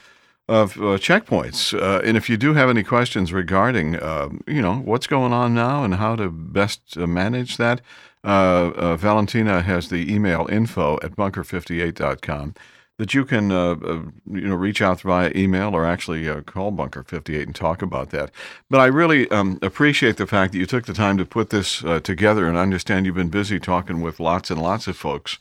of 0.50 0.76
uh, 0.78 0.98
checkpoints. 0.98 1.74
Uh, 1.74 2.02
and 2.04 2.18
if 2.18 2.30
you 2.30 2.36
do 2.36 2.56
have 2.56 2.70
any 2.70 2.84
questions 2.84 3.32
regarding, 3.32 4.02
um, 4.04 4.42
you 4.46 4.62
know, 4.62 4.76
what's 4.76 5.08
going 5.08 5.32
on 5.32 5.54
now 5.54 5.86
and 5.86 5.96
how 5.96 6.18
to 6.18 6.30
best 6.30 6.98
uh, 6.98 7.08
manage 7.08 7.56
that, 7.56 7.80
uh, 7.80 7.84
uh, 7.84 8.11
Valentina 8.24 9.62
has 9.62 9.90
the 9.90 10.14
email 10.14 10.48
info 10.50 11.00
at 11.02 11.16
bunker58.com 11.16 12.56
that 13.02 13.16
you 13.16 13.26
can 13.26 13.52
uh, 13.52 13.72
uh, 13.72 14.02
you 14.30 14.48
know 14.48 14.54
reach 14.54 14.80
out 14.80 15.02
via 15.02 15.32
email 15.36 15.76
or 15.76 15.88
actually 15.88 16.30
uh, 16.30 16.42
call 16.42 16.70
Bunker 16.70 17.02
58 17.02 17.48
and 17.48 17.56
talk 17.56 17.82
about 17.82 18.12
that. 18.12 18.30
But 18.70 18.80
I 18.80 18.86
really 18.86 19.28
um, 19.32 19.58
appreciate 19.64 20.18
the 20.18 20.28
fact 20.28 20.54
that 20.54 20.60
you 20.60 20.68
took 20.68 20.86
the 20.86 20.94
time 20.94 21.18
to 21.18 21.26
put 21.26 21.50
this 21.50 21.84
uh, 21.84 22.00
together, 22.00 22.48
and 22.48 22.60
I 22.60 22.62
understand 22.62 23.08
you've 23.08 23.16
been 23.16 23.30
busy 23.30 23.60
talking 23.60 24.02
with 24.02 24.20
lots 24.20 24.52
and 24.52 24.62
lots 24.62 24.88
of 24.88 24.96
folks 24.96 25.40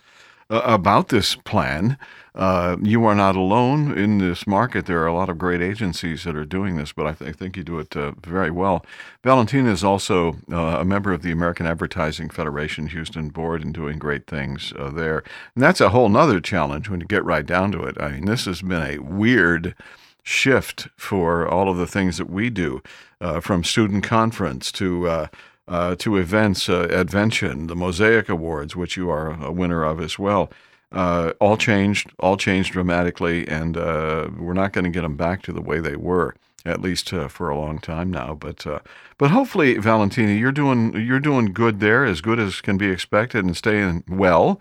uh, 0.51 0.63
about 0.65 1.09
this 1.09 1.37
plan. 1.37 1.97
Uh, 2.35 2.77
you 2.83 3.05
are 3.05 3.15
not 3.15 3.35
alone 3.35 3.97
in 3.97 4.19
this 4.19 4.47
market. 4.47 4.87
There 4.87 5.03
are 5.03 5.07
a 5.07 5.15
lot 5.15 5.29
of 5.29 5.39
great 5.39 5.61
agencies 5.61 6.25
that 6.25 6.37
are 6.37 6.45
doing 6.45 6.77
this, 6.77 6.93
but 6.93 7.07
I, 7.07 7.13
th- 7.13 7.29
I 7.29 7.33
think 7.33 7.57
you 7.57 7.65
do 7.65 7.79
it 7.81 7.97
uh, 7.97 8.13
very 8.25 8.51
well. 8.51 8.85
Valentina 9.25 9.71
is 9.71 9.83
also 9.83 10.37
uh, 10.51 10.79
a 10.81 10.85
member 10.85 11.13
of 11.13 11.23
the 11.23 11.33
American 11.33 11.67
Advertising 11.67 12.31
Federation 12.31 12.87
Houston 12.89 13.31
board 13.31 13.65
and 13.65 13.75
doing 13.75 13.99
great 13.99 14.27
things 14.27 14.73
uh, 14.79 14.91
there. 14.91 15.25
And 15.55 15.63
that's 15.63 15.81
a 15.81 15.91
whole 15.91 16.09
nother 16.09 16.41
challenge 16.41 16.89
when 16.89 17.01
you 17.01 17.07
get 17.07 17.25
right 17.25 17.45
down 17.45 17.73
to 17.73 17.83
it. 17.83 18.01
I 18.01 18.13
mean, 18.13 18.27
this 18.27 18.45
has 18.45 18.63
been 18.63 18.83
a 18.83 18.99
weird 18.99 19.75
shift 20.23 20.89
for 20.97 21.49
all 21.49 21.69
of 21.69 21.79
the 21.79 21.87
things 21.87 22.19
that 22.19 22.31
we 22.31 22.51
do, 22.51 22.83
uh, 23.21 23.41
from 23.41 23.65
student 23.65 24.05
conference 24.05 24.71
to 24.73 25.29
uh, 25.71 25.95
to 25.97 26.19
events, 26.19 26.69
uh, 26.69 26.89
Advention, 26.91 27.69
the 27.69 27.77
Mosaic 27.77 28.29
Awards, 28.29 28.77
which 28.77 28.99
you 28.99 29.11
are 29.11 29.31
a 29.43 29.53
winner 29.53 29.85
of 29.85 30.01
as 30.01 30.19
well. 30.19 30.51
uh, 30.93 31.33
all 31.41 31.57
changed, 31.57 32.11
all 32.19 32.37
changed 32.37 32.73
dramatically, 32.73 33.47
and 33.49 33.77
uh, 33.77 34.29
we're 34.39 34.55
not 34.55 34.73
going 34.73 34.85
to 34.85 34.91
get 34.91 35.03
them 35.03 35.17
back 35.17 35.43
to 35.43 35.53
the 35.53 35.61
way 35.63 35.81
they 35.81 35.97
were, 35.97 36.35
at 36.65 36.81
least 36.81 37.13
uh, 37.13 37.29
for 37.29 37.49
a 37.49 37.59
long 37.59 37.79
time 37.79 38.11
now. 38.11 38.35
But 38.35 38.67
uh, 38.67 38.81
but 39.19 39.31
hopefully, 39.31 39.75
Valentina, 39.79 40.33
you're 40.33 40.53
doing 40.53 40.95
you're 40.95 41.21
doing 41.21 41.53
good 41.53 41.81
there, 41.81 42.05
as 42.05 42.21
good 42.21 42.41
as 42.41 42.61
can 42.61 42.77
be 42.77 42.91
expected, 42.91 43.45
and 43.45 43.57
staying 43.57 44.05
well 44.09 44.61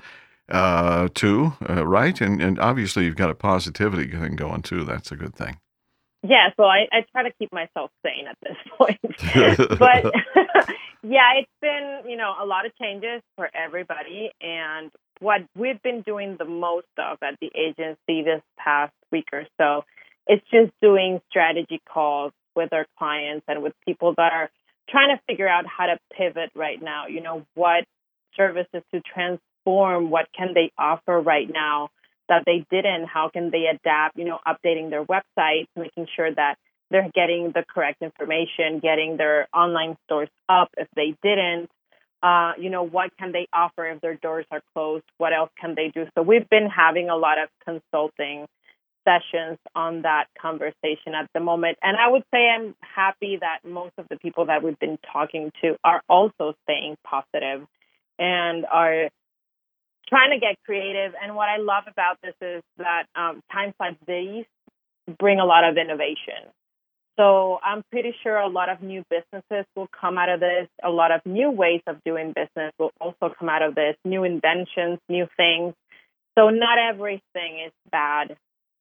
uh, 0.49 1.10
too, 1.16 1.53
right? 1.68 2.20
And 2.22 2.41
and 2.41 2.60
obviously, 2.60 3.05
you've 3.05 3.16
got 3.16 3.32
a 3.32 3.36
positivity 3.36 4.07
thing 4.12 4.36
going 4.36 4.62
too. 4.62 4.84
That's 4.84 5.12
a 5.12 5.16
good 5.16 5.36
thing. 5.36 5.57
Yeah, 6.22 6.49
so 6.57 6.63
I, 6.63 6.88
I 6.91 7.05
try 7.11 7.24
to 7.24 7.32
keep 7.39 7.51
myself 7.53 7.91
sane 8.05 8.28
at 8.28 8.38
this 8.43 8.57
point. 8.78 8.99
but 9.80 10.13
yeah, 11.03 11.39
it's 11.39 11.51
been, 11.61 12.01
you 12.09 12.17
know, 12.17 12.34
a 12.41 12.45
lot 12.45 12.65
of 12.65 12.76
changes 12.78 13.22
for 13.36 13.49
everybody. 13.53 14.32
And 14.41 14.91
what 15.20 15.41
we've 15.55 15.82
been 15.82 16.01
doing 16.01 16.36
the 16.38 16.45
most 16.45 16.88
of 16.97 17.17
at 17.22 17.36
the 17.39 17.49
agency 17.55 18.24
this 18.24 18.41
past 18.57 18.93
week 19.11 19.28
or 19.32 19.45
so, 19.57 19.86
it's 20.28 20.45
just 20.51 20.72
doing 20.82 21.22
strategy 21.30 21.82
calls 21.91 22.34
with 22.55 22.74
our 22.74 22.86
clients 22.97 23.45
and 23.47 23.63
with 23.63 23.74
people 23.86 24.13
that 24.17 24.34
are 24.34 24.49
trying 24.89 25.15
to 25.15 25.22
figure 25.28 25.47
out 25.47 25.65
how 25.65 25.86
to 25.86 25.97
pivot 26.15 26.51
right 26.55 26.82
now. 26.82 27.07
You 27.07 27.22
know, 27.22 27.45
what 27.55 27.86
services 28.36 28.84
to 28.93 29.01
transform, 29.01 30.09
what 30.09 30.28
can 30.38 30.49
they 30.53 30.72
offer 30.78 31.20
right 31.20 31.49
now 31.51 31.89
that 32.30 32.44
they 32.46 32.66
didn't, 32.72 33.06
how 33.06 33.30
can 33.30 33.50
they 33.52 33.66
adapt, 33.66 34.18
you 34.18 34.26
know, 34.26 34.40
updating 34.48 34.90
their 34.90 35.04
websites, 35.04 35.68
making 35.76 36.08
sure 36.16 36.34
that 36.34 36.56
they're 36.92 37.10
getting 37.14 37.52
the 37.54 37.64
correct 37.68 38.02
information, 38.02 38.80
getting 38.82 39.18
their 39.18 39.48
online 39.54 39.98
stores 40.06 40.30
up 40.48 40.70
if 40.78 40.88
they 40.96 41.16
didn't. 41.22 41.70
Uh, 42.22 42.54
you 42.58 42.70
know, 42.70 42.84
what 42.84 43.12
can 43.18 43.32
they 43.32 43.48
offer 43.54 43.86
if 43.88 44.02
their 44.02 44.16
doors 44.16 44.46
are 44.52 44.62
closed? 44.74 45.06
What 45.18 45.34
else 45.34 45.50
can 45.60 45.76
they 45.76 45.90
do? 45.94 46.06
So 46.16 46.22
we've 46.22 46.50
been 46.50 46.68
having 46.68 47.10
a 47.10 47.16
lot 47.16 47.38
of 47.38 47.50
consulting 47.64 48.46
sessions 49.06 49.58
on 49.76 50.02
that 50.02 50.26
conversation 50.40 51.16
at 51.16 51.30
the 51.34 51.40
moment. 51.40 51.78
And 51.82 51.96
I 51.98 52.10
would 52.10 52.24
say 52.34 52.50
I'm 52.50 52.76
happy 52.82 53.38
that 53.40 53.60
most 53.64 53.94
of 53.98 54.08
the 54.10 54.18
people 54.18 54.48
that 54.48 54.64
we've 54.64 54.80
been 54.80 55.00
talking 55.14 55.52
to 55.62 55.78
are 55.84 56.02
also 56.10 56.56
staying 56.64 56.98
positive 57.06 57.66
and 58.18 58.66
are 58.66 59.10
trying 60.10 60.32
to 60.32 60.39
get 60.39 60.55
creative. 60.66 61.14
And 61.22 61.36
what 61.36 61.49
I 61.49 61.57
love 61.57 61.84
about 61.88 62.18
this 62.24 62.36
is 62.41 62.64
that 62.78 63.05
um, 63.16 63.41
times 63.51 63.74
like 63.80 63.97
these 64.07 64.45
bring 65.18 65.39
a 65.39 65.45
lot 65.45 65.64
of 65.64 65.78
innovation. 65.78 66.51
So 67.20 67.60
I'm 67.64 67.84
pretty 67.91 68.16
sure 68.24 68.38
a 68.38 68.47
lot 68.47 68.70
of 68.70 68.82
new 68.82 69.03
businesses 69.10 69.66
will 69.76 69.89
come 69.99 70.18
out 70.18 70.30
of 70.30 70.39
this. 70.39 70.70
A 70.82 70.89
lot 70.89 71.12
of 71.12 71.20
new 71.26 71.51
ways 71.51 71.82
of 71.86 71.97
doing 72.05 72.34
business 72.34 72.72
will 72.80 72.91
also 73.01 73.34
come 73.38 73.49
out 73.49 73.62
of 73.62 73.76
this. 73.76 73.95
New 74.05 74.24
inventions, 74.24 74.99
new 75.10 75.28
things. 75.36 75.74
So 76.38 76.49
not 76.49 76.78
everything 76.80 77.66
is 77.66 77.74
bad. 77.91 78.38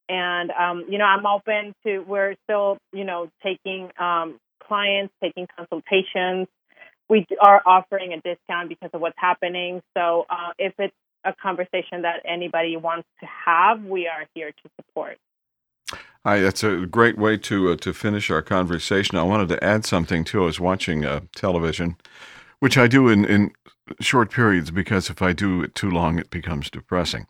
And 0.09 0.53
um, 0.53 0.85
you 0.89 0.99
know, 0.99 1.05
I'm 1.05 1.27
open 1.27 1.75
to. 1.85 1.99
We're 1.99 2.37
still, 2.45 2.79
you 2.93 3.05
know, 3.05 3.29
taking 3.43 3.91
um, 3.99 4.39
clients, 4.63 5.13
taking 5.21 5.49
consultations. 5.57 6.47
We 7.09 7.27
are 7.41 7.61
offering 7.67 8.13
a 8.13 8.21
discount 8.21 8.69
because 8.69 8.91
of 8.93 9.01
what's 9.01 9.19
happening. 9.19 9.83
So 9.97 10.27
uh, 10.31 10.53
if 10.59 10.75
it's 10.79 10.95
a 11.25 11.35
conversation 11.35 12.03
that 12.03 12.23
anybody 12.25 12.77
wants 12.77 13.09
to 13.21 13.27
have, 13.27 13.85
we 13.85 14.07
are 14.07 14.27
here 14.35 14.51
to 14.51 14.71
support. 14.77 15.19
Hi, 16.25 16.41
that's 16.41 16.63
a 16.65 16.87
great 16.87 17.17
way 17.17 17.37
to 17.39 17.73
uh, 17.73 17.77
to 17.77 17.95
finish 17.95 18.31
our 18.31 18.43
conversation. 18.43 19.17
I 19.17 19.23
wanted 19.23 19.49
to 19.49 19.65
add 19.65 19.85
something 19.85 20.25
too. 20.25 20.43
I 20.43 20.47
was 20.47 20.61
watching 20.61 21.05
uh, 21.05 21.21
television, 21.35 21.97
which 22.59 22.77
I 22.77 22.87
do 22.87 23.09
in, 23.09 23.25
in 23.25 23.53
short 24.01 24.31
periods 24.31 24.71
because 24.71 25.09
if 25.09 25.23
I 25.23 25.33
do 25.33 25.63
it 25.63 25.75
too 25.75 25.91
long, 25.91 26.19
it 26.19 26.31
becomes 26.31 26.71
depressing. 26.71 27.27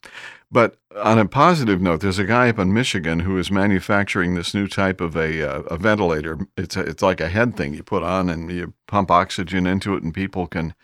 But 0.50 0.76
on 0.96 1.18
a 1.18 1.26
positive 1.26 1.80
note, 1.80 2.00
there's 2.00 2.18
a 2.18 2.24
guy 2.24 2.48
up 2.48 2.58
in 2.58 2.72
Michigan 2.72 3.20
who 3.20 3.38
is 3.38 3.50
manufacturing 3.50 4.34
this 4.34 4.54
new 4.54 4.66
type 4.66 5.00
of 5.00 5.16
a, 5.16 5.42
uh, 5.42 5.60
a 5.62 5.76
ventilator. 5.76 6.38
It's 6.56 6.76
a, 6.76 6.80
it's 6.80 7.02
like 7.02 7.20
a 7.20 7.28
head 7.28 7.56
thing 7.56 7.74
you 7.74 7.82
put 7.82 8.02
on 8.02 8.28
and 8.30 8.50
you 8.50 8.72
pump 8.86 9.10
oxygen 9.10 9.66
into 9.66 9.94
it, 9.94 10.02
and 10.02 10.14
people 10.14 10.46
can 10.46 10.74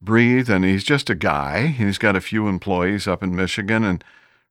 breathe. 0.00 0.48
And 0.50 0.64
he's 0.64 0.84
just 0.84 1.10
a 1.10 1.14
guy. 1.14 1.68
He's 1.68 1.98
got 1.98 2.16
a 2.16 2.20
few 2.20 2.48
employees 2.48 3.06
up 3.06 3.22
in 3.22 3.34
Michigan, 3.34 3.84
and 3.84 4.02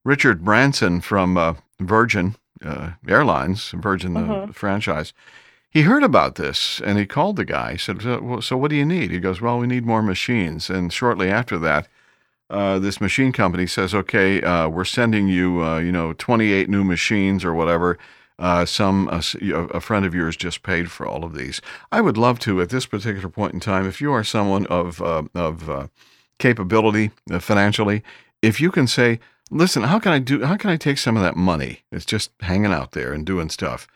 Richard 0.03 0.43
Branson 0.43 1.01
from 1.01 1.37
uh, 1.37 1.55
Virgin 1.79 2.35
uh, 2.63 2.91
Airlines, 3.07 3.71
Virgin 3.71 4.13
mm-hmm. 4.13 4.51
franchise. 4.51 5.13
He 5.69 5.81
heard 5.81 6.03
about 6.03 6.35
this 6.35 6.81
and 6.83 6.97
he 6.97 7.05
called 7.05 7.35
the 7.35 7.45
guy. 7.45 7.73
He 7.73 7.77
said, 7.77 8.01
so, 8.01 8.21
well, 8.21 8.41
so 8.41 8.57
what 8.57 8.69
do 8.69 8.75
you 8.75 8.85
need? 8.85 9.11
He 9.11 9.19
goes, 9.19 9.41
Well, 9.41 9.59
we 9.59 9.67
need 9.67 9.85
more 9.85 10.01
machines. 10.01 10.69
And 10.69 10.91
shortly 10.91 11.29
after 11.29 11.59
that, 11.59 11.87
uh, 12.49 12.79
this 12.79 13.01
machine 13.01 13.31
company 13.31 13.67
says, 13.67 13.93
Okay, 13.93 14.41
uh, 14.41 14.69
we're 14.69 14.85
sending 14.85 15.27
you, 15.27 15.63
uh, 15.63 15.79
you 15.79 15.91
know, 15.91 16.13
28 16.13 16.69
new 16.69 16.83
machines 16.83 17.43
or 17.43 17.53
whatever. 17.53 17.97
Uh, 18.39 18.65
some 18.65 19.09
a 19.09 19.81
friend 19.81 20.05
of 20.05 20.13
yours 20.13 20.37
just 20.37 20.61
paid 20.61 20.91
for 20.91 21.07
all 21.07 21.23
of 21.23 21.33
these. 21.33 21.59
I 21.91 22.01
would 22.01 22.17
love 22.17 22.37
to, 22.39 22.61
at 22.61 22.69
this 22.69 22.85
particular 22.85 23.29
point 23.29 23.55
in 23.55 23.59
time, 23.59 23.87
if 23.87 23.99
you 23.99 24.11
are 24.13 24.23
someone 24.23 24.67
of 24.67 25.01
uh, 25.01 25.23
of 25.33 25.89
capability 26.37 27.11
financially, 27.39 28.03
if 28.41 28.61
you 28.61 28.69
can 28.69 28.85
say, 28.85 29.19
listen, 29.49 29.83
how 29.83 29.99
can 29.99 30.11
I 30.11 30.19
do? 30.19 30.43
How 30.43 30.57
can 30.57 30.69
I 30.69 30.77
take 30.77 30.97
some 30.97 31.17
of 31.17 31.23
that 31.23 31.35
money? 31.35 31.81
It's 31.91 32.05
just 32.05 32.31
hanging 32.41 32.71
out 32.71 32.91
there 32.91 33.13
and 33.13 33.25
doing 33.25 33.49
stuff. 33.49 33.87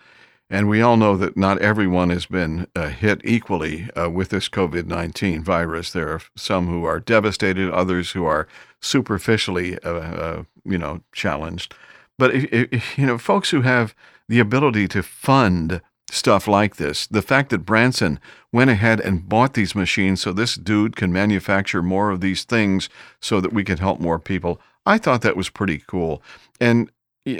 And 0.49 0.67
we 0.67 0.81
all 0.81 0.97
know 0.97 1.15
that 1.15 1.37
not 1.37 1.59
everyone 1.59 2.09
has 2.09 2.25
been 2.25 2.67
uh, 2.75 2.89
hit 2.89 3.21
equally 3.23 3.89
uh, 3.91 4.09
with 4.09 4.29
this 4.29 4.49
COVID 4.49 4.85
19 4.85 5.43
virus. 5.43 5.91
There 5.91 6.09
are 6.09 6.21
some 6.35 6.67
who 6.67 6.83
are 6.83 6.99
devastated, 6.99 7.71
others 7.71 8.11
who 8.11 8.25
are 8.25 8.47
superficially, 8.81 9.79
uh, 9.79 9.89
uh 9.89 10.43
you 10.65 10.77
know, 10.77 11.01
challenged. 11.13 11.73
But, 12.17 12.35
if, 12.35 12.73
if, 12.73 12.97
you 12.97 13.05
know, 13.05 13.17
folks 13.17 13.49
who 13.49 13.61
have 13.61 13.95
the 14.31 14.39
ability 14.39 14.87
to 14.87 15.03
fund 15.03 15.81
stuff 16.09 16.47
like 16.47 16.77
this, 16.77 17.05
the 17.07 17.21
fact 17.21 17.49
that 17.49 17.65
Branson 17.65 18.17
went 18.53 18.69
ahead 18.69 19.01
and 19.01 19.27
bought 19.27 19.55
these 19.55 19.75
machines 19.75 20.21
so 20.21 20.31
this 20.31 20.55
dude 20.55 20.95
can 20.95 21.11
manufacture 21.11 21.83
more 21.83 22.11
of 22.11 22.21
these 22.21 22.45
things 22.45 22.87
so 23.19 23.41
that 23.41 23.51
we 23.51 23.65
can 23.65 23.77
help 23.77 23.99
more 23.99 24.19
people, 24.19 24.61
I 24.85 24.99
thought 24.99 25.21
that 25.23 25.35
was 25.35 25.49
pretty 25.49 25.83
cool. 25.85 26.23
And 26.61 26.89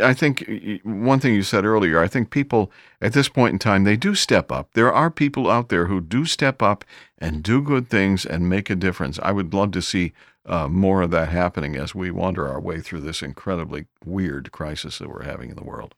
I 0.02 0.14
think 0.14 0.46
one 0.84 1.22
thing 1.22 1.34
you 1.34 1.44
said 1.44 1.64
earlier, 1.64 1.98
I 1.98 2.10
think 2.10 2.30
people 2.30 2.74
at 3.00 3.14
this 3.14 3.30
point 3.30 3.54
in 3.54 3.60
time, 3.60 3.86
they 3.86 3.96
do 3.96 4.14
step 4.14 4.52
up. 4.52 4.74
There 4.74 4.92
are 4.92 5.10
people 5.10 5.50
out 5.50 5.70
there 5.70 5.86
who 5.86 6.02
do 6.02 6.26
step 6.26 6.62
up 6.62 6.84
and 7.18 7.42
do 7.42 7.62
good 7.62 7.88
things 7.88 8.26
and 8.26 8.50
make 8.50 8.70
a 8.70 8.76
difference. 8.76 9.18
I 9.24 9.32
would 9.32 9.54
love 9.54 9.72
to 9.72 9.82
see 9.82 10.12
uh, 10.46 10.68
more 10.68 11.04
of 11.04 11.12
that 11.12 11.30
happening 11.30 11.78
as 11.78 11.96
we 11.96 12.12
wander 12.12 12.50
our 12.50 12.60
way 12.60 12.82
through 12.82 13.00
this 13.00 13.22
incredibly 13.22 13.86
weird 14.04 14.52
crisis 14.52 14.98
that 14.98 15.08
we're 15.08 15.24
having 15.24 15.52
in 15.52 15.56
the 15.56 15.64
world. 15.64 15.96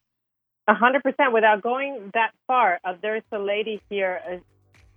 A 0.68 0.74
hundred 0.74 1.04
percent. 1.04 1.34
Without 1.34 1.62
going 1.62 2.12
that 2.14 2.32
far, 2.48 2.80
uh, 2.86 2.94
there's 3.02 3.24
a 3.32 3.40
lady 3.40 3.82
here 3.90 4.22
uh, 4.30 4.38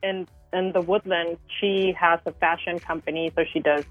in 0.06 0.28
in 0.52 0.72
the 0.72 0.80
woodland. 0.80 1.38
She 1.60 1.92
has 1.98 2.20
a 2.24 2.32
fashion 2.32 2.78
company, 2.78 3.32
so 3.34 3.42
she 3.52 3.60
does 3.60 3.84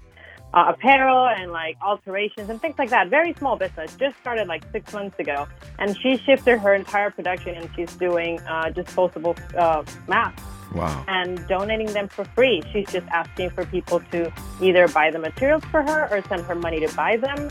uh, 0.54 0.72
apparel 0.74 1.28
and 1.28 1.52
like 1.52 1.76
alterations 1.84 2.48
and 2.48 2.60
things 2.60 2.76
like 2.78 2.90
that. 2.90 3.10
Very 3.10 3.34
small 3.34 3.56
business. 3.56 3.94
Just 3.96 4.18
started 4.20 4.48
like 4.48 4.64
six 4.72 4.92
months 4.94 5.18
ago, 5.18 5.46
and 5.78 5.96
she 6.00 6.16
shifted 6.16 6.58
her 6.58 6.74
entire 6.74 7.10
production 7.10 7.54
and 7.54 7.68
she's 7.76 7.94
doing 7.96 8.40
uh, 8.40 8.70
disposable 8.70 9.36
uh, 9.56 9.84
masks. 10.08 10.42
Wow. 10.74 11.04
And 11.08 11.46
donating 11.46 11.86
them 11.92 12.08
for 12.08 12.24
free. 12.24 12.62
She's 12.72 12.90
just 12.90 13.06
asking 13.08 13.50
for 13.50 13.64
people 13.66 14.00
to 14.10 14.32
either 14.60 14.88
buy 14.88 15.10
the 15.10 15.18
materials 15.18 15.62
for 15.70 15.80
her 15.82 16.08
or 16.10 16.22
send 16.28 16.42
her 16.42 16.54
money 16.54 16.80
to 16.80 16.94
buy 16.94 17.16
them. 17.16 17.50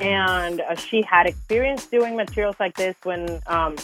And 0.00 0.60
uh, 0.60 0.74
she 0.76 1.02
had 1.02 1.26
experience 1.26 1.86
doing 1.86 2.16
materials 2.16 2.56
like 2.60 2.76
this 2.76 2.94
when 3.02 3.40
um, 3.46 3.76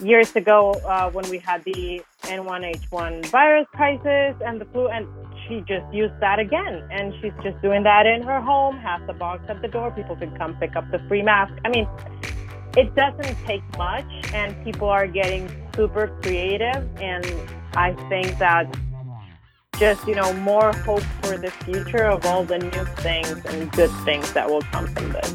years 0.00 0.34
ago 0.36 0.72
uh, 0.86 1.10
when 1.10 1.28
we 1.30 1.38
had 1.38 1.64
the 1.64 2.02
N1H1 2.22 3.26
virus 3.26 3.66
crisis 3.72 4.34
and 4.44 4.60
the 4.60 4.64
flu, 4.66 4.88
and 4.88 5.06
she 5.46 5.60
just 5.60 5.92
used 5.92 6.18
that 6.20 6.38
again. 6.38 6.86
And 6.90 7.14
she's 7.20 7.32
just 7.42 7.60
doing 7.62 7.82
that 7.84 8.06
in 8.06 8.22
her 8.22 8.40
home, 8.40 8.76
has 8.78 9.00
the 9.06 9.12
box 9.12 9.44
at 9.48 9.60
the 9.62 9.68
door. 9.68 9.90
People 9.90 10.16
can 10.16 10.36
come 10.36 10.54
pick 10.56 10.76
up 10.76 10.90
the 10.90 10.98
free 11.08 11.22
mask. 11.22 11.52
I 11.64 11.68
mean, 11.68 11.88
it 12.76 12.94
doesn't 12.94 13.36
take 13.46 13.62
much, 13.76 14.06
and 14.32 14.56
people 14.64 14.88
are 14.88 15.06
getting 15.06 15.50
super 15.74 16.08
creative. 16.22 16.88
And 17.00 17.26
I 17.74 17.92
think 18.08 18.38
that 18.38 18.74
just, 19.82 20.06
you 20.06 20.14
know, 20.14 20.32
more 20.34 20.72
hope 20.72 21.02
for 21.22 21.36
the 21.36 21.50
future 21.50 22.04
of 22.04 22.24
all 22.24 22.44
the 22.44 22.56
new 22.56 22.84
things 23.02 23.44
and 23.46 23.68
good 23.72 23.90
things 24.04 24.32
that 24.32 24.48
will 24.48 24.62
come 24.62 24.86
from 24.86 25.10
this. 25.10 25.34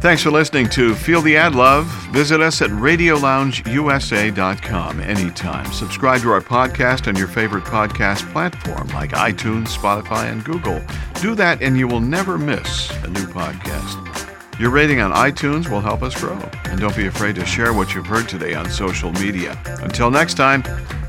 Thanks 0.00 0.22
for 0.22 0.30
listening 0.30 0.68
to 0.68 0.94
Feel 0.94 1.20
the 1.20 1.36
Ad 1.36 1.56
Love. 1.56 1.86
Visit 2.12 2.40
us 2.40 2.62
at 2.62 2.70
RadioLoungeUSA.com 2.70 5.00
anytime. 5.00 5.72
Subscribe 5.72 6.20
to 6.20 6.30
our 6.30 6.40
podcast 6.40 7.08
on 7.08 7.16
your 7.16 7.26
favorite 7.26 7.64
podcast 7.64 8.30
platform 8.30 8.86
like 8.90 9.10
iTunes, 9.10 9.76
Spotify, 9.76 10.30
and 10.30 10.44
Google. 10.44 10.80
Do 11.20 11.34
that 11.34 11.60
and 11.60 11.76
you 11.76 11.88
will 11.88 11.98
never 11.98 12.38
miss 12.38 12.88
a 13.02 13.08
new 13.08 13.26
podcast. 13.26 14.33
Your 14.58 14.70
rating 14.70 15.00
on 15.00 15.10
iTunes 15.10 15.68
will 15.68 15.80
help 15.80 16.02
us 16.02 16.14
grow. 16.14 16.38
And 16.66 16.80
don't 16.80 16.96
be 16.96 17.06
afraid 17.06 17.34
to 17.36 17.44
share 17.44 17.72
what 17.72 17.92
you've 17.92 18.06
heard 18.06 18.28
today 18.28 18.54
on 18.54 18.70
social 18.70 19.10
media. 19.14 19.58
Until 19.82 20.12
next 20.12 20.34
time, 20.34 20.62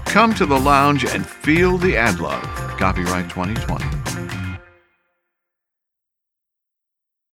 come 0.06 0.34
to 0.36 0.48
the 0.48 0.60
lounge 0.60 1.06
and 1.06 1.26
feel 1.26 1.78
the 1.78 1.96
ad 1.96 2.20
love. 2.20 2.42
Copyright 2.80 3.30
2020. 3.30 4.15